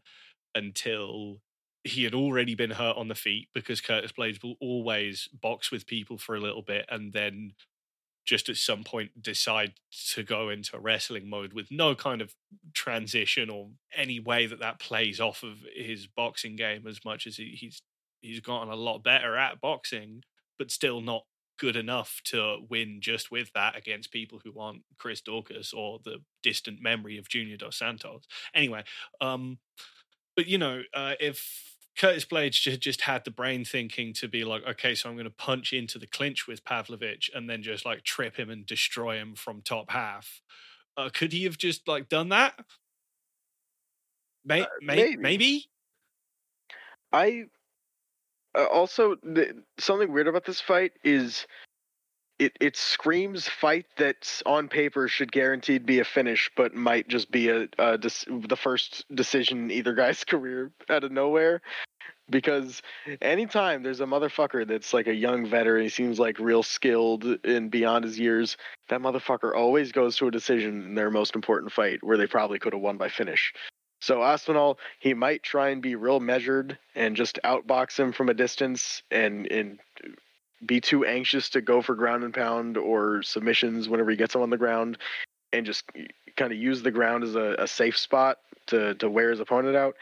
until 0.56 1.42
he 1.84 2.04
had 2.04 2.14
already 2.14 2.56
been 2.56 2.72
hurt 2.72 2.96
on 2.96 3.10
the 3.10 3.16
feet 3.16 3.50
because 3.54 3.82
Curtis 3.82 4.14
Blaydes 4.14 4.42
will 4.42 4.56
always 4.62 5.28
box 5.34 5.70
with 5.70 5.86
people 5.86 6.18
for 6.18 6.36
a 6.36 6.40
little 6.40 6.62
bit 6.62 6.86
and 6.90 7.12
then 7.12 7.52
just 8.28 8.50
at 8.50 8.58
some 8.58 8.84
point 8.84 9.10
decide 9.22 9.74
to 10.14 10.22
go 10.22 10.50
into 10.50 10.78
wrestling 10.78 11.30
mode 11.30 11.54
with 11.54 11.68
no 11.72 11.96
kind 11.96 12.22
of 12.22 12.36
transition 12.74 13.50
or 13.50 13.70
any 13.96 14.20
way 14.20 14.46
that 14.46 14.60
that 14.60 14.80
plays 14.80 15.20
off 15.20 15.44
of 15.44 15.64
his 15.74 16.08
boxing 16.08 16.56
game 16.56 16.86
as 16.86 17.00
much 17.06 17.26
as 17.26 17.38
he, 17.38 17.56
he's 17.60 17.82
he's 18.22 18.42
gotten 18.42 18.70
a 18.70 18.76
lot 18.76 19.04
better 19.04 19.38
at 19.38 19.62
boxing 19.62 20.22
but 20.60 20.70
still 20.70 21.02
not 21.02 21.24
good 21.58 21.76
enough 21.76 22.22
to 22.26 22.58
win 22.70 23.00
just 23.02 23.32
with 23.32 23.52
that 23.54 23.76
against 23.76 24.12
people 24.12 24.40
who 24.44 24.60
aren't 24.60 24.84
Chris 25.00 25.22
Daukaus 25.22 25.74
or 25.74 26.00
the 26.04 26.18
distant 26.44 26.82
memory 26.82 27.18
of 27.18 27.30
Junior 27.30 27.58
Dos 27.58 27.78
Santos. 27.78 28.24
Anyway, 28.54 28.84
um, 29.22 29.58
but 30.36 30.46
you 30.48 30.60
know, 30.60 30.82
uh, 30.94 31.14
if 31.20 31.77
Curtis 31.98 32.26
Blaydes 32.26 32.80
just 32.80 33.02
had 33.02 33.26
the 33.26 33.32
brain 33.32 33.66
thinking 33.66 34.14
to 34.14 34.28
be 34.28 34.44
like, 34.44 34.64
okay, 34.68 34.94
so 34.94 35.10
I'm 35.10 35.16
going 35.16 35.26
to 35.26 35.32
punch 35.32 35.74
into 35.74 35.98
the 35.98 36.08
clinch 36.08 36.48
with 36.48 36.64
Pavlovich 36.64 37.32
and 37.34 37.50
then 37.50 37.64
just 37.64 37.86
like 37.86 38.04
trip 38.04 38.38
him 38.38 38.50
and 38.50 38.66
destroy 38.66 39.18
him 39.18 39.36
from 39.36 39.62
top 39.62 39.90
half. 39.90 40.42
Uh, 40.96 41.10
could 41.12 41.34
he 41.34 41.44
have 41.46 41.58
just 41.58 41.88
like 41.88 42.08
done 42.10 42.30
that? 42.30 42.54
May- 44.46 44.62
uh, 44.62 44.68
may- 44.82 44.96
maybe. 44.96 45.18
maybe. 45.18 45.66
I 47.12 47.46
uh, 48.56 48.66
also, 48.66 49.16
the, 49.24 49.64
something 49.80 50.12
weird 50.12 50.28
about 50.28 50.46
this 50.46 50.62
fight 50.62 50.92
is 51.04 51.46
it 52.40 52.56
it 52.60 52.78
screams 52.78 53.48
fight 53.48 53.86
that's 53.98 54.44
on 54.46 54.68
paper 54.68 55.08
should 55.08 55.32
guaranteed 55.32 55.86
be 55.86 56.00
a 56.00 56.06
finish, 56.06 56.52
but 56.56 56.76
might 56.76 57.08
just 57.08 57.32
be 57.32 57.50
a, 57.50 57.68
a 57.80 57.98
the 57.98 58.58
first 58.60 59.06
decision 59.14 59.66
in 59.66 59.72
either 59.72 59.94
guy's 59.94 60.24
career 60.26 60.72
out 60.90 61.04
of 61.04 61.12
nowhere. 61.12 61.62
Because 62.30 62.82
anytime 63.22 63.84
there's 63.84 64.02
a 64.02 64.06
motherfucker 64.06 64.68
that's 64.68 64.94
like 64.94 65.08
a 65.08 65.16
young 65.16 65.46
veteran, 65.46 65.84
he 65.84 65.90
seems 65.90 66.20
like 66.20 66.40
real 66.40 66.62
skilled 66.62 67.24
and 67.46 67.72
beyond 67.72 68.04
his 68.04 68.20
years, 68.20 68.58
that 68.90 69.00
motherfucker 69.00 69.56
always 69.56 69.94
goes 69.94 70.18
to 70.18 70.28
a 70.28 70.32
decision 70.32 70.84
in 70.84 70.96
their 70.96 71.10
most 71.10 71.36
important 71.36 71.72
fight 71.72 72.04
where 72.04 72.18
they 72.18 72.28
probably 72.28 72.60
could 72.60 72.74
have 72.74 72.82
won 72.82 72.98
by 72.98 73.08
finish. 73.08 73.54
So 74.02 74.22
Aspinall, 74.24 74.78
he 75.00 75.14
might 75.14 75.42
try 75.42 75.70
and 75.70 75.82
be 75.82 75.96
real 75.96 76.20
measured 76.20 76.78
and 76.96 77.16
just 77.16 77.40
outbox 77.46 77.98
him 77.98 78.12
from 78.12 78.28
a 78.28 78.34
distance 78.34 79.02
and 79.10 79.50
and 79.50 79.80
be 80.66 80.82
too 80.82 81.06
anxious 81.06 81.50
to 81.50 81.62
go 81.62 81.82
for 81.82 81.96
ground 81.96 82.24
and 82.24 82.34
pound 82.34 82.78
or 82.78 83.22
submissions 83.24 83.88
whenever 83.88 84.12
he 84.12 84.18
gets 84.18 84.36
him 84.36 84.42
on 84.42 84.50
the 84.50 84.58
ground 84.58 84.98
and 85.54 85.66
just 85.66 85.84
kind 86.36 86.52
of 86.52 86.58
use 86.58 86.82
the 86.82 86.92
ground 86.92 87.24
as 87.24 87.36
a, 87.36 87.56
a 87.60 87.68
safe 87.68 87.98
spot 87.98 88.40
to 88.68 88.96
to 88.96 89.10
wear 89.10 89.30
his 89.30 89.40
opponent 89.40 89.76
out 89.76 89.96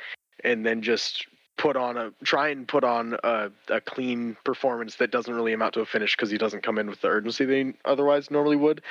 and 0.43 0.65
then 0.65 0.81
just 0.81 1.27
put 1.57 1.75
on 1.75 1.97
a 1.97 2.11
try 2.23 2.49
and 2.49 2.67
put 2.67 2.83
on 2.83 3.17
a, 3.23 3.49
a 3.69 3.81
clean 3.81 4.35
performance 4.43 4.95
that 4.95 5.11
doesn't 5.11 5.33
really 5.33 5.53
amount 5.53 5.73
to 5.73 5.81
a 5.81 5.85
finish 5.85 6.15
because 6.15 6.29
he 6.29 6.37
doesn't 6.37 6.63
come 6.63 6.77
in 6.77 6.89
with 6.89 7.01
the 7.01 7.07
urgency 7.07 7.45
they 7.45 7.73
otherwise 7.85 8.29
normally 8.29 8.57
would. 8.57 8.81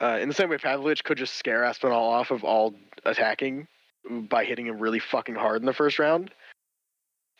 Uh, 0.00 0.18
in 0.20 0.28
the 0.28 0.34
same 0.34 0.48
way, 0.48 0.58
Pavlovich 0.58 1.04
could 1.04 1.18
just 1.18 1.34
scare 1.34 1.62
Aspinall 1.62 2.08
off 2.08 2.30
of 2.30 2.42
all 2.42 2.74
attacking 3.04 3.68
by 4.10 4.44
hitting 4.44 4.66
him 4.66 4.78
really 4.78 4.98
fucking 4.98 5.34
hard 5.34 5.62
in 5.62 5.66
the 5.66 5.72
first 5.72 5.98
round. 5.98 6.30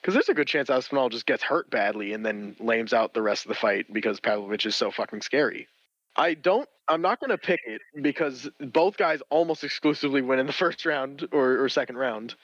Because 0.04 0.12
there's 0.12 0.28
a 0.28 0.34
good 0.34 0.46
chance 0.46 0.68
Aspinall 0.68 1.08
just 1.08 1.24
gets 1.24 1.42
hurt 1.42 1.70
badly 1.70 2.12
and 2.12 2.26
then 2.26 2.56
lames 2.60 2.92
out 2.92 3.14
the 3.14 3.22
rest 3.22 3.46
of 3.46 3.48
the 3.48 3.54
fight 3.54 3.90
because 3.90 4.20
Pavlovich 4.20 4.66
is 4.66 4.76
so 4.76 4.90
fucking 4.90 5.22
scary. 5.22 5.66
I 6.14 6.34
don't. 6.34 6.68
I'm 6.86 7.00
not 7.00 7.20
going 7.20 7.30
to 7.30 7.38
pick 7.38 7.60
it 7.64 7.80
because 8.02 8.46
both 8.60 8.98
guys 8.98 9.22
almost 9.30 9.64
exclusively 9.64 10.20
win 10.20 10.38
in 10.38 10.46
the 10.46 10.52
first 10.64 10.84
round 10.84 11.26
or, 11.32 11.64
or 11.64 11.70
second 11.70 11.96
round. 11.96 12.34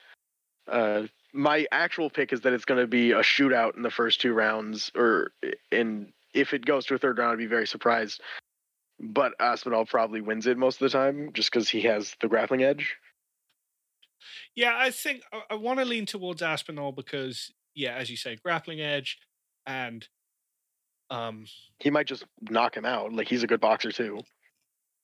Uh, 0.67 1.03
my 1.33 1.67
actual 1.71 2.09
pick 2.09 2.33
is 2.33 2.41
that 2.41 2.53
it's 2.53 2.65
going 2.65 2.81
to 2.81 2.87
be 2.87 3.11
a 3.11 3.19
shootout 3.19 3.75
in 3.77 3.83
the 3.83 3.91
first 3.91 4.21
two 4.21 4.33
rounds, 4.33 4.91
or 4.95 5.31
in 5.71 6.11
if 6.33 6.55
it 6.55 6.65
goes 6.65 6.87
to 6.87 6.95
a 6.95 6.97
third 6.97 7.19
round, 7.19 7.33
I'd 7.33 7.37
be 7.37 7.45
very 7.45 7.67
surprised. 7.67 8.21
But 8.99 9.33
Aspinall 9.39 9.85
probably 9.85 10.21
wins 10.21 10.47
it 10.47 10.57
most 10.57 10.81
of 10.81 10.91
the 10.91 10.97
time 10.97 11.29
just 11.33 11.51
because 11.51 11.69
he 11.69 11.81
has 11.81 12.15
the 12.21 12.27
grappling 12.27 12.63
edge. 12.63 12.97
Yeah, 14.55 14.75
I 14.77 14.91
think 14.91 15.21
I, 15.31 15.41
I 15.51 15.55
want 15.55 15.79
to 15.79 15.85
lean 15.85 16.05
towards 16.05 16.41
Aspinall 16.41 16.91
because, 16.91 17.51
yeah, 17.75 17.95
as 17.95 18.09
you 18.09 18.17
say, 18.17 18.37
grappling 18.43 18.81
edge, 18.81 19.17
and 19.65 20.07
um, 21.09 21.45
he 21.79 21.89
might 21.89 22.07
just 22.07 22.25
knock 22.49 22.75
him 22.75 22.85
out. 22.85 23.13
Like 23.13 23.27
he's 23.27 23.43
a 23.43 23.47
good 23.47 23.59
boxer 23.61 23.91
too. 23.91 24.21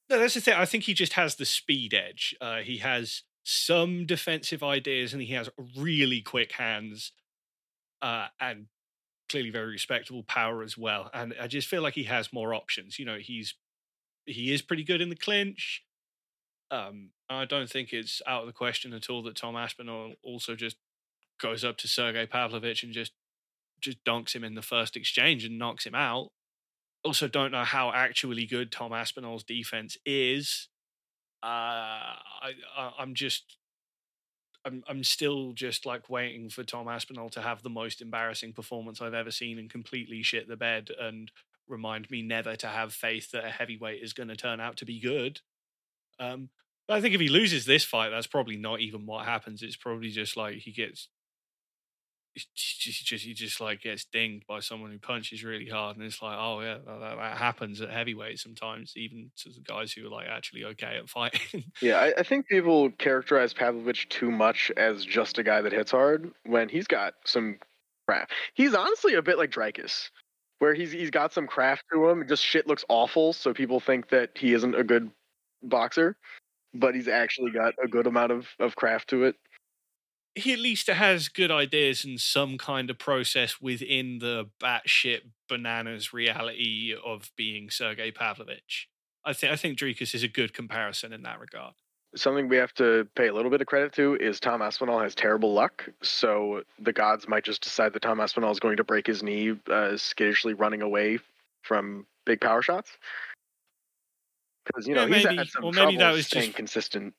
No, 0.09 0.19
that's 0.19 0.35
the 0.35 0.41
thing. 0.41 0.53
I 0.53 0.65
think 0.65 0.85
he 0.85 0.93
just 0.93 1.13
has 1.13 1.35
the 1.35 1.45
speed 1.45 1.93
edge. 1.93 2.33
Uh, 2.39 2.59
he 2.59 2.77
has 2.77 3.23
some 3.43 4.05
defensive 4.05 4.63
ideas, 4.63 5.13
and 5.13 5.21
he 5.21 5.33
has 5.33 5.49
really 5.77 6.21
quick 6.21 6.53
hands, 6.53 7.11
uh, 8.01 8.27
and 8.39 8.67
clearly 9.29 9.49
very 9.49 9.71
respectable 9.71 10.23
power 10.23 10.63
as 10.63 10.77
well. 10.77 11.09
And 11.13 11.33
I 11.39 11.47
just 11.47 11.67
feel 11.67 11.81
like 11.81 11.95
he 11.95 12.03
has 12.03 12.31
more 12.31 12.53
options. 12.53 12.97
You 12.97 13.05
know, 13.05 13.17
he's 13.17 13.55
he 14.25 14.53
is 14.53 14.61
pretty 14.61 14.83
good 14.83 15.01
in 15.01 15.09
the 15.09 15.15
clinch. 15.15 15.83
Um, 16.71 17.11
I 17.29 17.45
don't 17.45 17.69
think 17.69 17.91
it's 17.91 18.21
out 18.25 18.41
of 18.41 18.47
the 18.47 18.53
question 18.53 18.93
at 18.93 19.09
all 19.09 19.21
that 19.23 19.35
Tom 19.35 19.55
Aspinall 19.55 20.13
also 20.23 20.55
just 20.55 20.77
goes 21.39 21.63
up 21.63 21.77
to 21.77 21.87
Sergei 21.87 22.25
Pavlovich 22.25 22.83
and 22.83 22.93
just 22.93 23.13
just 23.79 24.03
dunks 24.03 24.33
him 24.33 24.43
in 24.43 24.55
the 24.55 24.61
first 24.61 24.95
exchange 24.95 25.45
and 25.45 25.59
knocks 25.59 25.85
him 25.85 25.93
out. 25.93 26.29
Also, 27.03 27.27
don't 27.27 27.51
know 27.51 27.63
how 27.63 27.91
actually 27.91 28.45
good 28.45 28.71
Tom 28.71 28.91
Aspinall's 28.91 29.43
defense 29.43 29.97
is. 30.05 30.67
Uh, 31.43 31.45
I, 31.45 32.53
I 32.75 32.91
I'm 32.99 33.13
just 33.13 33.57
I'm 34.65 34.83
I'm 34.87 35.03
still 35.03 35.53
just 35.53 35.85
like 35.85 36.09
waiting 36.09 36.49
for 36.49 36.63
Tom 36.63 36.87
Aspinall 36.87 37.29
to 37.29 37.41
have 37.41 37.61
the 37.61 37.69
most 37.69 38.01
embarrassing 38.01 38.53
performance 38.53 39.01
I've 39.01 39.13
ever 39.13 39.31
seen 39.31 39.59
and 39.59 39.69
completely 39.69 40.23
shit 40.23 40.47
the 40.47 40.57
bed 40.57 40.89
and 40.99 41.31
remind 41.67 42.09
me 42.09 42.21
never 42.21 42.55
to 42.55 42.67
have 42.67 42.93
faith 42.93 43.31
that 43.31 43.45
a 43.45 43.49
heavyweight 43.49 44.01
is 44.01 44.13
going 44.13 44.29
to 44.29 44.35
turn 44.35 44.59
out 44.59 44.77
to 44.77 44.85
be 44.85 44.99
good. 44.99 45.41
Um, 46.19 46.49
I 46.89 47.01
think 47.01 47.13
if 47.13 47.21
he 47.21 47.29
loses 47.29 47.65
this 47.65 47.83
fight, 47.83 48.09
that's 48.09 48.27
probably 48.27 48.57
not 48.57 48.79
even 48.79 49.05
what 49.05 49.25
happens. 49.25 49.61
It's 49.61 49.75
probably 49.75 50.09
just 50.09 50.37
like 50.37 50.57
he 50.57 50.71
gets, 50.71 51.09
he 52.33 52.91
just, 52.91 53.23
he 53.25 53.33
just 53.33 53.59
like 53.59 53.81
gets 53.81 54.05
dinged 54.05 54.45
by 54.47 54.59
someone 54.59 54.91
who 54.91 54.99
punches 54.99 55.43
really 55.43 55.67
hard, 55.67 55.97
and 55.97 56.05
it's 56.05 56.21
like, 56.21 56.37
oh 56.39 56.61
yeah, 56.61 56.77
that, 56.85 56.99
that 57.17 57.37
happens 57.37 57.81
at 57.81 57.89
heavyweight 57.89 58.39
sometimes, 58.39 58.93
even 58.95 59.31
to 59.37 59.49
the 59.49 59.61
guys 59.61 59.91
who 59.91 60.05
are 60.07 60.09
like 60.09 60.27
actually 60.27 60.63
okay 60.63 60.97
at 60.97 61.09
fighting. 61.09 61.65
yeah, 61.81 61.97
I, 61.97 62.13
I 62.19 62.23
think 62.23 62.47
people 62.47 62.89
characterize 62.91 63.53
Pavlovich 63.53 64.07
too 64.09 64.31
much 64.31 64.71
as 64.77 65.03
just 65.03 65.37
a 65.39 65.43
guy 65.43 65.61
that 65.61 65.73
hits 65.73 65.91
hard 65.91 66.31
when 66.45 66.69
he's 66.69 66.87
got 66.87 67.15
some 67.25 67.57
craft. 68.07 68.31
He's 68.53 68.73
honestly 68.73 69.15
a 69.15 69.21
bit 69.21 69.37
like 69.37 69.51
Dricus 69.51 70.09
where 70.59 70.73
he's 70.73 70.91
he's 70.91 71.11
got 71.11 71.33
some 71.33 71.47
craft 71.47 71.83
to 71.93 72.09
him. 72.09 72.25
Just 72.27 72.43
shit 72.43 72.67
looks 72.67 72.85
awful, 72.89 73.33
so 73.33 73.53
people 73.53 73.79
think 73.79 74.09
that 74.09 74.31
he 74.35 74.53
isn't 74.53 74.75
a 74.75 74.83
good 74.83 75.11
boxer 75.63 76.15
but 76.73 76.95
he's 76.95 77.07
actually 77.07 77.51
got 77.51 77.73
a 77.83 77.87
good 77.87 78.07
amount 78.07 78.31
of, 78.31 78.47
of 78.59 78.75
craft 78.75 79.09
to 79.09 79.23
it. 79.23 79.35
He 80.35 80.53
at 80.53 80.59
least 80.59 80.87
has 80.87 81.29
good 81.29 81.49
ideas 81.49 82.05
and 82.05 82.19
some 82.19 82.57
kind 82.57 82.89
of 82.89 82.99
process 82.99 83.59
within 83.59 84.19
the 84.19 84.49
batshit 84.61 85.21
bananas 85.49 86.13
reality 86.13 86.93
of 87.03 87.31
being 87.35 87.71
Sergei 87.71 88.11
Pavlovich. 88.11 88.87
I 89.25 89.33
think 89.33 89.51
I 89.51 89.55
think 89.55 89.79
Dricus 89.79 90.13
is 90.13 90.23
a 90.23 90.27
good 90.27 90.53
comparison 90.53 91.11
in 91.11 91.23
that 91.23 91.39
regard. 91.39 91.73
Something 92.15 92.47
we 92.47 92.57
have 92.57 92.73
to 92.75 93.07
pay 93.15 93.27
a 93.27 93.33
little 93.33 93.51
bit 93.51 93.61
of 93.61 93.67
credit 93.67 93.93
to 93.93 94.15
is 94.15 94.39
Tom 94.39 94.61
Aspinall 94.61 94.99
has 94.99 95.13
terrible 95.13 95.53
luck, 95.53 95.89
so 96.01 96.63
the 96.79 96.93
gods 96.93 97.27
might 97.27 97.43
just 97.43 97.61
decide 97.61 97.93
that 97.93 98.01
Tom 98.01 98.19
Aspinall 98.19 98.51
is 98.51 98.59
going 98.59 98.77
to 98.77 98.83
break 98.83 99.05
his 99.05 99.21
knee, 99.21 99.57
uh, 99.69 99.97
skittishly 99.97 100.53
running 100.53 100.81
away 100.81 101.19
from 101.63 102.05
big 102.25 102.39
power 102.39 102.61
shots 102.61 102.97
because 104.67 104.87
you 104.87 104.95
know 104.95 105.05
yeah, 105.05 105.15
he's 105.15 105.25
maybe, 105.25 105.37
had 105.37 105.47
some 105.47 105.71
maybe 105.73 105.97
that 105.97 106.11
was 106.11 106.27
staying 106.27 106.47
just... 106.47 106.57
consistent. 106.57 107.13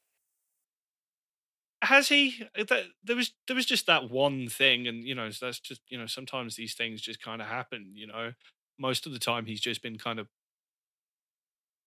Has 1.83 2.09
he? 2.09 2.43
Uh, 2.59 2.65
that, 2.69 2.85
there 3.05 3.17
was 3.17 3.33
there 3.47 3.57
was 3.57 3.67
just 3.67 3.87
that 3.87 4.11
one 4.11 4.49
thing, 4.49 4.87
and 4.87 5.05
you 5.05 5.15
know 5.15 5.31
that's 5.41 5.61
just 5.61 5.81
you 5.89 5.99
know 5.99 6.07
sometimes 6.07 6.57
these 6.57 6.75
things 6.75 7.01
just 7.01 7.23
kind 7.23 7.41
of 7.41 7.49
happen. 7.49 7.93
You 7.95 8.09
know, 8.09 8.33
most 8.79 9.07
of 9.07 9.13
the 9.13 9.19
time 9.19 9.47
he's 9.47 9.61
just 9.61 9.83
been 9.83 9.99
kind 9.99 10.19
of 10.19 10.29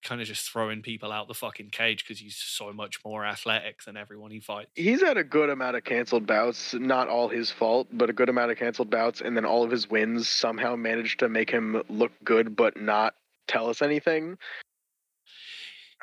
kind 0.03 0.21
of 0.21 0.27
just 0.27 0.49
throwing 0.49 0.81
people 0.81 1.11
out 1.11 1.27
the 1.27 1.33
fucking 1.33 1.69
cage 1.69 2.03
because 2.03 2.19
he's 2.19 2.35
so 2.35 2.73
much 2.73 2.99
more 3.05 3.25
athletic 3.25 3.83
than 3.83 3.95
everyone 3.95 4.31
he 4.31 4.39
fights. 4.39 4.71
He's 4.75 5.01
had 5.01 5.17
a 5.17 5.23
good 5.23 5.49
amount 5.49 5.75
of 5.75 5.83
canceled 5.83 6.25
bouts, 6.25 6.73
not 6.73 7.07
all 7.07 7.29
his 7.29 7.51
fault, 7.51 7.87
but 7.91 8.09
a 8.09 8.13
good 8.13 8.29
amount 8.29 8.51
of 8.51 8.57
canceled 8.57 8.89
bouts, 8.89 9.21
and 9.21 9.35
then 9.37 9.45
all 9.45 9.63
of 9.63 9.71
his 9.71 9.89
wins 9.89 10.27
somehow 10.27 10.75
managed 10.75 11.19
to 11.19 11.29
make 11.29 11.49
him 11.49 11.83
look 11.89 12.11
good 12.23 12.55
but 12.55 12.79
not 12.79 13.13
tell 13.47 13.69
us 13.69 13.81
anything. 13.81 14.37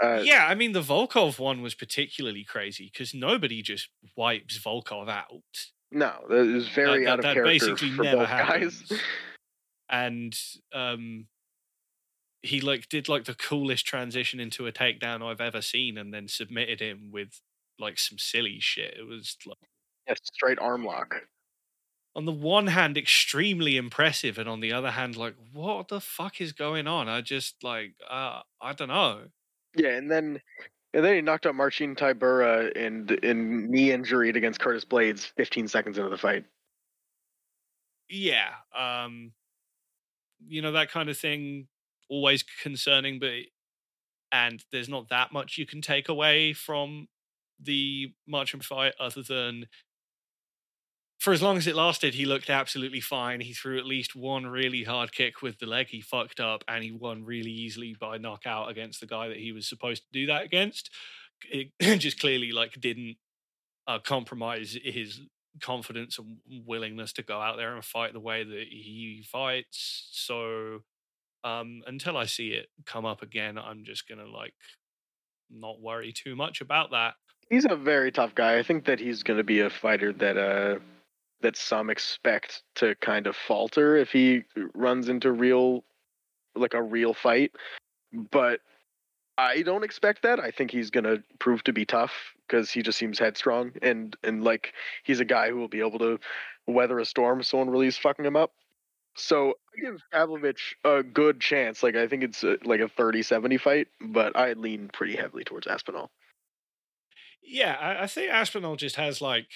Uh, 0.02 0.20
yeah, 0.22 0.46
I 0.48 0.54
mean 0.54 0.72
the 0.72 0.82
Volkov 0.82 1.38
one 1.38 1.60
was 1.60 1.74
particularly 1.74 2.44
crazy 2.44 2.90
because 2.92 3.14
nobody 3.14 3.62
just 3.62 3.88
wipes 4.16 4.58
Volkov 4.58 5.08
out. 5.08 5.32
No, 5.90 6.12
it 6.30 6.34
was 6.34 6.68
very 6.68 7.04
that, 7.04 7.10
out 7.10 7.22
that, 7.22 7.30
of 7.30 7.34
that 7.34 7.34
character 7.34 7.66
basically 7.66 7.90
for 7.90 8.02
never 8.04 8.16
both 8.18 8.28
happens. 8.28 8.82
guys. 8.82 9.00
and 9.88 10.38
um, 10.72 11.26
he 12.42 12.60
like 12.60 12.88
did 12.88 13.08
like 13.08 13.24
the 13.24 13.34
coolest 13.34 13.86
transition 13.86 14.40
into 14.40 14.66
a 14.66 14.72
takedown 14.72 15.22
I've 15.22 15.40
ever 15.40 15.62
seen, 15.62 15.98
and 15.98 16.12
then 16.12 16.28
submitted 16.28 16.80
him 16.80 17.10
with 17.12 17.40
like 17.78 17.98
some 17.98 18.18
silly 18.18 18.58
shit. 18.60 18.94
It 18.98 19.06
was 19.06 19.36
like 19.46 19.56
yeah, 20.06 20.14
straight 20.22 20.58
arm 20.58 20.84
lock. 20.84 21.14
On 22.14 22.24
the 22.24 22.32
one 22.32 22.68
hand, 22.68 22.96
extremely 22.96 23.76
impressive, 23.76 24.38
and 24.38 24.48
on 24.48 24.60
the 24.60 24.72
other 24.72 24.92
hand, 24.92 25.16
like 25.16 25.34
what 25.52 25.88
the 25.88 26.00
fuck 26.00 26.40
is 26.40 26.52
going 26.52 26.86
on? 26.86 27.08
I 27.08 27.20
just 27.20 27.62
like 27.62 27.94
uh, 28.08 28.40
I 28.60 28.72
don't 28.72 28.88
know. 28.88 29.24
Yeah, 29.76 29.96
and 29.96 30.10
then 30.10 30.40
and 30.94 31.04
then 31.04 31.14
he 31.14 31.20
knocked 31.20 31.46
out 31.46 31.54
Marcin 31.54 31.94
Tybura 31.94 32.72
and 32.76 33.10
in 33.10 33.70
knee 33.70 33.92
injury 33.92 34.30
against 34.30 34.60
Curtis 34.60 34.84
Blaydes 34.84 35.30
15 35.36 35.68
seconds 35.68 35.98
into 35.98 36.10
the 36.10 36.18
fight. 36.18 36.44
Yeah, 38.08 38.50
um, 38.76 39.32
you 40.46 40.62
know 40.62 40.72
that 40.72 40.90
kind 40.90 41.08
of 41.08 41.18
thing 41.18 41.68
always 42.08 42.42
concerning, 42.62 43.18
but 43.18 43.32
and 44.32 44.64
there's 44.72 44.88
not 44.88 45.08
that 45.10 45.32
much 45.32 45.58
you 45.58 45.66
can 45.66 45.80
take 45.80 46.08
away 46.08 46.52
from 46.52 47.08
the 47.60 48.14
Marcin 48.26 48.60
fight 48.60 48.94
other 49.00 49.22
than 49.22 49.66
for 51.18 51.32
as 51.32 51.42
long 51.42 51.56
as 51.56 51.66
it 51.66 51.74
lasted, 51.74 52.14
he 52.14 52.24
looked 52.24 52.48
absolutely 52.48 53.00
fine. 53.00 53.40
He 53.40 53.52
threw 53.52 53.76
at 53.76 53.84
least 53.84 54.14
one 54.14 54.46
really 54.46 54.84
hard 54.84 55.12
kick 55.12 55.42
with 55.42 55.58
the 55.58 55.66
leg 55.66 55.88
he 55.88 56.00
fucked 56.00 56.38
up, 56.38 56.62
and 56.68 56.84
he 56.84 56.92
won 56.92 57.24
really 57.24 57.50
easily 57.50 57.96
by 57.98 58.18
knockout 58.18 58.70
against 58.70 59.00
the 59.00 59.06
guy 59.06 59.28
that 59.28 59.36
he 59.36 59.50
was 59.50 59.68
supposed 59.68 60.02
to 60.04 60.08
do 60.12 60.26
that 60.26 60.44
against. 60.44 60.90
It 61.50 61.72
just 61.98 62.20
clearly 62.20 62.52
like 62.52 62.80
didn't 62.80 63.16
uh, 63.88 63.98
compromise 63.98 64.78
his 64.84 65.20
confidence 65.60 66.18
and 66.18 66.38
willingness 66.64 67.12
to 67.14 67.22
go 67.22 67.40
out 67.40 67.56
there 67.56 67.74
and 67.74 67.84
fight 67.84 68.12
the 68.12 68.20
way 68.20 68.44
that 68.44 68.66
he 68.70 69.24
fights. 69.28 70.08
So 70.12 70.82
um, 71.42 71.82
until 71.86 72.16
I 72.16 72.26
see 72.26 72.50
it 72.50 72.68
come 72.86 73.04
up 73.04 73.22
again, 73.22 73.58
I'm 73.58 73.82
just 73.82 74.08
gonna 74.08 74.26
like 74.26 74.54
not 75.50 75.80
worry 75.80 76.12
too 76.12 76.36
much 76.36 76.60
about 76.60 76.92
that. 76.92 77.14
He's 77.50 77.66
a 77.68 77.74
very 77.74 78.12
tough 78.12 78.36
guy. 78.36 78.58
I 78.58 78.62
think 78.62 78.84
that 78.84 79.00
he's 79.00 79.24
gonna 79.24 79.42
be 79.42 79.60
a 79.60 79.70
fighter 79.70 80.12
that 80.12 80.36
uh 80.36 80.78
that 81.40 81.56
some 81.56 81.90
expect 81.90 82.62
to 82.76 82.94
kind 82.96 83.26
of 83.26 83.36
falter 83.36 83.96
if 83.96 84.10
he 84.10 84.42
runs 84.74 85.08
into 85.08 85.32
real 85.32 85.84
like 86.54 86.74
a 86.74 86.82
real 86.82 87.14
fight. 87.14 87.52
But 88.12 88.60
I 89.36 89.62
don't 89.62 89.84
expect 89.84 90.22
that. 90.22 90.40
I 90.40 90.50
think 90.50 90.70
he's 90.70 90.90
gonna 90.90 91.22
prove 91.38 91.62
to 91.64 91.72
be 91.72 91.84
tough 91.84 92.12
because 92.46 92.70
he 92.70 92.82
just 92.82 92.98
seems 92.98 93.18
headstrong 93.18 93.72
and 93.82 94.16
and 94.24 94.42
like 94.42 94.72
he's 95.04 95.20
a 95.20 95.24
guy 95.24 95.50
who 95.50 95.56
will 95.56 95.68
be 95.68 95.80
able 95.80 95.98
to 96.00 96.18
weather 96.66 96.98
a 96.98 97.04
storm 97.04 97.40
if 97.40 97.46
someone 97.46 97.70
really 97.70 97.86
is 97.86 97.96
fucking 97.96 98.24
him 98.24 98.36
up. 98.36 98.52
So 99.16 99.54
I 99.76 99.80
give 99.80 100.00
Pavlovich 100.12 100.76
a 100.84 101.02
good 101.02 101.40
chance. 101.40 101.82
Like 101.82 101.96
I 101.96 102.06
think 102.08 102.22
it's 102.22 102.44
a, 102.44 102.56
like 102.64 102.80
a 102.80 102.88
30-70 102.88 103.60
fight, 103.60 103.88
but 104.00 104.36
I 104.36 104.52
lean 104.52 104.90
pretty 104.92 105.16
heavily 105.16 105.44
towards 105.44 105.66
Aspinall. 105.66 106.10
Yeah, 107.42 107.76
I, 107.80 108.04
I 108.04 108.06
think 108.06 108.30
Aspinall 108.30 108.76
just 108.76 108.96
has 108.96 109.20
like 109.20 109.46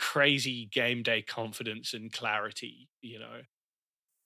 crazy 0.00 0.66
game 0.66 1.02
day 1.02 1.22
confidence 1.22 1.94
and 1.94 2.12
clarity. 2.12 2.88
You 3.02 3.20
know, 3.20 3.40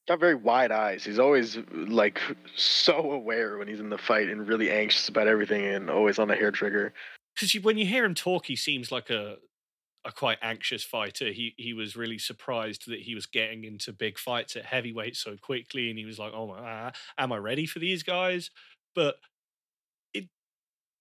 got 0.09 0.21
very 0.21 0.35
wide 0.35 0.71
eyes. 0.71 1.05
He's 1.05 1.19
always 1.19 1.59
like 1.73 2.21
so 2.57 3.13
aware 3.13 3.59
when 3.59 3.69
he's 3.69 3.81
in 3.81 3.91
the 3.91 3.99
fight 3.99 4.29
and 4.29 4.47
really 4.47 4.71
anxious 4.71 5.09
about 5.09 5.27
everything 5.27 5.65
and 5.65 5.91
always 5.91 6.19
on 6.19 6.29
the 6.29 6.37
hair 6.37 6.51
trigger. 6.51 6.95
Because 7.35 7.53
when 7.65 7.77
you 7.77 7.87
hear 7.87 8.05
him 8.05 8.15
talk, 8.15 8.47
he 8.47 8.57
seems 8.57 8.93
like 8.93 9.11
a 9.11 9.37
a 10.07 10.13
quite 10.13 10.39
anxious 10.43 10.85
fighter. 10.85 11.33
He 11.33 11.55
he 11.57 11.73
was 11.73 11.97
really 11.97 12.19
surprised 12.19 12.89
that 12.89 13.01
he 13.01 13.15
was 13.15 13.27
getting 13.27 13.65
into 13.65 13.93
big 13.93 14.19
fights 14.19 14.55
at 14.57 14.67
heavyweight 14.67 15.17
so 15.17 15.37
quickly, 15.37 15.91
and 15.91 15.99
he 15.99 16.05
was 16.05 16.19
like, 16.19 16.33
"Oh 16.35 16.47
my, 16.49 16.59
uh, 16.59 16.91
am 17.19 17.33
I 17.33 17.39
ready 17.39 17.67
for 17.67 17.79
these 17.79 18.03
guys?" 18.03 18.51
But 18.95 19.17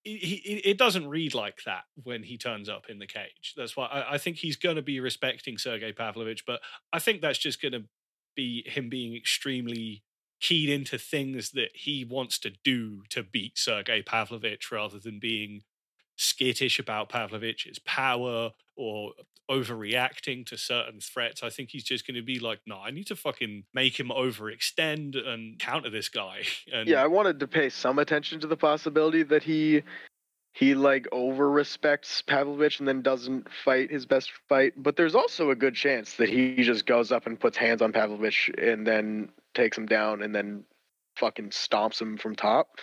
it 0.04 0.62
it 0.64 0.78
doesn't 0.78 1.08
read 1.08 1.34
like 1.34 1.64
that 1.64 1.84
when 2.02 2.22
he 2.22 2.36
turns 2.36 2.68
up 2.68 2.84
in 2.88 2.98
the 2.98 3.06
cage. 3.06 3.54
That's 3.56 3.76
why 3.76 3.86
I, 3.86 4.14
I 4.14 4.18
think 4.18 4.36
he's 4.36 4.56
going 4.56 4.76
to 4.76 4.82
be 4.82 5.00
respecting 5.00 5.58
Sergei 5.58 5.92
Pavlovich, 5.92 6.44
but 6.46 6.60
I 6.92 6.98
think 6.98 7.20
that's 7.20 7.38
just 7.38 7.60
going 7.60 7.72
to 7.72 7.84
be 8.36 8.64
him 8.66 8.88
being 8.88 9.16
extremely 9.16 10.02
keyed 10.40 10.68
into 10.68 10.98
things 10.98 11.52
that 11.52 11.70
he 11.74 12.04
wants 12.04 12.38
to 12.40 12.50
do 12.64 13.02
to 13.08 13.22
beat 13.22 13.56
Sergei 13.56 14.02
Pavlovich 14.02 14.70
rather 14.70 14.98
than 14.98 15.18
being 15.18 15.62
skittish 16.16 16.78
about 16.78 17.08
Pavlovich's 17.08 17.78
power 17.80 18.52
or 18.76 19.12
overreacting 19.50 20.46
to 20.46 20.56
certain 20.56 21.00
threats. 21.00 21.42
I 21.42 21.50
think 21.50 21.70
he's 21.70 21.84
just 21.84 22.06
going 22.06 22.14
to 22.14 22.22
be 22.22 22.38
like, 22.38 22.60
no, 22.66 22.78
I 22.78 22.90
need 22.90 23.06
to 23.08 23.16
fucking 23.16 23.64
make 23.74 23.98
him 23.98 24.08
overextend 24.08 25.16
and 25.26 25.58
counter 25.58 25.90
this 25.90 26.08
guy. 26.08 26.42
And 26.72 26.88
yeah, 26.88 27.02
I 27.02 27.06
wanted 27.06 27.40
to 27.40 27.46
pay 27.46 27.68
some 27.68 27.98
attention 27.98 28.40
to 28.40 28.46
the 28.46 28.56
possibility 28.56 29.22
that 29.24 29.42
he 29.42 29.82
he 30.54 30.74
like 30.74 31.06
over 31.12 31.50
respects 31.50 32.22
Pavlovich 32.22 32.78
and 32.78 32.88
then 32.88 33.02
doesn't 33.02 33.48
fight 33.64 33.90
his 33.90 34.06
best 34.06 34.30
fight. 34.48 34.72
But 34.76 34.96
there's 34.96 35.14
also 35.14 35.50
a 35.50 35.56
good 35.56 35.74
chance 35.74 36.14
that 36.14 36.28
he 36.28 36.62
just 36.62 36.86
goes 36.86 37.12
up 37.12 37.26
and 37.26 37.38
puts 37.38 37.56
hands 37.56 37.82
on 37.82 37.92
Pavlovich 37.92 38.50
and 38.56 38.86
then 38.86 39.30
takes 39.54 39.76
him 39.76 39.86
down 39.86 40.22
and 40.22 40.34
then 40.34 40.64
fucking 41.16 41.50
stomps 41.50 42.00
him 42.00 42.16
from 42.16 42.34
top 42.34 42.78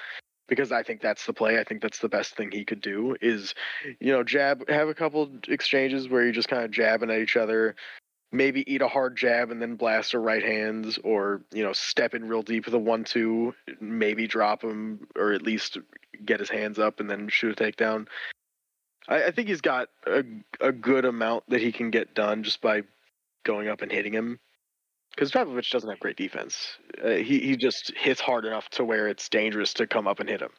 because 0.52 0.74
I 0.74 0.84
think 0.84 1.00
that's 1.00 1.26
the 1.26 1.32
play. 1.32 1.58
I 1.62 1.64
think 1.64 1.82
that's 1.82 2.00
the 2.00 2.10
best 2.10 2.36
thing 2.36 2.52
he 2.52 2.66
could 2.66 2.82
do 2.82 3.16
is, 3.22 3.56
you 4.02 4.12
know, 4.12 4.22
jab, 4.22 4.68
have 4.68 4.90
a 4.90 4.94
couple 4.94 5.32
exchanges 5.48 6.10
where 6.10 6.24
you're 6.24 6.34
just 6.34 6.50
kind 6.50 6.66
of 6.66 6.72
jabbing 6.72 7.10
at 7.10 7.20
each 7.20 7.38
other, 7.38 7.74
maybe 8.34 8.70
eat 8.70 8.82
a 8.82 8.90
hard 8.90 9.16
jab 9.16 9.50
and 9.50 9.62
then 9.62 9.78
blast 9.78 10.14
a 10.14 10.20
right 10.20 10.44
hands, 10.44 11.00
or 11.06 11.42
you 11.54 11.64
know, 11.64 11.72
step 11.72 12.14
in 12.14 12.28
real 12.28 12.42
deep 12.42 12.66
with 12.66 12.74
a 12.74 12.78
one-two, 12.78 13.56
maybe 13.80 14.28
drop 14.28 14.62
him 14.62 15.08
or 15.16 15.32
at 15.32 15.42
least 15.42 15.78
get 16.26 16.42
his 16.42 16.50
hands 16.50 16.78
up 16.78 17.00
and 17.00 17.10
then 17.10 17.30
shoot 17.30 17.58
a 17.58 17.64
takedown. 17.64 18.08
I, 19.08 19.28
I 19.28 19.32
think 19.32 19.48
he's 19.48 19.62
got 19.62 19.88
a 20.06 20.26
a 20.60 20.74
good 20.74 21.06
amount 21.06 21.46
that 21.48 21.62
he 21.62 21.72
can 21.72 21.92
get 21.92 22.14
done 22.14 22.44
just 22.44 22.60
by 22.60 22.82
going 23.46 23.70
up 23.70 23.82
and 23.82 23.92
hitting 23.92 24.12
him 24.14 24.38
because 25.16 25.32
Pavlovich 25.32 25.72
doesn't 25.72 25.90
have 25.90 26.00
great 26.00 26.18
defense. 26.18 26.78
Uh, 27.04 27.12
he 27.12 27.40
he 27.40 27.58
just 27.58 27.92
hits 27.96 28.22
hard 28.22 28.46
enough 28.46 28.70
to 28.72 28.86
where 28.86 29.08
it's 29.08 29.30
dangerous 29.30 29.74
to 29.76 29.88
come 29.88 30.08
up 30.08 30.20
and 30.20 30.30
hit 30.30 30.42
him. 30.42 30.52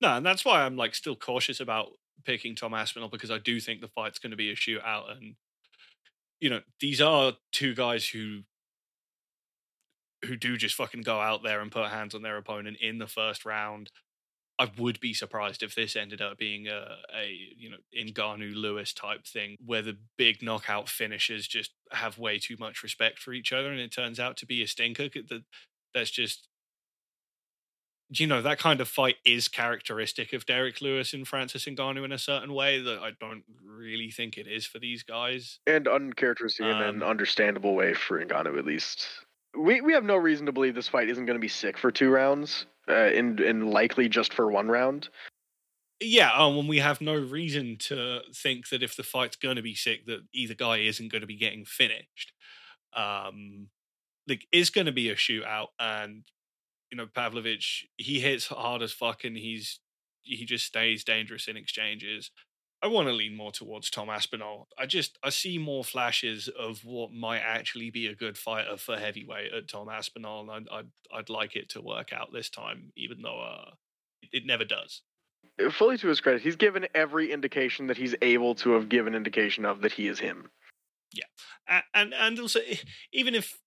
No, 0.00 0.16
and 0.16 0.24
that's 0.24 0.44
why 0.44 0.62
I'm 0.62 0.76
like 0.76 0.94
still 0.94 1.16
cautious 1.16 1.60
about 1.60 1.88
picking 2.24 2.54
Tom 2.54 2.74
Aspinall 2.74 3.08
because 3.08 3.30
I 3.30 3.38
do 3.38 3.60
think 3.60 3.80
the 3.80 3.88
fight's 3.88 4.18
going 4.18 4.30
to 4.30 4.36
be 4.36 4.50
a 4.50 4.56
shootout, 4.56 5.10
and 5.10 5.34
you 6.40 6.50
know 6.50 6.60
these 6.80 7.00
are 7.00 7.32
two 7.52 7.74
guys 7.74 8.08
who 8.08 8.40
who 10.24 10.36
do 10.36 10.56
just 10.56 10.74
fucking 10.74 11.02
go 11.02 11.20
out 11.20 11.42
there 11.42 11.60
and 11.60 11.72
put 11.72 11.88
hands 11.90 12.14
on 12.14 12.22
their 12.22 12.36
opponent 12.36 12.76
in 12.80 12.98
the 12.98 13.06
first 13.06 13.44
round. 13.44 13.90
I 14.60 14.70
would 14.76 15.00
be 15.00 15.14
surprised 15.14 15.62
if 15.62 15.74
this 15.74 15.96
ended 15.96 16.20
up 16.20 16.36
being 16.36 16.68
a, 16.68 16.98
a 17.16 17.34
you 17.56 17.70
know 17.70 17.78
Ngannou 17.96 18.54
Lewis 18.54 18.92
type 18.92 19.26
thing 19.26 19.56
where 19.64 19.80
the 19.80 19.96
big 20.18 20.42
knockout 20.42 20.90
finishers 20.90 21.48
just 21.48 21.70
have 21.92 22.18
way 22.18 22.38
too 22.38 22.56
much 22.58 22.82
respect 22.82 23.18
for 23.18 23.32
each 23.32 23.54
other 23.54 23.70
and 23.70 23.80
it 23.80 23.90
turns 23.90 24.20
out 24.20 24.36
to 24.36 24.46
be 24.46 24.62
a 24.62 24.66
stinker. 24.66 25.08
That 25.08 25.44
that's 25.94 26.10
just 26.10 26.46
you 28.10 28.26
know 28.26 28.42
that 28.42 28.58
kind 28.58 28.82
of 28.82 28.88
fight 28.88 29.16
is 29.24 29.48
characteristic 29.48 30.34
of 30.34 30.44
Derrick 30.44 30.82
Lewis 30.82 31.14
and 31.14 31.26
Francis 31.26 31.64
Ngannou 31.64 32.04
in 32.04 32.12
a 32.12 32.18
certain 32.18 32.52
way 32.52 32.82
that 32.82 32.98
I 32.98 33.12
don't 33.18 33.44
really 33.64 34.10
think 34.10 34.36
it 34.36 34.46
is 34.46 34.66
for 34.66 34.78
these 34.78 35.02
guys, 35.02 35.60
and 35.66 35.88
uncharacteristic 35.88 36.66
um, 36.66 36.82
in 36.82 36.88
an 36.96 37.02
understandable 37.02 37.74
way 37.74 37.94
for 37.94 38.22
Ngannou 38.22 38.58
at 38.58 38.66
least. 38.66 39.06
We 39.56 39.80
we 39.80 39.92
have 39.94 40.04
no 40.04 40.16
reason 40.16 40.46
to 40.46 40.52
believe 40.52 40.74
this 40.74 40.88
fight 40.88 41.08
isn't 41.08 41.26
going 41.26 41.36
to 41.36 41.40
be 41.40 41.48
sick 41.48 41.76
for 41.76 41.90
two 41.90 42.10
rounds 42.10 42.66
uh, 42.88 42.92
and 42.92 43.40
and 43.40 43.70
likely 43.70 44.08
just 44.08 44.32
for 44.32 44.50
one 44.50 44.68
round. 44.68 45.08
Yeah, 46.00 46.30
um, 46.32 46.56
and 46.56 46.68
we 46.68 46.78
have 46.78 47.00
no 47.00 47.14
reason 47.14 47.76
to 47.80 48.20
think 48.34 48.70
that 48.70 48.82
if 48.82 48.96
the 48.96 49.02
fight's 49.02 49.36
going 49.36 49.56
to 49.56 49.62
be 49.62 49.74
sick, 49.74 50.06
that 50.06 50.20
either 50.32 50.54
guy 50.54 50.78
isn't 50.78 51.12
going 51.12 51.20
to 51.20 51.26
be 51.26 51.36
getting 51.36 51.66
finished. 51.66 52.32
Um, 52.96 53.68
like 54.26 54.46
it's 54.50 54.70
going 54.70 54.86
to 54.86 54.92
be 54.92 55.10
a 55.10 55.14
shootout, 55.14 55.68
and 55.78 56.24
you 56.90 56.96
know 56.96 57.06
Pavlovich 57.06 57.86
he 57.96 58.20
hits 58.20 58.46
hard 58.46 58.82
as 58.82 58.92
fuck, 58.92 59.24
and 59.24 59.36
he's 59.36 59.80
he 60.22 60.44
just 60.44 60.66
stays 60.66 61.04
dangerous 61.04 61.48
in 61.48 61.56
exchanges. 61.56 62.30
I 62.82 62.86
want 62.86 63.08
to 63.08 63.12
lean 63.12 63.36
more 63.36 63.52
towards 63.52 63.90
Tom 63.90 64.08
Aspinall. 64.08 64.68
I 64.78 64.86
just 64.86 65.18
I 65.22 65.30
see 65.30 65.58
more 65.58 65.84
flashes 65.84 66.48
of 66.48 66.84
what 66.84 67.12
might 67.12 67.40
actually 67.40 67.90
be 67.90 68.06
a 68.06 68.14
good 68.14 68.38
fighter 68.38 68.76
for 68.76 68.96
heavyweight 68.96 69.52
at 69.52 69.68
Tom 69.68 69.88
Aspinall, 69.88 70.40
and 70.40 70.50
I'd 70.50 70.68
I'd, 70.70 70.86
I'd 71.14 71.28
like 71.28 71.56
it 71.56 71.68
to 71.70 71.82
work 71.82 72.12
out 72.12 72.32
this 72.32 72.48
time, 72.48 72.92
even 72.96 73.20
though 73.22 73.40
uh, 73.40 73.70
it 74.32 74.46
never 74.46 74.64
does. 74.64 75.02
Fully 75.72 75.98
to 75.98 76.08
his 76.08 76.20
credit, 76.20 76.40
he's 76.40 76.56
given 76.56 76.86
every 76.94 77.32
indication 77.32 77.86
that 77.88 77.98
he's 77.98 78.14
able 78.22 78.54
to 78.56 78.70
have 78.70 78.88
given 78.88 79.14
indication 79.14 79.66
of 79.66 79.82
that 79.82 79.92
he 79.92 80.06
is 80.08 80.18
him. 80.18 80.50
Yeah, 81.12 81.80
And 81.92 82.14
and 82.14 82.40
also, 82.40 82.60
even 83.12 83.34
if 83.34 83.58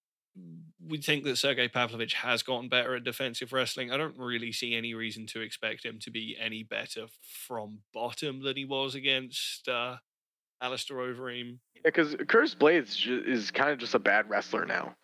we 0.87 0.97
think 0.97 1.23
that 1.23 1.37
Sergei 1.37 1.67
Pavlovich 1.67 2.13
has 2.13 2.43
gotten 2.43 2.69
better 2.69 2.95
at 2.95 3.03
defensive 3.03 3.53
wrestling, 3.53 3.91
I 3.91 3.97
don't 3.97 4.17
really 4.17 4.51
see 4.51 4.75
any 4.75 4.93
reason 4.93 5.25
to 5.27 5.41
expect 5.41 5.85
him 5.85 5.99
to 5.99 6.11
be 6.11 6.35
any 6.39 6.63
better 6.63 7.05
from 7.21 7.79
bottom 7.93 8.43
than 8.43 8.57
he 8.57 8.65
was 8.65 8.95
against 8.95 9.67
uh, 9.67 9.97
Alistair 10.61 10.97
Overeem. 10.97 11.57
Yeah, 11.75 11.81
because 11.85 12.15
Curtis 12.27 12.55
Blaydes 12.55 12.95
ju- 12.95 13.23
is 13.25 13.51
kind 13.51 13.71
of 13.71 13.77
just 13.79 13.95
a 13.95 13.99
bad 13.99 14.29
wrestler 14.29 14.65
now. 14.65 14.95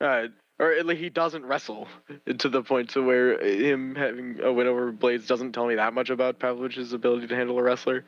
Uh, 0.00 0.26
or 0.58 0.72
at 0.72 0.86
least 0.86 1.00
he 1.00 1.10
doesn't 1.10 1.44
wrestle 1.44 1.88
to 2.38 2.48
the 2.48 2.62
point 2.62 2.90
to 2.90 3.02
where 3.02 3.40
him 3.40 3.94
having 3.94 4.40
a 4.42 4.52
win 4.52 4.66
over 4.66 4.92
Blaydes 4.92 5.26
doesn't 5.26 5.52
tell 5.52 5.66
me 5.66 5.74
that 5.74 5.94
much 5.94 6.10
about 6.10 6.38
Pavlovich's 6.38 6.92
ability 6.92 7.26
to 7.26 7.36
handle 7.36 7.58
a 7.58 7.62
wrestler. 7.62 8.04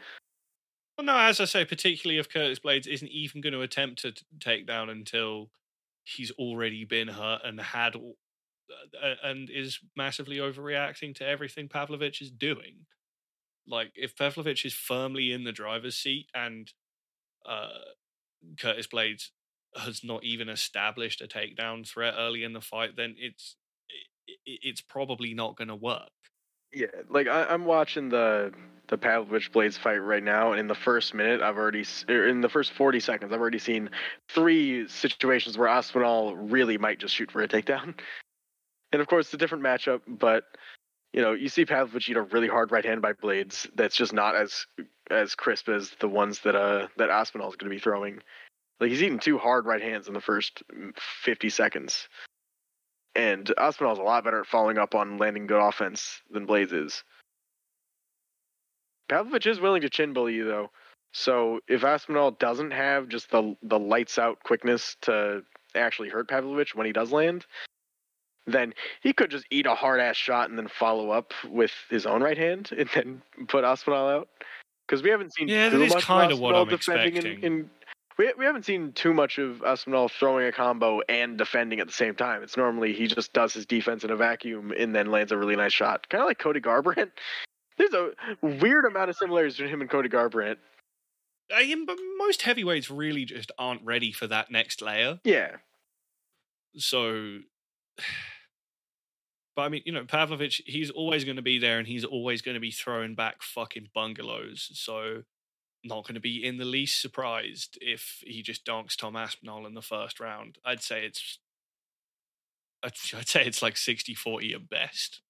Well, 0.97 1.05
no, 1.05 1.19
as 1.19 1.41
I 1.41 1.45
say, 1.45 1.65
particularly 1.65 2.19
if 2.19 2.29
Curtis 2.29 2.59
Blaydes 2.59 2.87
isn't 2.87 3.11
even 3.11 3.41
going 3.41 3.53
to 3.53 3.61
attempt 3.61 4.01
to 4.03 4.13
t- 4.13 4.23
take 4.41 4.67
down 4.67 4.89
until 4.89 5.51
he's 6.07 6.31
already 6.33 6.85
been 6.85 7.09
hurt 7.09 7.43
and 7.45 7.61
had 7.61 7.97
uh, 7.97 9.15
and 9.23 9.51
is 9.51 9.79
massively 9.97 10.37
overreacting 10.39 11.15
to 11.17 11.27
everything 11.27 11.69
Pavlovich 11.69 12.21
is 12.23 12.31
doing. 12.31 12.87
Like 13.69 13.93
if 13.97 14.17
Pavlovich 14.17 14.65
is 14.65 14.75
firmly 14.75 15.33
in 15.33 15.45
the 15.45 15.53
driver's 15.53 15.97
seat 15.97 16.29
and 16.35 16.73
uh, 17.49 17.69
Curtis 18.59 18.87
Blaydes 18.87 19.31
has 19.77 20.03
not 20.05 20.25
even 20.25 20.49
established 20.49 21.21
a 21.21 21.27
takedown 21.27 21.87
threat 21.89 22.15
early 22.19 22.45
in 22.45 22.53
the 22.53 22.61
fight, 22.61 22.97
then 22.97 23.15
it's 23.19 23.57
i- 23.91 24.33
i- 24.51 24.59
it's 24.63 24.81
probably 24.81 25.35
not 25.35 25.57
going 25.57 25.69
to 25.69 25.77
work. 25.77 26.11
Yeah, 26.77 26.89
like 27.09 27.27
I, 27.27 27.47
I'm 27.47 27.65
watching 27.65 28.11
the 28.11 28.53
the 28.89 28.99
Pavlovich 28.99 29.51
Blaydes 29.51 29.79
fight 29.79 29.97
right 29.97 30.23
now, 30.23 30.51
and 30.53 30.61
in 30.61 30.67
the 30.67 30.75
first 30.75 31.15
minute, 31.15 31.41
I've 31.41 31.57
already 31.57 31.87
in 32.07 32.43
the 32.43 32.51
first 32.51 32.73
40 32.73 33.01
seconds, 33.01 33.33
I've 33.33 33.41
already 33.41 33.59
seen 33.59 33.89
three 34.29 34.87
situations 34.87 35.57
where 35.57 35.69
Aspinall 35.69 36.37
really 36.37 36.77
might 36.77 36.99
just 36.99 37.15
shoot 37.15 37.31
for 37.31 37.43
a 37.43 37.49
takedown. 37.49 37.95
And 38.93 39.03
of 39.03 39.09
course, 39.09 39.27
it's 39.27 39.35
a 39.35 39.37
different 39.37 39.65
matchup, 39.65 40.01
but 40.07 40.45
you 41.13 41.21
know, 41.21 41.33
you 41.33 41.49
see 41.49 41.65
Pavlovich 41.65 42.09
eat 42.09 42.17
a 42.17 42.23
really 42.23 42.47
hard 42.47 42.71
right 42.71 42.85
hand 42.85 43.03
by 43.03 43.15
Blaydes 43.15 43.69
that's 43.75 43.97
just 43.97 44.13
not 44.13 44.37
as 44.37 44.65
as 45.11 45.35
crisp 45.35 45.69
as 45.69 45.91
the 45.99 46.09
ones 46.09 46.39
that 46.41 46.55
uh 46.55 46.87
that 46.97 47.11
Aspinall 47.11 47.51
is 47.51 47.57
going 47.57 47.69
to 47.69 47.75
be 47.75 47.81
throwing. 47.81 48.21
Like 48.81 48.91
he's 48.91 49.03
eating 49.03 49.19
two 49.19 49.39
hard 49.39 49.67
right 49.67 49.83
hands 49.83 50.07
in 50.09 50.15
the 50.15 50.21
first 50.21 50.63
mm, 50.73 50.97
50 51.25 51.51
seconds. 51.51 52.09
And 53.17 53.51
Aspinall's 53.59 53.99
a 53.99 54.03
lot 54.03 54.25
better 54.25 54.41
at 54.41 54.47
following 54.47 54.77
up 54.79 54.95
on 54.95 55.17
landing 55.19 55.47
good 55.47 55.61
offense 55.61 56.21
than 56.31 56.47
Blaydes 56.47 56.73
is. 56.73 57.03
Pavlovich 59.09 59.47
is 59.47 59.59
willing 59.61 59.83
to 59.83 59.89
chin 59.89 60.13
bully 60.13 60.35
you 60.35 60.45
though. 60.45 60.71
So 61.13 61.61
if 61.67 61.83
Aspinall 61.83 62.33
doesn't 62.33 62.73
have 62.73 63.09
just 63.09 63.31
the 63.31 63.57
the 63.63 63.79
lights 63.79 64.19
out 64.19 64.43
quickness 64.43 64.97
to 65.03 65.43
actually 65.75 66.09
hurt 66.11 66.29
Pavlovich 66.29 66.75
when 66.75 66.87
he 66.87 66.93
does 66.93 67.11
land, 67.13 67.47
then 68.47 68.75
he 69.01 69.13
could 69.13 69.31
just 69.31 69.47
eat 69.51 69.67
a 69.67 69.75
hard 69.75 70.01
ass 70.01 70.17
shot 70.17 70.51
and 70.51 70.59
then 70.59 70.69
follow 70.69 71.11
up 71.11 71.33
with 71.49 71.73
his 71.89 72.05
own 72.05 72.23
right 72.23 72.37
hand 72.37 72.71
and 72.77 72.89
then 72.95 73.23
put 73.49 73.65
Aspinall 73.65 74.09
out. 74.09 74.29
Because 74.87 75.03
we 75.03 75.11
haven't 75.11 75.33
seen 75.35 75.49
Yeah, 75.49 75.71
too 75.71 75.79
that 75.79 75.85
is 75.85 75.95
much 75.95 76.03
of 76.03 76.09
kinda 76.09 76.37
what 76.37 76.55
I'm 76.55 76.69
defending 76.69 77.13
in- 77.13 77.17
expecting. 77.17 77.43
in- 77.45 77.71
we 78.19 78.33
we 78.39 78.45
haven't 78.45 78.65
seen 78.65 78.93
too 78.93 79.13
much 79.13 79.39
of 79.39 79.63
Aspinall 79.63 80.09
throwing 80.09 80.47
a 80.47 80.53
combo 80.53 81.01
and 81.09 81.37
defending 81.37 81.81
at 81.81 81.87
the 81.87 81.93
same 81.93 82.15
time. 82.15 82.43
It's 82.43 82.57
normally 82.57 82.93
he 82.93 83.07
just 83.07 83.33
does 83.33 83.53
his 83.53 83.67
defense 83.67 84.05
in 84.05 84.11
a 84.11 84.17
vacuum 84.17 84.73
and 84.77 84.95
then 84.95 85.11
lands 85.11 85.33
a 85.33 85.37
really 85.37 85.57
nice 85.57 85.73
shot, 85.73 86.09
kind 86.09 86.23
of 86.23 86.29
like 86.29 86.39
Cody 86.39 86.61
Garbrandt. 86.61 87.11
There's 87.79 87.93
a 87.93 88.13
weird 88.41 88.87
amount 88.87 89.11
of 89.11 89.17
similarities 89.17 89.57
between 89.57 89.73
him 89.73 89.83
and 89.83 89.91
Cody 89.91 90.09
Garbrandt. 90.09 90.57
Uh, 91.53 91.57
I 91.57 91.63
am, 91.63 91.85
but 91.87 91.99
most 92.19 92.43
heavyweights 92.43 92.91
really 92.91 93.25
just 93.25 93.53
aren't 93.59 93.85
ready 93.85 94.13
for 94.13 94.27
that 94.27 94.51
next 94.51 94.83
layer. 94.83 95.21
Yeah, 95.25 95.57
So, 96.77 97.39
but 99.57 99.63
I 99.63 99.69
mean, 99.69 99.83
you 99.85 99.93
know, 99.93 100.05
Pavlovich, 100.05 100.63
he's 100.67 100.91
always 100.91 101.25
going 101.25 101.37
to 101.37 101.43
be 101.43 101.59
there 101.59 101.79
and 101.79 101.87
he's 101.87 102.05
always 102.05 102.43
going 102.43 102.55
to 102.55 102.61
be 102.61 102.71
throwing 102.71 103.15
back 103.15 103.43
fucking 103.43 103.89
bungalows. 103.95 104.71
So, 104.75 105.23
not 105.87 106.05
going 106.05 106.15
to 106.15 106.21
be 106.21 106.45
in 106.45 106.59
the 106.59 106.65
least 106.65 107.01
surprised 107.01 107.79
if 107.81 108.23
he 108.25 108.43
just 108.43 108.65
donks 108.65 108.97
Tom 108.97 109.17
Aspinall 109.17 109.67
in 109.67 109.75
the 109.75 109.83
first 109.83 110.21
round. 110.21 110.59
I'd 110.65 110.83
say 110.83 111.07
it's, 111.07 111.39
I'd, 112.83 112.93
I'd 113.17 113.29
say 113.29 113.45
it's 113.45 113.63
like 113.63 113.77
60 113.77 114.15
40 114.15 114.55
at 114.55 114.69
best. 114.69 115.21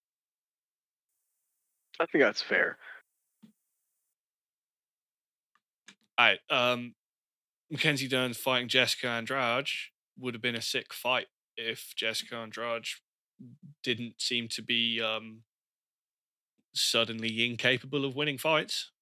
I 1.99 2.07
think 2.07 2.23
that's 2.23 2.43
fair. 2.43 2.77
All 6.19 6.27
right. 6.27 6.39
Um, 6.51 6.95
Mackenzie 7.71 8.09
Dern 8.09 8.35
fighting 8.35 8.69
Jessica 8.69 9.09
Andrade 9.09 9.69
would 10.19 10.35
have 10.35 10.43
been 10.43 10.55
a 10.55 10.63
sick 10.63 10.93
fight 10.93 11.27
if 11.57 11.95
Jessica 11.97 12.37
Andrade 12.37 12.87
didn't 13.83 14.21
seem 14.21 14.49
to 14.49 14.63
be 14.63 15.01
um, 15.01 15.43
suddenly 16.75 17.45
incapable 17.45 18.05
of 18.05 18.15
winning 18.15 18.39
fights. 18.39 18.93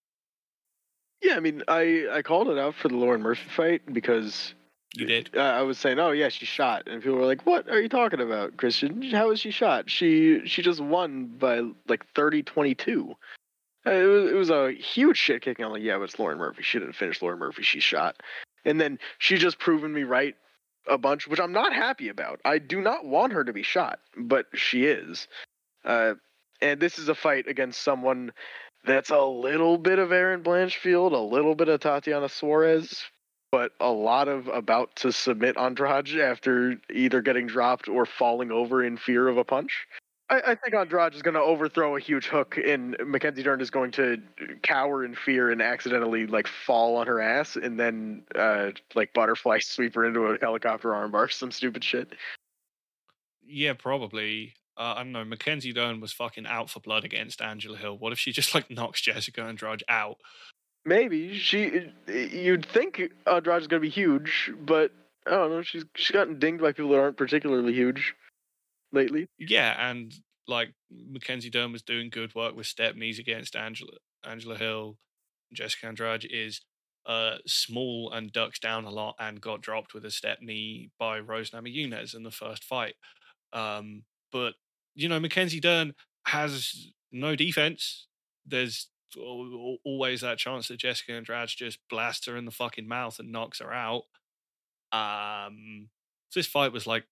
Yeah, 1.23 1.37
I 1.37 1.41
mean, 1.41 1.63
I 1.69 2.07
I 2.13 2.23
called 2.23 2.49
it 2.49 2.59
out 2.59 2.75
for 2.75 2.89
the 2.89 2.97
Lauren 2.97 3.23
Murphy 3.23 3.49
fight 3.49 3.83
because 3.93 4.55
You 4.97 5.07
did. 5.07 5.31
uh, 5.37 5.41
I 5.41 5.63
was 5.63 5.79
saying, 5.79 5.99
oh 5.99 6.11
yeah, 6.11 6.29
she 6.29 6.45
shot, 6.47 6.87
and 6.87 7.03
people 7.03 7.19
were 7.19 7.25
like, 7.27 7.47
"What 7.47 7.69
are 7.69 7.81
you 7.81 7.89
talking 7.89 8.21
about, 8.21 8.57
Christian? 8.57 9.01
How 9.03 9.29
was 9.29 9.41
she 9.41 9.51
shot? 9.51 9.89
She 9.91 10.47
she 10.47 10.63
just 10.63 10.81
won 10.81 11.27
by 11.39 11.61
like 11.89 12.05
30-22. 12.15 13.15
Uh, 13.87 13.91
It 13.91 14.05
was, 14.07 14.31
it 14.31 14.35
was 14.35 14.51
a 14.51 14.73
huge 14.73 15.17
shit 15.19 15.43
kicking. 15.43 15.65
I'm 15.65 15.73
like, 15.73 15.83
yeah, 15.83 15.97
but 15.99 16.05
it's 16.05 16.19
Lauren 16.19 16.39
Murphy. 16.39 16.63
She 16.63 16.79
didn't 16.79 16.95
finish 16.95 17.21
Lauren 17.23 17.39
Murphy. 17.39 17.63
She 17.63 17.81
shot, 17.81 18.23
and 18.65 18.81
then 18.81 18.99
she 19.19 19.37
just 19.37 19.59
proven 19.59 19.93
me 19.93 20.03
right 20.05 20.37
a 20.89 20.99
bunch, 20.99 21.27
which 21.27 21.41
I'm 21.41 21.53
not 21.53 21.73
happy 21.73 22.09
about. 22.09 22.41
I 22.45 22.59
do 22.59 22.81
not 22.83 23.07
want 23.07 23.33
her 23.33 23.45
to 23.45 23.53
be 23.55 23.63
shot, 23.63 24.01
but 24.17 24.47
she 24.55 24.85
is. 24.85 25.27
Uh, 25.85 26.15
and 26.61 26.79
this 26.81 26.99
is 26.99 27.09
a 27.09 27.15
fight 27.15 27.47
against 27.49 27.81
someone 27.83 28.33
that's 28.85 29.11
a 29.11 29.23
little 29.23 29.79
bit 29.79 29.99
of 29.99 30.13
Erin 30.13 30.43
Blanchfield, 30.43 31.13
a 31.13 31.17
little 31.17 31.55
bit 31.55 31.69
of 31.69 31.81
Tatiana 31.81 32.29
Suarez, 32.29 33.05
but 33.51 33.73
a 33.81 33.91
lot 33.91 34.29
of 34.29 34.49
about 34.49 34.95
to 34.97 35.13
submit 35.13 35.57
Andrade 35.57 36.21
after 36.21 36.81
either 36.93 37.23
getting 37.23 37.47
dropped 37.47 37.89
or 37.89 38.07
falling 38.07 38.51
over 38.51 38.85
in 38.85 38.97
fear 38.97 39.29
of 39.29 39.39
a 39.39 39.45
punch. 39.45 39.87
I, 40.31 40.41
I 40.47 40.55
think 40.55 40.75
Andrade 40.75 41.15
is 41.15 41.23
going 41.23 41.35
to 41.35 41.41
overthrow 41.41 41.97
a 41.97 42.01
huge 42.01 42.27
hook, 42.27 42.59
and 42.59 42.97
Mackenzie 43.05 43.43
Dern 43.43 43.61
is 43.61 43.71
going 43.71 43.91
to 43.93 44.21
cower 44.63 45.05
in 45.05 45.15
fear 45.15 45.51
and 45.51 45.61
accidentally 45.61 46.27
like 46.27 46.47
fall 46.47 46.97
on 46.97 47.07
her 47.07 47.21
ass, 47.21 47.57
and 47.57 47.79
then 47.79 48.25
uh, 48.35 48.71
like 48.95 49.13
butterfly 49.13 49.59
sweep 49.63 49.95
her 49.95 50.05
into 50.05 50.27
a 50.27 50.39
helicopter 50.41 50.91
armbar, 50.91 51.33
some 51.33 51.51
stupid 51.51 51.85
shit. 51.85 52.15
Yeah, 53.47 53.75
probably. 53.75 54.55
Uh, 54.77 54.95
I 54.97 55.05
don't 55.05 55.13
know. 55.13 55.25
Mackenzie 55.25 55.73
Dern 55.73 56.01
was 56.01 56.13
fucking 56.13 56.47
out 56.47 56.69
for 56.69 56.81
blood 56.81 57.05
against 57.05 57.41
Angela 57.41 57.77
Hill. 57.77 57.97
What 57.97 58.13
if 58.13 58.19
she 58.19 58.33
just 58.33 58.55
like 58.55 58.71
knocks 58.71 59.01
Jessica 59.01 59.43
Andrade 59.43 59.85
out? 59.89 60.19
Maybe 60.85 61.39
she. 61.39 61.91
You'd 62.09 62.67
think 62.67 63.01
Andrade's 63.27 63.67
going 63.67 63.81
to 63.81 63.87
be 63.87 63.89
huge, 63.89 64.53
but 64.61 64.93
I 65.27 65.31
don't 65.31 65.51
know. 65.51 65.63
She's 65.63 65.85
she's 65.95 66.11
gotten 66.15 66.39
dinged 66.39 66.61
by 66.61 66.73
people 66.73 66.91
that 66.91 66.99
aren't 66.99 67.17
particularly 67.17 67.73
huge 67.73 68.15
lately. 68.93 69.27
Yeah, 69.39 69.75
and 69.91 70.13
like 70.47 70.75
Mackenzie 70.91 71.51
Dern 71.51 71.73
was 71.73 71.83
doing 71.83 72.11
good 72.11 72.35
work 72.35 72.55
with 72.55 72.67
step 72.67 72.97
knees 72.97 73.19
against 73.19 73.57
Angela 73.57 73.93
Angela 74.25 74.57
Hill. 74.57 74.99
Jessica 75.53 75.87
Andrade 75.87 76.27
is 76.31 76.61
uh 77.07 77.37
small 77.47 78.11
and 78.13 78.33
ducks 78.33 78.59
down 78.59 78.85
a 78.85 78.91
lot 78.91 79.15
and 79.19 79.41
got 79.41 79.61
dropped 79.61 79.95
with 79.95 80.05
a 80.05 80.11
step 80.11 80.39
knee 80.41 80.91
by 80.99 81.19
Rose 81.19 81.51
Namajunas 81.51 82.15
in 82.15 82.25
the 82.25 82.31
first 82.31 82.65
fight. 82.65 82.95
Um, 83.53 84.03
but 84.33 84.55
you 84.95 85.09
know, 85.09 85.19
Mackenzie 85.21 85.61
Dern 85.61 85.95
has 86.27 86.93
no 87.13 87.35
defense. 87.37 88.07
There's 88.47 88.89
al- 89.17 89.23
al- 89.53 89.79
always 89.85 90.21
that 90.23 90.39
chance 90.39 90.69
that 90.69 90.79
Jessica 90.79 91.13
Andrade 91.13 91.49
just 91.49 91.79
blasts 91.89 92.27
her 92.27 92.37
in 92.37 92.45
the 92.45 92.51
fucking 92.51 92.87
mouth 92.89 93.19
and 93.19 93.31
knocks 93.33 93.61
her 93.61 93.73
out. 93.73 94.03
Um, 94.93 95.89
so 96.31 96.41
this 96.41 96.47
fight 96.47 96.73
was 96.73 96.87
like 96.87 97.05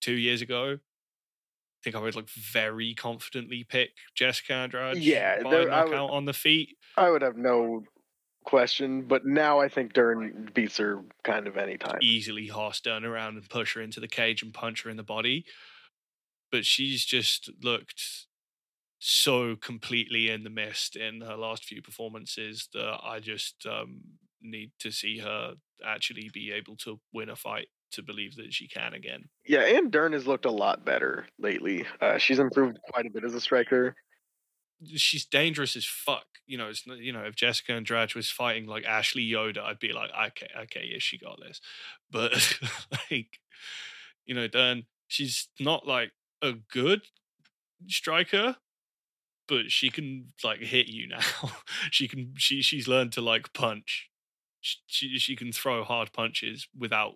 two 0.00 0.14
years 0.14 0.42
ago. 0.42 0.74
I 0.78 1.80
think 1.84 1.96
I 1.96 2.00
would 2.00 2.14
like 2.14 2.28
very 2.28 2.94
confidently 2.94 3.64
pick 3.64 3.90
Jessica 4.14 4.52
Andrade. 4.54 4.98
Yeah, 4.98 5.42
by 5.42 5.50
there- 5.50 5.72
I 5.72 5.84
would- 5.84 5.94
on 5.94 6.24
the 6.26 6.32
feet. 6.32 6.76
I 6.96 7.10
would 7.10 7.22
have 7.22 7.36
no 7.36 7.84
question, 8.44 9.02
but 9.02 9.24
now 9.24 9.60
I 9.60 9.68
think 9.68 9.92
Dern 9.94 10.50
beats 10.54 10.76
her 10.78 11.02
kind 11.24 11.46
of 11.46 11.56
anytime. 11.56 11.98
easily 12.02 12.48
horse 12.48 12.80
Dern 12.80 13.04
around 13.04 13.36
and 13.36 13.48
push 13.48 13.74
her 13.74 13.80
into 13.80 13.98
the 14.00 14.08
cage 14.08 14.42
and 14.42 14.52
punch 14.52 14.82
her 14.82 14.90
in 14.90 14.96
the 14.96 15.02
body. 15.02 15.44
But 16.52 16.64
she's 16.64 17.04
just 17.04 17.50
looked 17.62 18.26
so 19.04 19.56
completely 19.56 20.30
in 20.30 20.44
the 20.44 20.50
mist 20.50 20.94
in 20.94 21.22
her 21.22 21.34
last 21.34 21.64
few 21.64 21.82
performances 21.82 22.68
that 22.72 23.00
I 23.02 23.18
just 23.18 23.66
um, 23.66 24.02
need 24.40 24.70
to 24.78 24.92
see 24.92 25.18
her 25.18 25.54
actually 25.84 26.30
be 26.32 26.52
able 26.52 26.76
to 26.76 27.00
win 27.12 27.28
a 27.28 27.34
fight 27.34 27.66
to 27.92 28.02
believe 28.02 28.36
that 28.36 28.54
she 28.54 28.68
can 28.68 28.94
again. 28.94 29.24
Yeah, 29.44 29.62
and 29.62 29.90
Dern 29.90 30.12
has 30.12 30.26
looked 30.26 30.44
a 30.44 30.50
lot 30.50 30.84
better 30.84 31.26
lately. 31.38 31.84
Uh, 32.00 32.18
she's 32.18 32.38
improved 32.38 32.78
quite 32.92 33.06
a 33.06 33.10
bit 33.10 33.24
as 33.24 33.34
a 33.34 33.40
striker. 33.40 33.96
she's 34.94 35.24
dangerous 35.24 35.74
as 35.74 35.84
fuck. 35.84 36.26
You 36.46 36.58
know, 36.58 36.68
it's 36.68 36.86
you 36.86 37.12
know 37.12 37.24
if 37.24 37.34
Jessica 37.34 37.72
Andrade 37.72 38.14
was 38.14 38.30
fighting 38.30 38.66
like 38.66 38.84
Ashley 38.84 39.22
Yoder, 39.22 39.62
I'd 39.62 39.78
be 39.78 39.92
like, 39.92 40.10
okay, 40.28 40.48
okay, 40.62 40.88
yeah, 40.90 40.98
she 40.98 41.18
got 41.18 41.40
this. 41.40 41.60
But 42.10 42.32
like, 43.10 43.40
you 44.26 44.34
know, 44.34 44.46
Dern, 44.46 44.84
she's 45.08 45.48
not 45.58 45.86
like 45.86 46.12
a 46.42 46.52
good 46.70 47.02
striker, 47.86 48.56
but 49.48 49.70
she 49.70 49.90
can 49.90 50.32
like 50.44 50.60
hit 50.60 50.88
you 50.88 51.08
now. 51.08 51.20
she 51.90 52.08
can 52.08 52.34
she 52.36 52.62
she's 52.62 52.88
learned 52.88 53.12
to 53.12 53.20
like 53.20 53.52
punch. 53.52 54.10
She 54.60 55.18
she 55.18 55.36
can 55.36 55.52
throw 55.52 55.84
hard 55.84 56.12
punches 56.12 56.68
without 56.78 57.14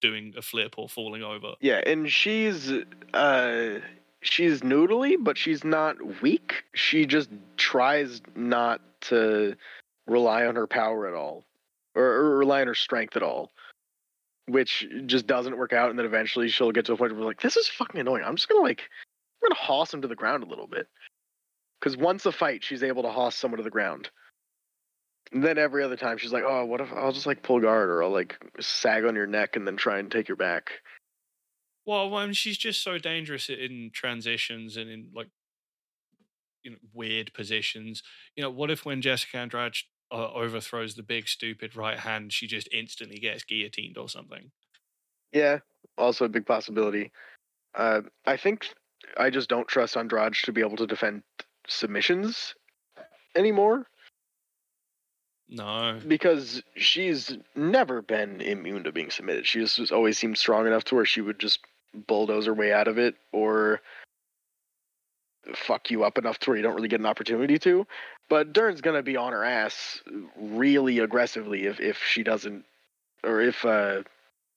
doing 0.00 0.34
a 0.36 0.42
flip 0.42 0.74
or 0.76 0.88
falling 0.88 1.22
over. 1.22 1.54
Yeah, 1.60 1.80
and 1.86 2.10
she's 2.10 2.72
uh 3.14 3.80
she's 4.20 4.60
noodly, 4.60 5.16
but 5.18 5.36
she's 5.38 5.64
not 5.64 6.22
weak. 6.22 6.64
She 6.74 7.06
just 7.06 7.30
tries 7.56 8.20
not 8.34 8.80
to 9.02 9.54
rely 10.06 10.46
on 10.46 10.56
her 10.56 10.66
power 10.66 11.06
at 11.06 11.14
all, 11.14 11.44
or, 11.94 12.04
or 12.04 12.38
rely 12.38 12.62
on 12.62 12.66
her 12.66 12.74
strength 12.74 13.16
at 13.16 13.22
all, 13.22 13.52
which 14.48 14.86
just 15.06 15.26
doesn't 15.26 15.56
work 15.56 15.72
out. 15.72 15.90
And 15.90 15.98
then 15.98 16.06
eventually 16.06 16.48
she'll 16.48 16.72
get 16.72 16.86
to 16.86 16.94
a 16.94 16.96
point 16.96 17.14
where 17.14 17.24
like, 17.24 17.40
this 17.40 17.56
is 17.56 17.68
fucking 17.68 18.00
annoying. 18.00 18.24
I'm 18.24 18.36
just 18.36 18.48
gonna 18.48 18.62
like, 18.62 18.80
I'm 18.80 19.48
gonna 19.48 19.60
hoss 19.60 19.92
him 19.92 20.02
to 20.02 20.08
the 20.08 20.16
ground 20.16 20.42
a 20.42 20.48
little 20.48 20.66
bit, 20.66 20.88
because 21.78 21.96
once 21.96 22.26
a 22.26 22.32
fight, 22.32 22.64
she's 22.64 22.82
able 22.82 23.02
to 23.02 23.10
hoss 23.10 23.36
someone 23.36 23.58
to 23.58 23.64
the 23.64 23.70
ground. 23.70 24.10
And 25.32 25.44
then 25.44 25.58
every 25.58 25.84
other 25.84 25.96
time 25.96 26.16
she's 26.16 26.32
like, 26.32 26.44
oh, 26.46 26.64
what 26.64 26.80
if 26.80 26.90
I'll 26.92 27.12
just 27.12 27.26
like 27.26 27.42
pull 27.42 27.60
guard 27.60 27.90
or 27.90 28.02
I'll 28.02 28.10
like 28.10 28.38
sag 28.60 29.04
on 29.04 29.14
your 29.14 29.26
neck 29.26 29.56
and 29.56 29.66
then 29.66 29.76
try 29.76 29.98
and 29.98 30.10
take 30.10 30.28
your 30.28 30.36
back. 30.36 30.70
Well, 31.84 32.14
I 32.16 32.24
mean, 32.24 32.34
she's 32.34 32.58
just 32.58 32.82
so 32.82 32.98
dangerous 32.98 33.48
in 33.48 33.90
transitions 33.92 34.76
and 34.76 34.90
in 34.90 35.10
like 35.14 35.28
you 36.62 36.70
know 36.70 36.76
weird 36.92 37.32
positions. 37.34 38.02
You 38.36 38.42
know, 38.42 38.50
what 38.50 38.70
if 38.70 38.84
when 38.84 39.02
Jessica 39.02 39.38
Andrade 39.38 39.74
uh, 40.10 40.32
overthrows 40.32 40.94
the 40.94 41.02
big 41.02 41.28
stupid 41.28 41.76
right 41.76 41.98
hand, 41.98 42.32
she 42.32 42.46
just 42.46 42.68
instantly 42.72 43.18
gets 43.18 43.44
guillotined 43.44 43.98
or 43.98 44.08
something? 44.08 44.50
Yeah, 45.32 45.58
also 45.96 46.24
a 46.24 46.28
big 46.28 46.46
possibility. 46.46 47.12
Uh, 47.74 48.02
I 48.26 48.36
think 48.36 48.66
I 49.16 49.30
just 49.30 49.48
don't 49.48 49.68
trust 49.68 49.96
Andrade 49.96 50.34
to 50.44 50.52
be 50.52 50.60
able 50.60 50.76
to 50.76 50.86
defend 50.86 51.22
submissions 51.66 52.54
anymore. 53.36 53.86
No, 55.50 55.98
because 56.06 56.62
she's 56.76 57.36
never 57.56 58.02
been 58.02 58.42
immune 58.42 58.84
to 58.84 58.92
being 58.92 59.10
submitted. 59.10 59.46
She 59.46 59.60
just, 59.60 59.76
just 59.76 59.92
always 59.92 60.18
seemed 60.18 60.36
strong 60.36 60.66
enough 60.66 60.84
to 60.84 60.94
where 60.94 61.06
she 61.06 61.22
would 61.22 61.38
just 61.38 61.60
bulldoze 62.06 62.46
her 62.46 62.54
way 62.54 62.72
out 62.72 62.86
of 62.86 62.98
it, 62.98 63.14
or 63.32 63.80
fuck 65.54 65.90
you 65.90 66.04
up 66.04 66.18
enough 66.18 66.38
to 66.40 66.50
where 66.50 66.56
you 66.56 66.62
don't 66.62 66.74
really 66.74 66.88
get 66.88 67.00
an 67.00 67.06
opportunity 67.06 67.58
to. 67.60 67.86
But 68.28 68.52
Dern's 68.52 68.80
gonna 68.80 69.02
be 69.02 69.16
on 69.16 69.32
her 69.32 69.44
ass 69.44 70.02
really 70.36 70.98
aggressively 70.98 71.66
if 71.66 71.80
if 71.80 72.02
she 72.04 72.22
doesn't, 72.22 72.64
or 73.24 73.40
if 73.40 73.64
uh, 73.64 74.02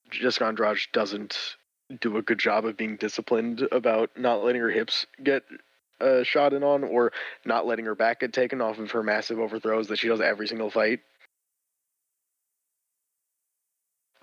Jessica 0.10 0.46
Andrade 0.46 0.78
doesn't 0.94 1.56
do 2.00 2.18
a 2.18 2.22
good 2.22 2.40
job 2.40 2.66
of 2.66 2.78
being 2.78 2.96
disciplined 2.98 3.68
about 3.72 4.12
not 4.18 4.44
letting 4.44 4.62
her 4.62 4.70
hips 4.70 5.06
get 5.22 5.44
uh, 6.00 6.24
shot 6.24 6.54
in 6.54 6.64
on, 6.64 6.84
or 6.84 7.12
not 7.46 7.66
letting 7.66 7.86
her 7.86 7.96
back 7.96 8.22
get 8.22 8.34
taken 8.34 8.62
off 8.62 8.80
of 8.80 8.92
her 8.92 9.04
massive 9.04 9.40
overthrows 9.40 9.88
that 9.88 10.00
she 10.00 10.08
does 10.08 10.22
every 10.22 10.48
single 10.48 10.70
fight. 10.70 11.02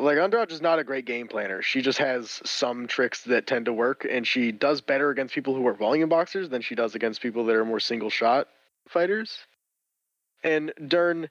Like 0.00 0.18
Andrade 0.18 0.52
is 0.52 0.60
not 0.60 0.78
a 0.78 0.84
great 0.84 1.06
game 1.06 1.26
planner. 1.26 1.60
She 1.60 1.82
just 1.82 1.98
has 1.98 2.40
some 2.44 2.86
tricks 2.86 3.22
that 3.24 3.48
tend 3.48 3.64
to 3.64 3.72
work, 3.72 4.06
and 4.08 4.24
she 4.24 4.52
does 4.52 4.80
better 4.80 5.10
against 5.10 5.34
people 5.34 5.54
who 5.54 5.66
are 5.66 5.74
volume 5.74 6.08
boxers 6.08 6.48
than 6.48 6.62
she 6.62 6.76
does 6.76 6.94
against 6.94 7.20
people 7.20 7.44
that 7.46 7.56
are 7.56 7.64
more 7.64 7.80
single 7.80 8.10
shot 8.10 8.46
fighters. 8.88 9.38
And 10.44 10.72
Dern, 10.86 11.28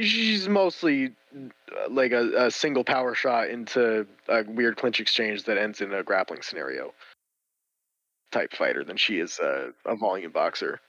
she's 0.00 0.48
mostly 0.48 1.14
uh, 1.34 1.88
like 1.90 2.10
a, 2.10 2.46
a 2.46 2.50
single 2.50 2.82
power 2.82 3.14
shot 3.14 3.50
into 3.50 4.06
a 4.28 4.42
weird 4.44 4.76
clinch 4.76 4.98
exchange 4.98 5.44
that 5.44 5.56
ends 5.56 5.80
in 5.80 5.92
a 5.92 6.02
grappling 6.02 6.42
scenario 6.42 6.92
type 8.32 8.52
fighter 8.52 8.82
than 8.82 8.96
she 8.96 9.20
is 9.20 9.38
a, 9.38 9.70
a 9.84 9.94
volume 9.94 10.32
boxer. 10.32 10.80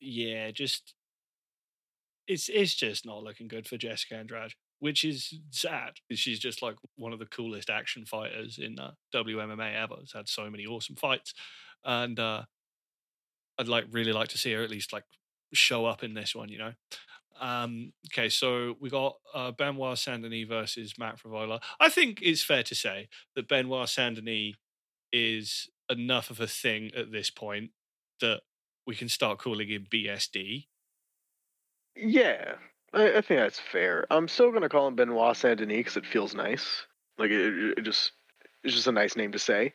Yeah, 0.00 0.50
just 0.50 0.94
it's 2.26 2.48
it's 2.48 2.74
just 2.74 3.06
not 3.06 3.22
looking 3.22 3.46
good 3.48 3.68
for 3.68 3.76
Jessica 3.76 4.16
Andrade, 4.16 4.54
which 4.84 5.02
is 5.02 5.32
sad 5.50 5.92
she's 6.12 6.38
just 6.38 6.60
like 6.60 6.76
one 6.96 7.14
of 7.14 7.18
the 7.18 7.24
coolest 7.24 7.70
action 7.70 8.04
fighters 8.04 8.58
in 8.58 8.78
uh, 8.78 8.90
WMMA 9.14 9.74
ever. 9.82 9.94
Has 9.98 10.12
had 10.12 10.28
so 10.28 10.50
many 10.50 10.66
awesome 10.66 10.94
fights, 10.94 11.32
and 11.86 12.20
uh, 12.20 12.42
I'd 13.58 13.66
like 13.66 13.86
really 13.90 14.12
like 14.12 14.28
to 14.28 14.38
see 14.38 14.52
her 14.52 14.62
at 14.62 14.68
least 14.68 14.92
like 14.92 15.04
show 15.54 15.86
up 15.86 16.04
in 16.04 16.12
this 16.12 16.34
one. 16.34 16.50
You 16.50 16.58
know. 16.58 16.72
Um, 17.40 17.94
okay, 18.12 18.28
so 18.28 18.76
we 18.78 18.90
got 18.90 19.16
uh, 19.32 19.52
Benoit 19.52 19.96
Saint-Denis 19.96 20.46
versus 20.46 20.98
Matt 20.98 21.18
Frevola. 21.18 21.62
I 21.80 21.88
think 21.88 22.20
it's 22.20 22.42
fair 22.42 22.62
to 22.64 22.74
say 22.74 23.08
that 23.36 23.48
Benoit 23.48 23.88
Saint-Denis 23.88 24.54
is 25.14 25.70
enough 25.88 26.28
of 26.28 26.40
a 26.40 26.46
thing 26.46 26.90
at 26.94 27.10
this 27.10 27.30
point 27.30 27.70
that 28.20 28.42
we 28.86 28.94
can 28.94 29.08
start 29.08 29.38
calling 29.38 29.68
him 29.68 29.86
BSD. 29.90 30.66
Yeah, 31.96 32.56
I, 32.94 33.18
I 33.18 33.20
think 33.20 33.40
that's 33.40 33.58
fair. 33.58 34.06
I'm 34.10 34.28
still 34.28 34.52
gonna 34.52 34.68
call 34.68 34.88
him 34.88 34.94
Benoit 34.94 35.36
Saint 35.36 35.58
Denis 35.58 35.78
because 35.78 35.96
it 35.96 36.06
feels 36.06 36.34
nice. 36.34 36.86
Like 37.18 37.30
it, 37.30 37.78
it 37.78 37.82
just 37.82 38.12
it's 38.62 38.74
just 38.74 38.86
a 38.86 38.92
nice 38.92 39.16
name 39.16 39.32
to 39.32 39.38
say. 39.38 39.74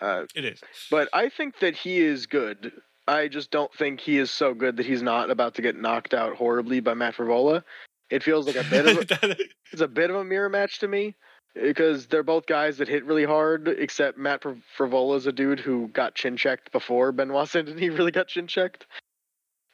Uh, 0.00 0.24
it 0.34 0.44
is. 0.44 0.60
But 0.90 1.08
I 1.12 1.28
think 1.28 1.58
that 1.60 1.76
he 1.76 2.00
is 2.00 2.26
good. 2.26 2.72
I 3.06 3.28
just 3.28 3.50
don't 3.50 3.72
think 3.74 4.00
he 4.00 4.18
is 4.18 4.30
so 4.30 4.54
good 4.54 4.76
that 4.76 4.86
he's 4.86 5.02
not 5.02 5.30
about 5.30 5.54
to 5.56 5.62
get 5.62 5.76
knocked 5.76 6.14
out 6.14 6.36
horribly 6.36 6.80
by 6.80 6.94
Matt 6.94 7.14
Frevola. 7.14 7.62
It 8.10 8.22
feels 8.22 8.46
like 8.46 8.56
a 8.56 8.64
bit 8.64 8.86
of 8.86 8.98
a, 8.98 9.36
it's 9.72 9.82
a 9.82 9.88
bit 9.88 10.10
of 10.10 10.16
a 10.16 10.24
mirror 10.24 10.48
match 10.48 10.78
to 10.80 10.88
me 10.88 11.14
because 11.54 12.06
they're 12.06 12.22
both 12.22 12.46
guys 12.46 12.78
that 12.78 12.88
hit 12.88 13.04
really 13.04 13.24
hard. 13.24 13.68
Except 13.68 14.18
Matt 14.18 14.42
Frevola 14.42 15.16
is 15.16 15.26
a 15.26 15.32
dude 15.32 15.60
who 15.60 15.88
got 15.88 16.14
chin 16.14 16.36
checked 16.36 16.72
before 16.72 17.12
Benoit 17.12 17.48
Saint 17.48 17.66
Denis 17.66 17.94
really 17.98 18.12
got 18.12 18.28
chin 18.28 18.46
checked. 18.46 18.86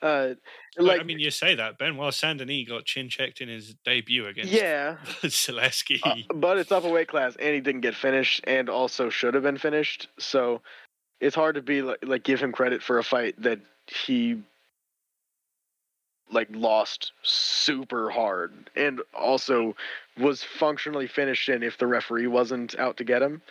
Uh, 0.03 0.35
like 0.79 1.01
I 1.01 1.05
mean, 1.05 1.19
you 1.19 1.31
say 1.31 1.55
that 1.57 1.79
Benoit 1.79 2.15
Saint 2.15 2.39
Denis 2.39 2.67
got 2.67 2.87
chin 2.87 3.09
checked 3.09 3.41
in 3.41 3.49
his 3.49 3.75
debut 3.85 4.27
against 4.27 4.51
yeah 4.51 4.97
Zaleski, 5.23 6.01
uh, 6.03 6.17
but 6.35 6.57
it's 6.57 6.73
up 6.73 6.85
a 6.85 6.89
weight 6.89 7.09
class, 7.09 7.37
and 7.37 7.55
he 7.55 7.61
didn't 7.61 7.83
get 7.83 7.95
finished, 7.95 8.41
and 8.45 8.71
also 8.71 9.11
should 9.11 9.35
have 9.35 9.43
been 9.43 9.59
finished. 9.59 10.09
So 10.19 10.63
it's 11.21 11.37
hard 11.37 11.57
to 11.57 11.63
be 11.63 11.83
like, 11.83 11.99
like 12.03 12.23
give 12.23 12.41
him 12.41 12.53
credit 12.53 12.83
for 12.83 12.99
a 12.99 13.05
fight 13.05 13.41
that 13.43 13.61
he 13.87 14.43
like 16.33 16.49
lost 16.53 17.13
super 17.23 18.09
hard 18.11 18.71
and 18.77 19.03
also 19.15 19.75
was 20.17 20.45
functionally 20.45 21.09
finished 21.09 21.49
in 21.49 21.63
if 21.63 21.77
the 21.79 21.87
referee 21.87 22.27
wasn't 22.27 22.79
out 22.79 22.97
to 22.97 23.05
get 23.05 23.23
him. 23.23 23.43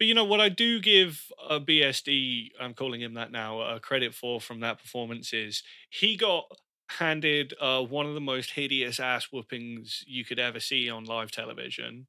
But 0.00 0.06
you 0.06 0.14
know 0.14 0.24
what 0.24 0.40
I 0.40 0.48
do 0.48 0.80
give 0.80 1.30
a 1.46 1.52
uh, 1.52 1.60
BSD, 1.60 2.52
I'm 2.58 2.72
calling 2.72 3.02
him 3.02 3.12
that 3.14 3.30
now, 3.30 3.60
uh, 3.60 3.78
credit 3.80 4.14
for 4.14 4.40
from 4.40 4.60
that 4.60 4.80
performance 4.80 5.34
is 5.34 5.62
he 5.90 6.16
got 6.16 6.46
handed 6.88 7.52
uh, 7.60 7.82
one 7.82 8.06
of 8.06 8.14
the 8.14 8.20
most 8.20 8.52
hideous 8.52 8.98
ass 8.98 9.26
whoopings 9.30 10.02
you 10.06 10.24
could 10.24 10.38
ever 10.38 10.58
see 10.58 10.88
on 10.88 11.04
live 11.04 11.30
television 11.30 12.06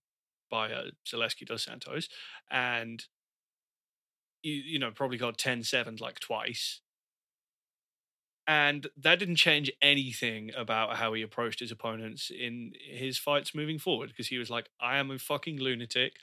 by 0.49 0.71
uh, 0.71 0.85
Zaleski 1.05 1.45
dos 1.45 1.65
Santos, 1.65 2.07
and 2.49 3.03
you, 4.41 4.53
you 4.53 4.79
know 4.79 4.91
probably 4.91 5.17
got 5.17 5.37
10-7 5.37 5.99
like 5.99 6.21
twice. 6.21 6.79
And 8.47 8.87
that 8.97 9.19
didn't 9.19 9.35
change 9.35 9.71
anything 9.81 10.51
about 10.57 10.97
how 10.97 11.13
he 11.13 11.21
approached 11.21 11.59
his 11.59 11.71
opponents 11.71 12.31
in 12.31 12.73
his 12.79 13.17
fights 13.17 13.53
moving 13.53 13.79
forward 13.79 14.09
because 14.09 14.27
he 14.27 14.37
was 14.37 14.49
like, 14.49 14.69
I 14.79 14.97
am 14.97 15.11
a 15.11 15.19
fucking 15.19 15.59
lunatic. 15.59 16.13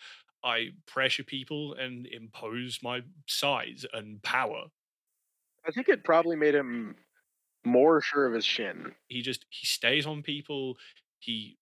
I 0.45 0.71
pressure 0.87 1.25
people 1.25 1.75
and 1.75 2.07
impose 2.07 2.79
my 2.83 3.03
size 3.27 3.85
and 3.93 4.23
power. 4.23 4.65
I 5.67 5.71
think 5.71 5.89
it 5.89 6.05
probably 6.05 6.37
made 6.37 6.55
him 6.55 6.97
more 7.65 8.01
sure 8.01 8.27
of 8.27 8.35
his 8.35 8.45
shin. 8.45 8.95
He 9.09 9.23
just 9.23 9.45
he 9.51 9.67
stays 9.67 10.07
on 10.07 10.23
people. 10.23 10.77
He 11.19 11.59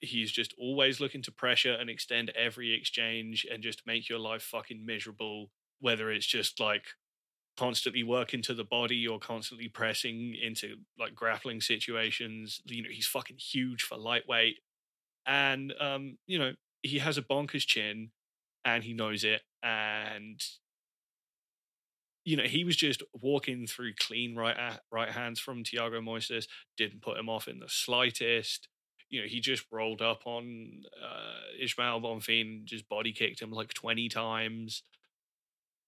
he's 0.00 0.32
just 0.32 0.54
always 0.58 1.00
looking 1.00 1.22
to 1.22 1.32
pressure 1.32 1.74
and 1.74 1.90
extend 1.90 2.30
every 2.30 2.72
exchange 2.74 3.46
and 3.50 3.62
just 3.62 3.86
make 3.86 4.08
your 4.08 4.18
life 4.18 4.42
fucking 4.42 4.84
miserable. 4.84 5.50
Whether 5.80 6.10
it's 6.10 6.26
just 6.26 6.60
like 6.60 6.84
constantly 7.56 8.02
working 8.02 8.42
to 8.42 8.54
the 8.54 8.64
body 8.64 9.06
or 9.06 9.18
constantly 9.18 9.68
pressing 9.68 10.34
into 10.34 10.76
like 10.98 11.14
grappling 11.14 11.60
situations. 11.60 12.60
You 12.66 12.82
know, 12.82 12.88
he's 12.90 13.06
fucking 13.06 13.36
huge 13.36 13.82
for 13.82 13.96
lightweight. 13.98 14.58
And 15.26 15.74
um, 15.78 16.18
you 16.26 16.38
know, 16.38 16.52
he 16.82 16.98
has 16.98 17.18
a 17.18 17.22
bonkers 17.22 17.66
chin 17.66 18.10
and 18.64 18.84
he 18.84 18.92
knows 18.92 19.24
it 19.24 19.42
and 19.62 20.40
you 22.24 22.36
know 22.36 22.44
he 22.44 22.64
was 22.64 22.76
just 22.76 23.02
walking 23.20 23.66
through 23.66 23.92
clean 23.98 24.36
right 24.36 24.56
right 24.92 25.10
hands 25.10 25.40
from 25.40 25.64
Thiago 25.64 26.02
Moises 26.02 26.46
didn't 26.76 27.02
put 27.02 27.18
him 27.18 27.28
off 27.28 27.48
in 27.48 27.58
the 27.58 27.68
slightest 27.68 28.68
you 29.08 29.20
know 29.20 29.26
he 29.26 29.40
just 29.40 29.64
rolled 29.72 30.02
up 30.02 30.22
on 30.26 30.82
uh, 31.02 31.62
Ismael 31.62 32.00
Bonfim 32.00 32.64
just 32.64 32.88
body 32.88 33.12
kicked 33.12 33.40
him 33.40 33.50
like 33.50 33.72
20 33.74 34.08
times 34.08 34.82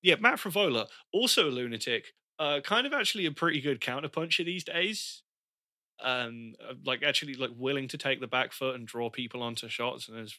yeah 0.02 0.16
Matt 0.18 0.38
Frevola 0.38 0.86
also 1.12 1.48
a 1.48 1.50
lunatic 1.50 2.14
uh, 2.42 2.60
kind 2.60 2.86
of 2.86 2.92
actually 2.92 3.26
a 3.26 3.30
pretty 3.30 3.60
good 3.60 3.80
counterpuncher 3.80 4.44
these 4.44 4.64
days. 4.64 5.22
Um, 6.02 6.54
uh, 6.60 6.74
like 6.84 7.04
actually 7.04 7.34
like 7.34 7.52
willing 7.56 7.86
to 7.88 7.98
take 7.98 8.20
the 8.20 8.26
back 8.26 8.52
foot 8.52 8.74
and 8.74 8.86
draw 8.86 9.10
people 9.10 9.42
onto 9.42 9.68
shots, 9.68 10.08
and 10.08 10.18
has 10.18 10.36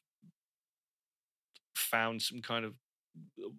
found 1.75 2.21
some 2.21 2.41
kind 2.41 2.65
of 2.65 2.73
uh, 3.39 3.49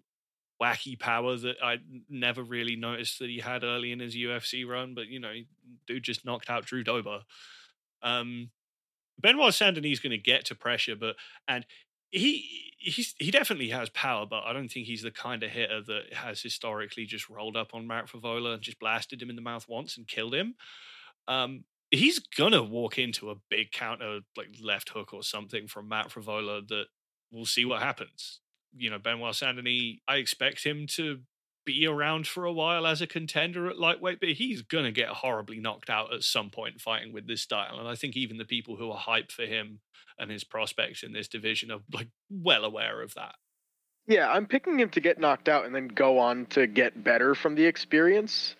wacky 0.61 0.99
power 0.99 1.35
that 1.37 1.57
I 1.63 1.77
never 2.09 2.43
really 2.43 2.75
noticed 2.75 3.19
that 3.19 3.29
he 3.29 3.39
had 3.39 3.63
early 3.63 3.91
in 3.91 3.99
his 3.99 4.15
UFC 4.15 4.67
run. 4.67 4.95
But 4.95 5.07
you 5.07 5.19
know, 5.19 5.33
dude 5.87 6.03
just 6.03 6.25
knocked 6.25 6.49
out 6.49 6.65
Drew 6.65 6.83
Dober. 6.83 7.21
Um, 8.01 8.51
Benoit 9.19 9.53
Saint 9.53 9.75
Denis 9.75 9.93
is 9.93 9.99
going 9.99 10.11
to 10.11 10.17
get 10.17 10.45
to 10.45 10.55
pressure, 10.55 10.95
but 10.95 11.15
and 11.47 11.65
he 12.11 12.73
he's 12.77 13.15
he 13.19 13.31
definitely 13.31 13.69
has 13.69 13.89
power, 13.89 14.25
but 14.25 14.43
I 14.45 14.53
don't 14.53 14.69
think 14.69 14.87
he's 14.87 15.01
the 15.01 15.11
kind 15.11 15.43
of 15.43 15.51
hitter 15.51 15.81
that 15.87 16.13
has 16.13 16.41
historically 16.41 17.05
just 17.05 17.29
rolled 17.29 17.57
up 17.57 17.73
on 17.73 17.87
Mark 17.87 18.09
Frevola 18.09 18.53
and 18.53 18.61
just 18.61 18.79
blasted 18.79 19.21
him 19.21 19.29
in 19.29 19.35
the 19.35 19.41
mouth 19.41 19.67
once 19.67 19.97
and 19.97 20.07
killed 20.07 20.33
him. 20.33 20.55
Um, 21.27 21.63
he's 21.91 22.19
gonna 22.19 22.63
walk 22.63 22.97
into 22.97 23.31
a 23.31 23.35
big 23.49 23.71
counter 23.71 24.21
like 24.37 24.49
left 24.61 24.89
hook 24.89 25.13
or 25.13 25.23
something 25.23 25.67
from 25.67 25.89
Matt 25.89 26.09
Frevola 26.09 26.67
that 26.67 26.85
we'll 27.31 27.45
see 27.45 27.65
what 27.65 27.81
happens. 27.81 28.39
You 28.75 28.89
know, 28.89 28.99
Benoit 28.99 29.35
Saint 29.35 29.57
Denis, 29.57 29.97
I 30.07 30.17
expect 30.17 30.63
him 30.63 30.87
to 30.95 31.19
be 31.65 31.87
around 31.87 32.27
for 32.27 32.45
a 32.45 32.53
while 32.53 32.85
as 32.85 33.01
a 33.01 33.07
contender 33.07 33.67
at 33.67 33.79
lightweight, 33.79 34.19
but 34.19 34.29
he's 34.29 34.61
gonna 34.61 34.91
get 34.91 35.09
horribly 35.09 35.59
knocked 35.59 35.89
out 35.89 36.13
at 36.13 36.23
some 36.23 36.49
point 36.49 36.79
fighting 36.79 37.11
with 37.11 37.27
this 37.27 37.41
style. 37.41 37.79
And 37.79 37.87
I 37.87 37.95
think 37.95 38.15
even 38.15 38.37
the 38.37 38.45
people 38.45 38.75
who 38.75 38.91
are 38.91 38.99
hyped 38.99 39.31
for 39.31 39.43
him 39.43 39.79
and 40.19 40.29
his 40.29 40.43
prospects 40.43 41.03
in 41.03 41.11
this 41.11 41.27
division 41.27 41.71
are 41.71 41.79
like 41.91 42.09
well 42.29 42.63
aware 42.63 43.01
of 43.01 43.13
that. 43.15 43.35
Yeah, 44.07 44.29
I'm 44.29 44.45
picking 44.45 44.79
him 44.79 44.89
to 44.91 45.01
get 45.01 45.19
knocked 45.19 45.49
out 45.49 45.65
and 45.65 45.73
then 45.73 45.87
go 45.87 46.19
on 46.19 46.45
to 46.47 46.67
get 46.67 47.03
better 47.03 47.33
from 47.33 47.55
the 47.55 47.65
experience. 47.65 48.55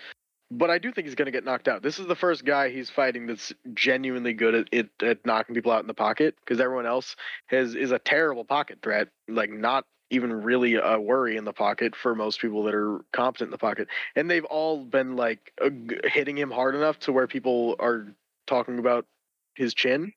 But 0.51 0.69
I 0.69 0.77
do 0.77 0.91
think 0.91 1.07
he's 1.07 1.15
going 1.15 1.25
to 1.25 1.31
get 1.31 1.43
knocked 1.43 1.67
out. 1.67 1.81
This 1.81 1.97
is 1.97 2.05
the 2.05 2.15
first 2.15 2.45
guy 2.45 2.69
he's 2.69 2.89
fighting 2.89 3.25
that's 3.25 3.51
genuinely 3.73 4.33
good 4.33 4.55
at, 4.55 4.67
it, 4.71 4.89
at 5.01 5.25
knocking 5.25 5.55
people 5.55 5.71
out 5.71 5.81
in 5.81 5.87
the 5.87 5.93
pocket 5.93 6.35
because 6.39 6.59
everyone 6.59 6.85
else 6.85 7.15
has 7.47 7.73
is 7.73 7.91
a 7.91 7.99
terrible 7.99 8.45
pocket 8.45 8.79
threat. 8.83 9.07
Like 9.27 9.49
not 9.49 9.85
even 10.11 10.31
really 10.31 10.75
a 10.75 10.99
worry 10.99 11.35
in 11.35 11.45
the 11.45 11.53
pocket 11.53 11.95
for 11.95 12.13
most 12.13 12.39
people 12.39 12.63
that 12.63 12.75
are 12.75 13.03
competent 13.11 13.47
in 13.47 13.51
the 13.51 13.57
pocket. 13.57 13.87
And 14.15 14.29
they've 14.29 14.45
all 14.45 14.85
been 14.85 15.15
like 15.15 15.51
uh, 15.59 15.69
hitting 16.03 16.37
him 16.37 16.51
hard 16.51 16.75
enough 16.75 16.99
to 16.99 17.11
where 17.11 17.27
people 17.27 17.75
are 17.79 18.07
talking 18.45 18.77
about 18.77 19.07
his 19.55 19.73
chin 19.73 20.13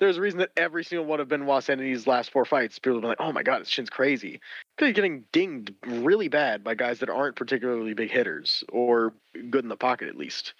there's 0.00 0.16
a 0.16 0.20
reason 0.20 0.38
that 0.38 0.50
every 0.56 0.84
single 0.84 1.06
one 1.06 1.20
of 1.20 1.28
Benoit 1.28 1.62
Saint 1.62 1.80
Denis' 1.80 2.06
last 2.06 2.30
four 2.30 2.44
fights, 2.44 2.78
people 2.78 2.96
have 2.96 3.02
been 3.02 3.08
like, 3.10 3.20
"Oh 3.20 3.32
my 3.32 3.42
god, 3.42 3.60
his 3.60 3.68
chin's 3.68 3.90
crazy," 3.90 4.40
because 4.76 4.88
he's 4.88 4.94
getting 4.94 5.24
dinged 5.32 5.74
really 5.86 6.28
bad 6.28 6.62
by 6.62 6.74
guys 6.74 7.00
that 7.00 7.10
aren't 7.10 7.36
particularly 7.36 7.94
big 7.94 8.10
hitters 8.10 8.62
or 8.70 9.12
good 9.50 9.64
in 9.64 9.68
the 9.68 9.76
pocket, 9.76 10.08
at 10.08 10.16
least. 10.16 10.54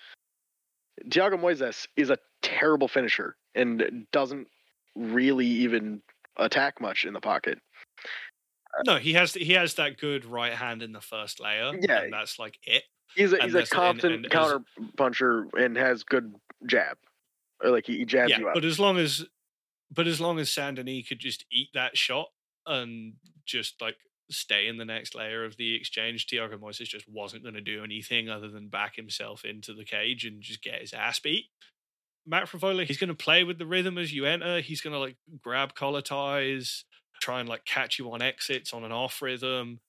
Thiago 1.07 1.39
Moises 1.39 1.87
is 1.97 2.11
a 2.11 2.19
terrible 2.43 2.89
finisher 2.89 3.37
and 3.55 4.07
doesn't 4.13 4.49
really 4.97 5.47
even 5.47 6.03
attack 6.37 6.81
much 6.81 7.05
in 7.05 7.13
the 7.13 7.21
pocket. 7.21 7.61
No, 8.85 8.97
he 8.97 9.13
has 9.15 9.35
he 9.35 9.53
has 9.53 9.75
that 9.75 9.99
good 9.99 10.25
right 10.25 10.53
hand 10.53 10.83
in 10.83 10.93
the 10.93 11.01
first 11.01 11.41
layer. 11.41 11.73
Yeah, 11.81 12.03
and 12.03 12.13
that's 12.13 12.39
like 12.39 12.59
it. 12.65 12.85
He's 13.15 13.33
a, 13.33 13.43
he's 13.43 13.55
a 13.55 13.67
competent 13.67 14.15
and, 14.15 14.25
and 14.25 14.33
counter 14.33 14.61
puncher 14.97 15.47
and 15.57 15.77
has 15.77 16.03
good 16.03 16.35
jab 16.67 16.99
or 17.63 17.71
like 17.71 17.87
he, 17.87 18.05
jabs 18.05 18.31
yeah, 18.31 18.39
you 18.39 18.49
out. 18.49 18.55
But 18.55 18.65
as 18.65 18.79
long 18.79 18.99
as, 18.99 19.25
but 19.93 20.07
as 20.07 20.21
long 20.21 20.39
as 20.39 20.51
Saint 20.51 20.77
could 21.09 21.19
just 21.19 21.45
eat 21.51 21.69
that 21.75 21.97
shot 21.97 22.29
and 22.67 23.15
just 23.47 23.81
like 23.81 23.97
stay 24.31 24.69
in 24.69 24.77
the 24.77 24.85
next 24.85 25.15
layer 25.15 25.45
of 25.45 25.57
the 25.57 25.75
exchange, 25.75 26.27
Thiago 26.27 26.59
Moises 26.59 26.89
just 26.89 27.09
wasn't 27.09 27.43
going 27.43 27.55
to 27.55 27.61
do 27.61 27.83
anything 27.83 28.29
other 28.29 28.49
than 28.49 28.69
back 28.69 28.97
himself 28.97 29.45
into 29.45 29.73
the 29.75 29.85
cage 29.85 30.25
and 30.25 30.43
just 30.43 30.63
get 30.63 30.81
his 30.81 30.93
ass 30.93 31.19
beat. 31.19 31.47
Matt 32.27 32.45
Frevola, 32.45 32.85
he's 32.85 32.99
going 32.99 33.09
to 33.09 33.15
play 33.15 33.43
with 33.43 33.59
the 33.59 33.67
rhythm 33.67 33.97
as 33.97 34.13
you 34.13 34.27
enter. 34.27 34.61
He's 34.61 34.83
going 34.83 34.93
to 34.93 34.99
like 34.99 35.17
grab 35.43 35.75
collar 35.75 36.03
ties, 36.03 36.85
try 37.21 37.41
and 37.41 37.49
like 37.49 37.65
catch 37.65 37.99
you 37.99 38.13
on 38.13 38.21
exits 38.21 38.75
on 38.75 38.85
an 38.85 38.93
off 38.93 39.23
rhythm. 39.23 39.81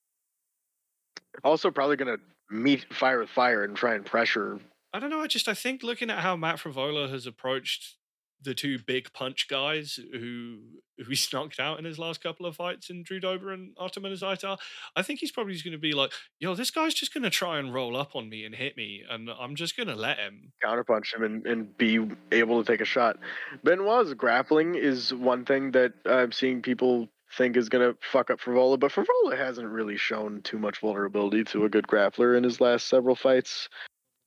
Also, 1.44 1.70
probably 1.70 1.98
going 1.98 2.18
to 2.18 2.24
meet 2.50 2.92
fire 2.94 3.20
with 3.20 3.30
fire 3.30 3.64
and 3.64 3.76
try 3.76 3.96
and 3.96 4.06
pressure 4.06 4.60
I 4.94 5.00
don't 5.00 5.10
know. 5.10 5.22
I 5.22 5.28
just 5.28 5.48
I 5.48 5.54
think 5.54 5.84
looking 5.84 6.10
at 6.10 6.20
how 6.20 6.36
Matt 6.36 6.58
Frevola 6.58 7.10
has 7.10 7.26
approached 7.26 7.96
the 8.42 8.54
two 8.54 8.80
big 8.80 9.12
punch 9.14 9.48
guys 9.50 10.00
who 10.14 10.60
who 10.98 11.10
he's 11.10 11.28
knocked 11.34 11.60
out 11.60 11.80
in 11.80 11.86
his 11.86 12.00
last 12.00 12.22
couple 12.22 12.46
of 12.46 12.56
fights 12.56 12.90
in 12.90 13.04
Drew 13.04 13.20
Dober 13.20 13.52
and 13.52 13.74
Artem 13.78 14.04
Zaitar, 14.04 14.58
I 14.96 15.02
think 15.02 15.20
he's 15.20 15.32
probably 15.32 15.56
going 15.62 15.72
to 15.72 15.78
be 15.78 15.94
like, 15.94 16.12
yo, 16.40 16.56
this 16.56 16.72
guy's 16.72 16.94
just 16.94 17.14
going 17.14 17.24
to 17.24 17.30
try 17.30 17.60
and 17.60 17.74
roll 17.74 17.96
up 17.96 18.16
on 18.16 18.30
me 18.30 18.46
and 18.46 18.56
hit 18.56 18.78
me, 18.78 19.04
and 19.10 19.30
I'm 19.30 19.56
just 19.56 19.78
going 19.78 19.88
to 19.88 19.96
let 19.96 20.18
him 20.18 20.52
counterpunch 20.64 21.14
him 21.14 21.24
and, 21.24 21.46
and 21.46 21.78
be 21.78 22.06
able 22.32 22.64
to 22.64 22.72
take 22.72 22.82
a 22.82 22.86
shot. 22.86 23.18
Benoit's 23.64 24.14
grappling 24.14 24.76
is 24.76 25.14
one 25.14 25.46
thing 25.46 25.72
that 25.72 25.94
I'm 26.06 26.32
seeing 26.32 26.62
people 26.62 27.08
think 27.38 27.58
is 27.58 27.70
going 27.70 27.88
to 27.88 27.98
fuck 28.02 28.32
up 28.32 28.40
Frevola, 28.40 28.80
but 28.80 28.92
Frevola 28.92 29.38
hasn't 29.38 29.68
really 29.68 29.98
shown 29.98 30.42
too 30.42 30.58
much 30.58 30.80
vulnerability 30.80 31.44
to 31.46 31.66
a 31.66 31.70
good 31.70 31.88
grappler 31.88 32.36
in 32.38 32.44
his 32.44 32.60
last 32.60 32.88
several 32.88 33.16
fights. 33.16 33.70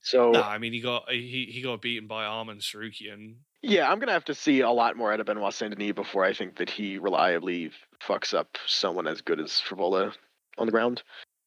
So 0.03 0.33
no, 0.33 0.43
I 0.43 0.59
mean 0.59 0.73
he 0.73 0.81
got 0.81 1.09
he 1.11 1.49
he 1.51 1.63
got 1.63 1.81
beaten 1.81 2.09
by 2.09 2.25
Arman 2.25 2.59
Tsarukyan. 2.59 3.37
Yeah, 3.63 3.91
I'm 3.91 4.01
gonna 4.01 4.13
have 4.13 4.25
to 4.27 4.35
see 4.35 4.61
a 4.61 4.71
lot 4.71 4.97
more 4.97 5.13
out 5.13 5.21
of 5.21 5.27
Benoit 5.27 5.55
Saint 5.55 5.77
Denis 5.77 5.95
before 5.95 6.25
I 6.25 6.35
think 6.35 6.57
that 6.57 6.69
he 6.69 6.99
reliably 6.99 7.71
fucks 8.03 8.35
up 8.35 8.59
someone 8.67 9.07
as 9.07 9.21
good 9.21 9.41
as 9.41 9.53
Frevola 9.53 10.13
on 10.59 10.67
the 10.67 10.73
ground. 10.73 11.05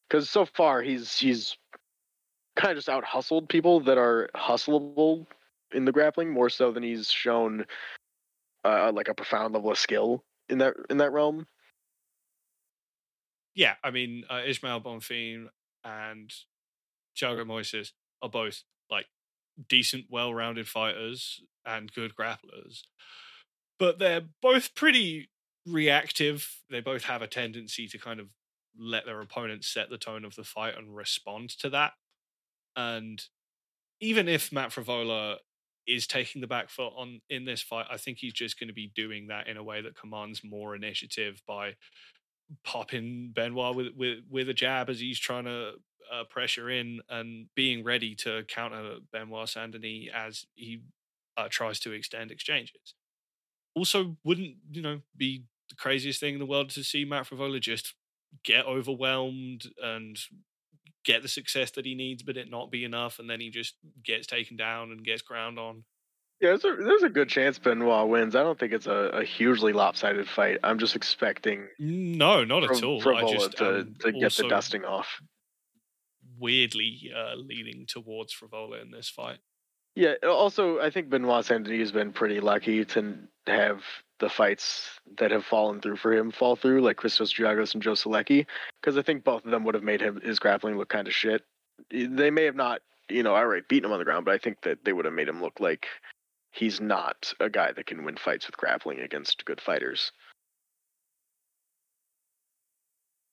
Because 0.08 0.30
so 0.30 0.46
far 0.46 0.80
he's 0.80 1.18
he's 1.18 1.58
kind 2.56 2.72
of 2.72 2.78
just 2.78 2.88
out 2.88 3.04
hustled 3.04 3.50
people 3.50 3.80
that 3.80 3.98
are 3.98 4.30
hustleable 4.34 5.26
in 5.74 5.84
the 5.84 5.92
grappling 5.92 6.30
more 6.30 6.48
so 6.48 6.72
than 6.72 6.82
he's 6.82 7.10
shown 7.10 7.66
uh, 8.64 8.90
like 8.90 9.08
a 9.08 9.14
profound 9.14 9.52
level 9.52 9.70
of 9.70 9.78
skill 9.78 10.24
in 10.48 10.58
that 10.58 10.74
in 10.88 10.96
that 10.96 11.12
realm. 11.12 11.46
Yeah, 13.54 13.74
I 13.84 13.90
mean 13.90 14.24
uh, 14.30 14.40
Ismael 14.46 14.80
Bonfim 14.80 15.48
and 15.84 16.32
Thiago 17.14 17.44
Moises 17.44 17.92
are 18.22 18.28
both 18.28 18.62
like 18.90 19.06
decent, 19.68 20.06
well 20.10 20.32
rounded 20.32 20.68
fighters 20.68 21.40
and 21.64 21.92
good 21.92 22.14
grapplers. 22.14 22.82
But 23.78 23.98
they're 23.98 24.22
both 24.40 24.74
pretty 24.74 25.28
reactive. 25.66 26.60
They 26.70 26.80
both 26.80 27.04
have 27.04 27.22
a 27.22 27.26
tendency 27.26 27.88
to 27.88 27.98
kind 27.98 28.20
of 28.20 28.28
let 28.78 29.06
their 29.06 29.20
opponents 29.20 29.68
set 29.68 29.90
the 29.90 29.98
tone 29.98 30.24
of 30.24 30.36
the 30.36 30.44
fight 30.44 30.76
and 30.76 30.94
respond 30.94 31.50
to 31.58 31.70
that. 31.70 31.92
And 32.74 33.22
even 34.00 34.28
if 34.28 34.52
Matt 34.52 34.70
Frevola 34.70 35.36
is 35.86 36.06
taking 36.06 36.40
the 36.40 36.46
back 36.46 36.68
foot 36.68 36.92
on 36.96 37.20
in 37.30 37.44
this 37.44 37.62
fight, 37.62 37.86
I 37.90 37.96
think 37.96 38.18
he's 38.18 38.32
just 38.32 38.58
going 38.58 38.68
to 38.68 38.74
be 38.74 38.92
doing 38.94 39.28
that 39.28 39.46
in 39.48 39.56
a 39.56 39.62
way 39.62 39.80
that 39.80 39.98
commands 39.98 40.42
more 40.44 40.74
initiative 40.74 41.42
by 41.46 41.76
popping 42.64 43.32
Benoit 43.34 43.74
with 43.74 43.88
with 43.96 44.18
with 44.28 44.48
a 44.48 44.54
jab 44.54 44.88
as 44.90 45.00
he's 45.00 45.18
trying 45.18 45.44
to 45.44 45.72
uh, 46.12 46.24
pressure 46.24 46.70
in 46.70 47.00
and 47.08 47.46
being 47.54 47.84
ready 47.84 48.14
to 48.16 48.44
counter 48.48 48.98
Benoit 49.12 49.48
Saint 49.48 49.72
Denis 49.72 50.10
as 50.14 50.46
he 50.54 50.82
uh, 51.36 51.48
tries 51.50 51.80
to 51.80 51.92
extend 51.92 52.30
exchanges. 52.30 52.94
Also, 53.74 54.16
wouldn't 54.24 54.56
you 54.70 54.82
know 54.82 55.00
be 55.16 55.44
the 55.68 55.76
craziest 55.76 56.20
thing 56.20 56.34
in 56.34 56.40
the 56.40 56.46
world 56.46 56.70
to 56.70 56.82
see 56.82 57.04
Matt 57.04 57.28
Frevola 57.28 57.60
just 57.60 57.94
get 58.44 58.66
overwhelmed 58.66 59.64
and 59.82 60.18
get 61.04 61.22
the 61.22 61.28
success 61.28 61.70
that 61.72 61.86
he 61.86 61.94
needs, 61.94 62.22
but 62.22 62.36
it 62.36 62.50
not 62.50 62.70
be 62.70 62.84
enough, 62.84 63.18
and 63.18 63.28
then 63.28 63.40
he 63.40 63.50
just 63.50 63.74
gets 64.04 64.26
taken 64.26 64.56
down 64.56 64.90
and 64.90 65.04
gets 65.04 65.22
ground 65.22 65.58
on. 65.58 65.84
Yeah, 66.40 66.50
there's 66.50 66.64
a, 66.64 66.76
there's 66.82 67.02
a 67.02 67.08
good 67.08 67.30
chance 67.30 67.58
Benoit 67.58 68.08
wins. 68.08 68.36
I 68.36 68.42
don't 68.42 68.58
think 68.58 68.72
it's 68.72 68.86
a, 68.86 69.10
a 69.14 69.24
hugely 69.24 69.72
lopsided 69.72 70.28
fight. 70.28 70.58
I'm 70.62 70.78
just 70.78 70.94
expecting 70.94 71.66
no, 71.78 72.44
not 72.44 72.64
at 72.64 72.82
all. 72.82 73.00
Frevola 73.00 73.24
I 73.24 73.32
just 73.32 73.56
to, 73.58 73.86
to 74.00 74.12
get 74.12 74.32
the 74.32 74.48
dusting 74.48 74.84
off 74.84 75.08
weirdly 76.38 77.12
uh, 77.14 77.34
leaning 77.36 77.86
towards 77.86 78.34
Frevola 78.34 78.82
in 78.82 78.90
this 78.90 79.08
fight. 79.08 79.38
Yeah. 79.94 80.14
Also, 80.22 80.78
I 80.80 80.90
think 80.90 81.08
Benoit 81.08 81.44
Saint 81.44 81.64
Denis 81.64 81.80
has 81.80 81.92
been 81.92 82.12
pretty 82.12 82.40
lucky 82.40 82.84
to 82.84 83.16
have 83.46 83.82
the 84.18 84.28
fights 84.28 84.88
that 85.18 85.30
have 85.30 85.44
fallen 85.44 85.80
through 85.80 85.96
for 85.96 86.12
him 86.12 86.30
fall 86.30 86.56
through, 86.56 86.82
like 86.82 86.96
Christos 86.96 87.32
Giagos 87.32 87.74
and 87.74 87.82
Joe 87.82 87.92
Selecki, 87.92 88.46
because 88.80 88.96
I 88.96 89.02
think 89.02 89.24
both 89.24 89.44
of 89.44 89.50
them 89.50 89.64
would 89.64 89.74
have 89.74 89.84
made 89.84 90.00
him 90.00 90.20
his 90.22 90.38
grappling 90.38 90.76
look 90.76 90.88
kind 90.88 91.06
of 91.06 91.14
shit. 91.14 91.42
They 91.90 92.30
may 92.30 92.44
have 92.44 92.56
not, 92.56 92.80
you 93.08 93.22
know, 93.22 93.34
outright 93.34 93.68
beaten 93.68 93.86
him 93.86 93.92
on 93.92 93.98
the 93.98 94.04
ground, 94.04 94.24
but 94.24 94.34
I 94.34 94.38
think 94.38 94.62
that 94.62 94.84
they 94.84 94.92
would 94.92 95.04
have 95.04 95.14
made 95.14 95.28
him 95.28 95.42
look 95.42 95.60
like 95.60 95.86
he's 96.52 96.80
not 96.80 97.32
a 97.40 97.50
guy 97.50 97.72
that 97.72 97.86
can 97.86 98.04
win 98.04 98.16
fights 98.16 98.46
with 98.46 98.56
grappling 98.56 99.00
against 99.00 99.44
good 99.44 99.60
fighters. 99.60 100.12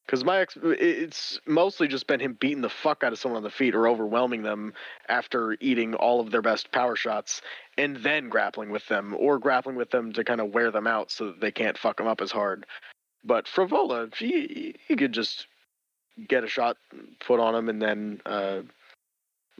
Because 0.06 0.26
my 0.26 0.40
ex, 0.40 0.58
it's 0.62 1.40
mostly 1.48 1.88
just 1.88 2.08
been 2.08 2.20
him 2.20 2.34
beating 2.40 2.62
the 2.62 2.70
fuck 2.70 3.04
out 3.04 3.14
of 3.14 3.20
someone 3.20 3.38
on 3.38 3.44
the 3.44 3.50
feet 3.50 3.74
or 3.74 3.88
overwhelming 3.88 4.44
them 4.44 4.74
after 5.08 5.56
eating 5.62 5.96
all 5.96 6.20
of 6.20 6.30
their 6.30 6.42
best 6.42 6.72
power 6.72 6.96
shots, 6.96 7.42
and 7.78 7.98
then 7.98 8.28
grappling 8.28 8.70
with 8.70 8.86
them 8.88 9.16
or 9.18 9.40
grappling 9.40 9.78
with 9.78 9.92
them 9.92 10.12
to 10.14 10.24
kind 10.24 10.42
of 10.42 10.54
wear 10.54 10.72
them 10.72 10.88
out 10.88 11.10
so 11.10 11.28
that 11.28 11.40
they 11.40 11.52
can't 11.52 11.78
fuck 11.78 11.98
them 11.98 12.08
up 12.08 12.22
as 12.22 12.32
hard. 12.32 12.66
But 13.24 13.46
Frevola, 13.46 14.14
he 14.14 14.76
he 14.88 14.96
could 14.96 15.14
just 15.14 15.48
get 16.28 16.44
a 16.44 16.48
shot 16.48 16.78
put 17.26 17.40
on 17.40 17.56
him 17.56 17.70
and 17.70 17.82
then 17.82 18.22
uh, 18.26 18.62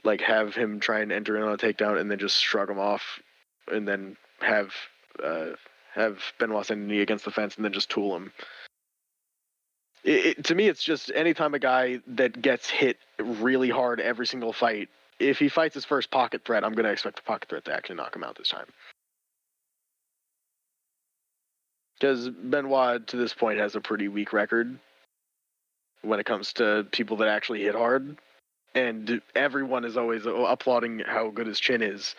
like 0.04 0.22
have 0.22 0.54
him 0.56 0.80
try 0.80 1.00
and 1.00 1.12
enter 1.12 1.38
in 1.38 1.44
on 1.44 1.54
a 1.54 1.58
takedown 1.58 2.00
and 2.00 2.12
then 2.12 2.20
just 2.20 2.42
shrug 2.44 2.70
him 2.70 2.80
off, 2.80 3.22
and 3.72 3.88
then 3.88 4.18
have 4.42 4.74
uh, 5.24 5.52
have 5.94 6.20
Benoit 6.38 6.66
send 6.66 6.84
a 6.84 6.86
knee 6.94 7.02
against 7.02 7.24
the 7.24 7.32
fence 7.32 7.56
and 7.56 7.64
then 7.64 7.72
just 7.74 7.90
tool 7.90 8.16
him. 8.16 8.34
It, 10.04 10.44
to 10.46 10.56
me, 10.56 10.68
it's 10.68 10.84
just 10.84 11.12
anytime 11.16 11.54
a 11.54 11.60
guy 11.60 12.00
that 12.08 12.42
gets 12.42 12.70
hit 12.70 12.98
really 13.20 13.70
hard 13.70 14.02
every 14.02 14.28
single 14.28 14.52
fight, 14.52 14.90
if 15.20 15.40
he 15.40 15.48
fights 15.48 15.76
his 15.76 15.86
first 15.86 16.12
pocket 16.12 16.44
threat, 16.44 16.64
I'm 16.64 16.74
going 16.74 16.86
to 16.86 16.92
expect 16.92 17.18
the 17.18 17.22
pocket 17.22 17.50
threat 17.50 17.66
to 17.66 17.74
actually 17.74 17.96
knock 17.96 18.16
him 18.16 18.24
out 18.24 18.38
this 18.38 18.50
time. 18.50 18.66
Because 22.00 22.30
Benoit, 22.30 23.08
to 23.08 23.18
this 23.18 23.34
point, 23.34 23.60
has 23.60 23.76
a 23.76 23.82
pretty 23.82 24.10
weak 24.10 24.34
record 24.34 24.78
when 26.02 26.20
it 26.20 26.26
comes 26.26 26.52
to 26.54 26.86
people 26.92 27.18
that 27.18 27.30
actually 27.30 27.64
hit 27.64 27.76
hard. 27.76 28.18
And 28.76 29.22
everyone 29.36 29.86
is 29.86 29.96
always 29.96 30.26
oh, 30.26 30.46
applauding 30.46 31.00
how 31.00 31.30
good 31.30 31.48
his 31.48 31.60
chin 31.60 31.82
is. 31.82 32.16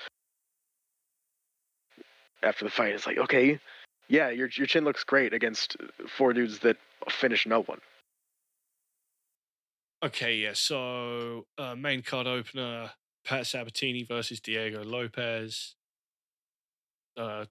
After 2.43 2.65
the 2.65 2.71
fight, 2.71 2.95
it's 2.95 3.07
like, 3.07 3.19
okay, 3.19 3.59
yeah, 4.09 4.31
your 4.31 4.49
your 4.49 4.67
chin 4.67 4.85
looks 4.85 5.05
great 5.05 5.33
against 5.33 5.77
four 6.09 6.33
dudes 6.33 6.61
that 6.61 6.77
finish 7.09 7.47
no 7.47 7.63
one. 7.63 7.81
Okay, 10.05 10.37
yeah. 10.37 10.53
So 10.53 11.47
uh, 11.59 11.75
main 11.75 12.03
card 12.03 12.27
opener: 12.27 12.91
Pat 13.25 13.47
Sabatini 13.47 14.05
versus 14.05 14.41
Diego 14.41 14.85
Lopes. 14.85 15.75
Uh, 17.17 17.47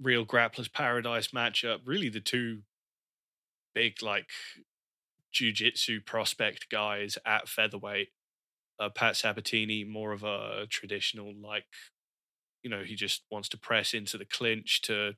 real 0.00 0.26
grapplers 0.26 0.72
paradise 0.72 1.28
matchup. 1.28 1.80
Really, 1.84 2.08
the 2.08 2.20
two 2.20 2.62
big 3.74 4.02
like 4.02 4.28
jiu-jitsu 5.32 6.00
prospect 6.00 6.70
guys 6.70 7.18
at 7.26 7.48
featherweight. 7.48 8.08
Uh, 8.78 8.88
Pat 8.90 9.16
Sabatini, 9.16 9.84
more 9.84 10.12
of 10.12 10.22
a 10.22 10.66
traditional 10.68 11.34
like, 11.42 11.64
you 12.62 12.70
know, 12.70 12.82
he 12.82 12.94
just 12.94 13.22
wants 13.30 13.48
to 13.50 13.58
press 13.58 13.94
into 13.94 14.18
the 14.18 14.24
clinch 14.24 14.82
to 14.82 15.14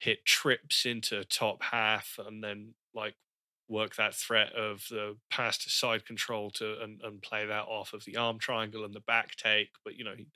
hit 0.00 0.24
trips 0.24 0.86
into 0.86 1.24
top 1.24 1.62
half 1.62 2.18
and 2.26 2.42
then 2.42 2.74
like 2.94 3.14
work 3.68 3.94
that 3.96 4.14
threat 4.14 4.52
of 4.54 4.84
the 4.90 5.16
pass 5.30 5.56
to 5.58 5.70
side 5.70 6.04
control 6.04 6.50
to 6.50 6.82
and, 6.82 7.00
and 7.02 7.22
play 7.22 7.46
that 7.46 7.64
off 7.64 7.92
of 7.92 8.04
the 8.04 8.16
arm 8.16 8.38
triangle 8.38 8.84
and 8.84 8.94
the 8.94 9.00
back 9.00 9.36
take. 9.36 9.70
But 9.84 9.96
you 9.96 10.04
know, 10.04 10.14
he, 10.16 10.26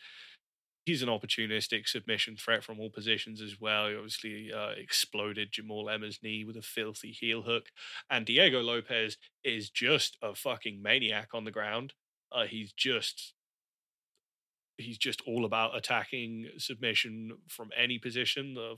he's 0.84 1.02
an 1.02 1.08
opportunistic 1.08 1.88
submission 1.88 2.36
threat 2.36 2.62
from 2.62 2.78
all 2.78 2.90
positions 2.90 3.40
as 3.40 3.60
well. 3.60 3.88
He 3.88 3.96
obviously 3.96 4.52
uh, 4.52 4.70
exploded 4.76 5.50
Jamall 5.50 5.86
Emmers 5.86 6.22
knee 6.22 6.44
with 6.44 6.56
a 6.56 6.62
filthy 6.62 7.10
heel 7.10 7.42
hook. 7.42 7.66
And 8.08 8.24
Diego 8.24 8.60
Lopes 8.60 9.16
is 9.42 9.70
just 9.70 10.16
a 10.22 10.34
fucking 10.34 10.80
maniac 10.80 11.30
on 11.34 11.44
the 11.44 11.50
ground. 11.50 11.94
Uh, 12.30 12.44
he's 12.44 12.72
just 12.72 13.34
he's 14.76 14.98
just 14.98 15.22
all 15.26 15.44
about 15.44 15.76
attacking 15.76 16.48
submission 16.58 17.32
from 17.48 17.70
any 17.76 17.98
position. 17.98 18.54
The 18.54 18.76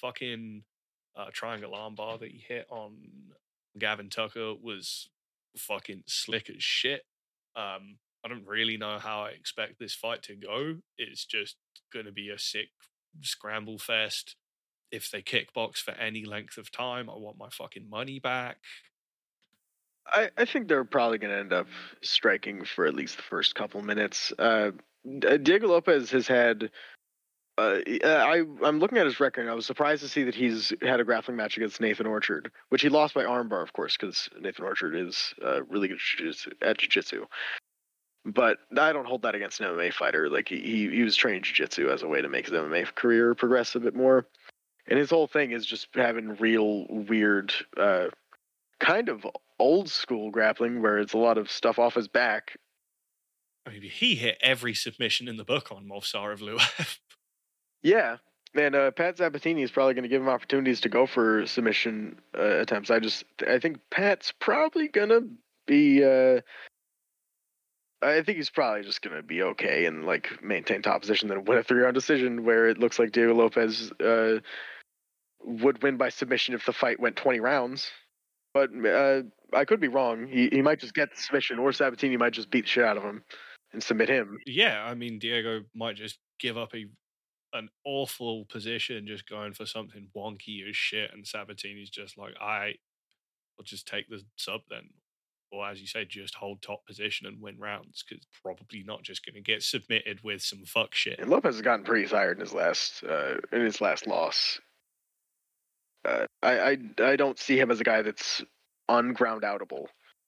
fucking 0.00 0.62
uh, 1.16 1.26
triangle 1.32 1.72
armbar 1.72 2.20
that 2.20 2.30
he 2.30 2.38
hit 2.38 2.66
on 2.70 2.96
Gavin 3.78 4.10
Tucker 4.10 4.54
was 4.54 5.08
fucking 5.56 6.04
slick 6.06 6.50
as 6.50 6.62
shit. 6.62 7.02
Um, 7.56 7.98
I 8.24 8.28
don't 8.28 8.46
really 8.46 8.76
know 8.76 8.98
how 8.98 9.22
I 9.22 9.30
expect 9.30 9.78
this 9.78 9.94
fight 9.94 10.22
to 10.24 10.34
go. 10.34 10.76
It's 10.96 11.24
just 11.24 11.56
going 11.92 12.06
to 12.06 12.12
be 12.12 12.30
a 12.30 12.38
sick 12.38 12.68
scramble 13.22 13.78
fest. 13.78 14.36
If 14.90 15.10
they 15.10 15.22
kickbox 15.22 15.78
for 15.78 15.92
any 15.92 16.24
length 16.24 16.56
of 16.56 16.70
time, 16.70 17.10
I 17.10 17.16
want 17.16 17.38
my 17.38 17.48
fucking 17.50 17.88
money 17.90 18.18
back. 18.18 18.58
I, 20.06 20.30
I 20.36 20.44
think 20.46 20.68
they're 20.68 20.84
probably 20.84 21.18
going 21.18 21.32
to 21.32 21.38
end 21.38 21.52
up 21.52 21.66
striking 22.02 22.64
for 22.64 22.86
at 22.86 22.94
least 22.94 23.16
the 23.18 23.22
first 23.22 23.54
couple 23.54 23.82
minutes. 23.82 24.32
Uh, 24.38 24.70
Diego 25.18 25.68
Lopes 25.68 26.10
has 26.10 26.26
had 26.26 26.70
uh, 27.58 27.80
I 28.04 28.44
I'm 28.62 28.78
looking 28.78 28.98
at 28.98 29.06
his 29.06 29.18
record. 29.18 29.42
and 29.42 29.50
I 29.50 29.54
was 29.54 29.66
surprised 29.66 30.02
to 30.02 30.08
see 30.08 30.22
that 30.24 30.34
he's 30.34 30.72
had 30.80 31.00
a 31.00 31.04
grappling 31.04 31.36
match 31.36 31.56
against 31.56 31.80
Nathan 31.80 32.06
Orchard, 32.06 32.52
which 32.68 32.82
he 32.82 32.88
lost 32.88 33.14
by 33.14 33.24
armbar, 33.24 33.62
of 33.62 33.72
course, 33.72 33.96
because 33.96 34.28
Nathan 34.40 34.64
Orchard 34.64 34.94
is 34.94 35.34
uh, 35.44 35.64
really 35.64 35.88
good 35.88 35.98
at 36.62 36.78
jiu-jitsu. 36.78 37.26
But 38.24 38.58
I 38.76 38.92
don't 38.92 39.06
hold 39.06 39.22
that 39.22 39.34
against 39.34 39.60
an 39.60 39.66
MMA 39.66 39.92
fighter. 39.92 40.28
Like 40.30 40.48
he 40.48 40.88
he 40.88 41.02
was 41.02 41.16
training 41.16 41.42
jiu-jitsu 41.42 41.90
as 41.90 42.02
a 42.02 42.08
way 42.08 42.22
to 42.22 42.28
make 42.28 42.46
his 42.46 42.54
MMA 42.54 42.94
career 42.94 43.34
progress 43.34 43.74
a 43.74 43.80
bit 43.80 43.94
more, 43.94 44.26
and 44.86 44.98
his 44.98 45.10
whole 45.10 45.26
thing 45.26 45.50
is 45.50 45.66
just 45.66 45.88
having 45.94 46.36
real 46.36 46.86
weird, 46.88 47.52
uh, 47.76 48.06
kind 48.78 49.08
of 49.08 49.26
old 49.58 49.90
school 49.90 50.30
grappling 50.30 50.80
where 50.80 50.98
it's 50.98 51.14
a 51.14 51.18
lot 51.18 51.38
of 51.38 51.50
stuff 51.50 51.78
off 51.78 51.94
his 51.94 52.06
back. 52.06 52.56
I 53.66 53.70
mean, 53.70 53.82
he 53.82 54.14
hit 54.14 54.38
every 54.40 54.74
submission 54.74 55.26
in 55.28 55.36
the 55.36 55.44
book 55.44 55.72
on 55.72 55.86
Movsar 55.86 56.38
Evloev. 56.38 56.98
Yeah, 57.82 58.16
and 58.54 58.74
uh, 58.74 58.90
Pat 58.90 59.18
Sabatini 59.18 59.62
is 59.62 59.70
probably 59.70 59.94
going 59.94 60.04
to 60.04 60.08
give 60.08 60.22
him 60.22 60.28
opportunities 60.28 60.80
to 60.80 60.88
go 60.88 61.06
for 61.06 61.46
submission 61.46 62.20
uh, 62.36 62.58
attempts. 62.60 62.90
I 62.90 62.98
just 62.98 63.24
I 63.46 63.58
think 63.58 63.78
Pat's 63.90 64.32
probably 64.40 64.88
going 64.88 65.10
to 65.10 65.28
be. 65.66 66.04
Uh, 66.04 66.40
I 68.00 68.22
think 68.22 68.38
he's 68.38 68.50
probably 68.50 68.84
just 68.84 69.02
going 69.02 69.16
to 69.16 69.22
be 69.22 69.42
okay 69.42 69.86
and 69.86 70.04
like 70.04 70.42
maintain 70.42 70.82
top 70.82 71.00
position, 71.00 71.28
then 71.28 71.44
win 71.44 71.58
a 71.58 71.62
three 71.62 71.82
round 71.82 71.94
decision 71.94 72.44
where 72.44 72.68
it 72.68 72.78
looks 72.78 72.98
like 72.98 73.10
Diego 73.12 73.34
Lopes 73.34 73.90
uh, 74.00 74.38
would 75.44 75.82
win 75.82 75.96
by 75.96 76.08
submission 76.08 76.54
if 76.54 76.64
the 76.64 76.72
fight 76.72 77.00
went 77.00 77.16
twenty 77.16 77.40
rounds. 77.40 77.90
But 78.54 78.70
uh, 78.86 79.22
I 79.52 79.64
could 79.64 79.80
be 79.80 79.88
wrong. 79.88 80.26
He 80.26 80.48
he 80.50 80.62
might 80.62 80.80
just 80.80 80.94
get 80.94 81.10
the 81.10 81.20
submission, 81.20 81.58
or 81.58 81.72
Sabatini 81.72 82.16
might 82.16 82.32
just 82.32 82.50
beat 82.50 82.64
the 82.64 82.68
shit 82.70 82.84
out 82.84 82.96
of 82.96 83.02
him 83.02 83.24
and 83.72 83.82
submit 83.82 84.08
him. 84.08 84.38
Yeah, 84.46 84.82
I 84.84 84.94
mean 84.94 85.18
Diego 85.18 85.62
might 85.74 85.96
just 85.96 86.18
give 86.40 86.56
up 86.56 86.74
a 86.74 86.86
an 87.52 87.68
awful 87.84 88.44
position 88.46 89.06
just 89.06 89.28
going 89.28 89.52
for 89.52 89.66
something 89.66 90.08
wonky 90.14 90.68
as 90.68 90.76
shit 90.76 91.10
and 91.12 91.26
Sabatini's 91.26 91.90
just 91.90 92.18
like 92.18 92.34
I 92.40 92.74
will 93.56 93.64
just 93.64 93.86
take 93.86 94.08
the 94.08 94.22
sub 94.36 94.62
then. 94.68 94.90
Or 95.50 95.66
as 95.66 95.80
you 95.80 95.86
say 95.86 96.04
just 96.04 96.34
hold 96.34 96.60
top 96.60 96.86
position 96.86 97.26
and 97.26 97.40
win 97.40 97.58
rounds 97.58 98.04
because 98.06 98.26
probably 98.42 98.82
not 98.84 99.02
just 99.02 99.24
going 99.24 99.34
to 99.34 99.40
get 99.40 99.62
submitted 99.62 100.22
with 100.22 100.42
some 100.42 100.64
fuck 100.66 100.94
shit. 100.94 101.18
And 101.18 101.30
Lopes 101.30 101.46
has 101.46 101.62
gotten 101.62 101.86
pretty 101.86 102.06
tired 102.06 102.36
in 102.36 102.40
his 102.40 102.52
last 102.52 103.02
uh, 103.02 103.36
in 103.50 103.62
his 103.62 103.80
last 103.80 104.06
loss. 104.06 104.60
Uh, 106.04 106.26
I, 106.42 106.60
I 106.60 106.76
I 107.02 107.16
don't 107.16 107.38
see 107.38 107.58
him 107.58 107.70
as 107.70 107.80
a 107.80 107.84
guy 107.84 108.02
that's 108.02 108.42
unground 108.90 109.42
outable. 109.42 109.86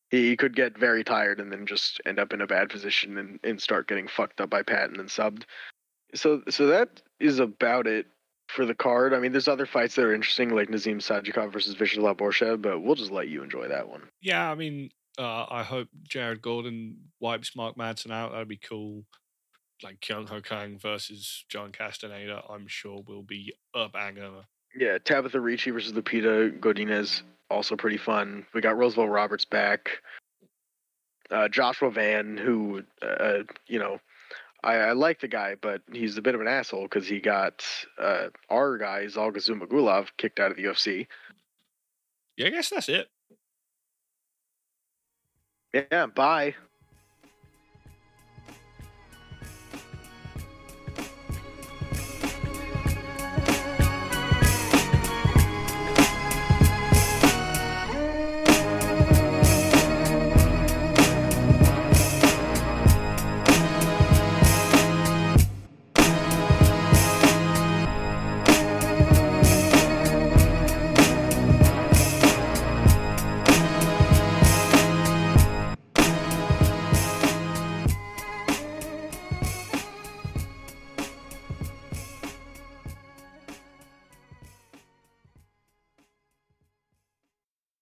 He 0.08 0.36
could 0.36 0.56
get 0.56 0.76
very 0.76 1.04
tired 1.04 1.38
and 1.38 1.52
then 1.52 1.66
just 1.66 2.00
end 2.06 2.18
up 2.18 2.32
in 2.32 2.40
a 2.40 2.46
bad 2.46 2.70
position 2.70 3.18
and, 3.18 3.38
and 3.44 3.60
start 3.60 3.88
getting 3.88 4.08
fucked 4.08 4.40
up 4.40 4.50
by 4.50 4.62
Patton 4.62 4.98
and 4.98 5.08
subbed 5.08 5.44
so 6.14 6.42
so 6.48 6.66
that 6.68 7.02
is 7.18 7.38
about 7.38 7.86
it 7.86 8.06
for 8.48 8.66
the 8.66 8.74
card. 8.74 9.14
I 9.14 9.20
mean, 9.20 9.32
there's 9.32 9.48
other 9.48 9.66
fights 9.66 9.94
that 9.94 10.04
are 10.04 10.14
interesting, 10.14 10.50
like 10.54 10.68
Nazim 10.68 10.98
Sadykhov 10.98 11.52
versus 11.52 11.74
Vyacheslav 11.74 12.16
Borshev, 12.16 12.60
but 12.62 12.80
we'll 12.80 12.96
just 12.96 13.12
let 13.12 13.28
you 13.28 13.42
enjoy 13.42 13.68
that 13.68 13.88
one. 13.88 14.02
Yeah, 14.20 14.50
I 14.50 14.54
mean, 14.54 14.90
uh, 15.18 15.46
I 15.48 15.62
hope 15.62 15.88
Jared 16.02 16.42
Gordon 16.42 16.96
wipes 17.20 17.54
Mark 17.54 17.76
Madsen 17.76 18.10
out. 18.10 18.32
That'd 18.32 18.48
be 18.48 18.56
cool. 18.56 19.04
Like 19.82 20.00
Kyung 20.06 20.26
Ho 20.26 20.42
Kang 20.42 20.78
versus 20.78 21.44
John 21.48 21.72
Castaneda, 21.72 22.42
I'm 22.50 22.66
sure 22.66 23.02
will 23.06 23.22
be 23.22 23.54
a 23.74 23.88
banger. 23.88 24.42
Yeah, 24.76 24.98
Tabatha 24.98 25.42
Ricci 25.42 25.70
versus 25.70 25.92
Lupita 25.92 26.58
Godinez, 26.60 27.22
also 27.48 27.76
pretty 27.76 27.96
fun. 27.96 28.46
We 28.52 28.60
got 28.60 28.76
Roosevelt 28.76 29.08
Roberts 29.08 29.46
back. 29.46 29.88
Uh, 31.30 31.48
Joshua 31.48 31.90
Van, 31.90 32.36
who, 32.36 32.82
uh, 33.02 33.44
you 33.68 33.78
know, 33.78 34.00
I, 34.62 34.74
I, 34.74 34.92
like 34.92 35.20
the 35.20 35.28
guy, 35.28 35.56
but 35.60 35.82
he's 35.92 36.16
a 36.16 36.22
bit 36.22 36.34
of 36.34 36.40
an 36.40 36.48
asshole 36.48 36.82
because 36.82 37.06
he 37.06 37.20
got 37.20 37.64
uh, 37.98 38.28
our 38.48 38.76
guy 38.78 39.04
Zhalga 39.04 39.36
Zhumagulov 39.36 40.08
kicked 40.18 40.38
out 40.38 40.50
of 40.50 40.56
the 40.56 40.64
UFC. 40.64 41.06
Yeah, 42.36 42.48
I 42.48 42.50
guess 42.50 42.70
that's 42.70 42.88
it. 42.88 43.08
Yeah, 45.72 46.06
bye. 46.06 46.54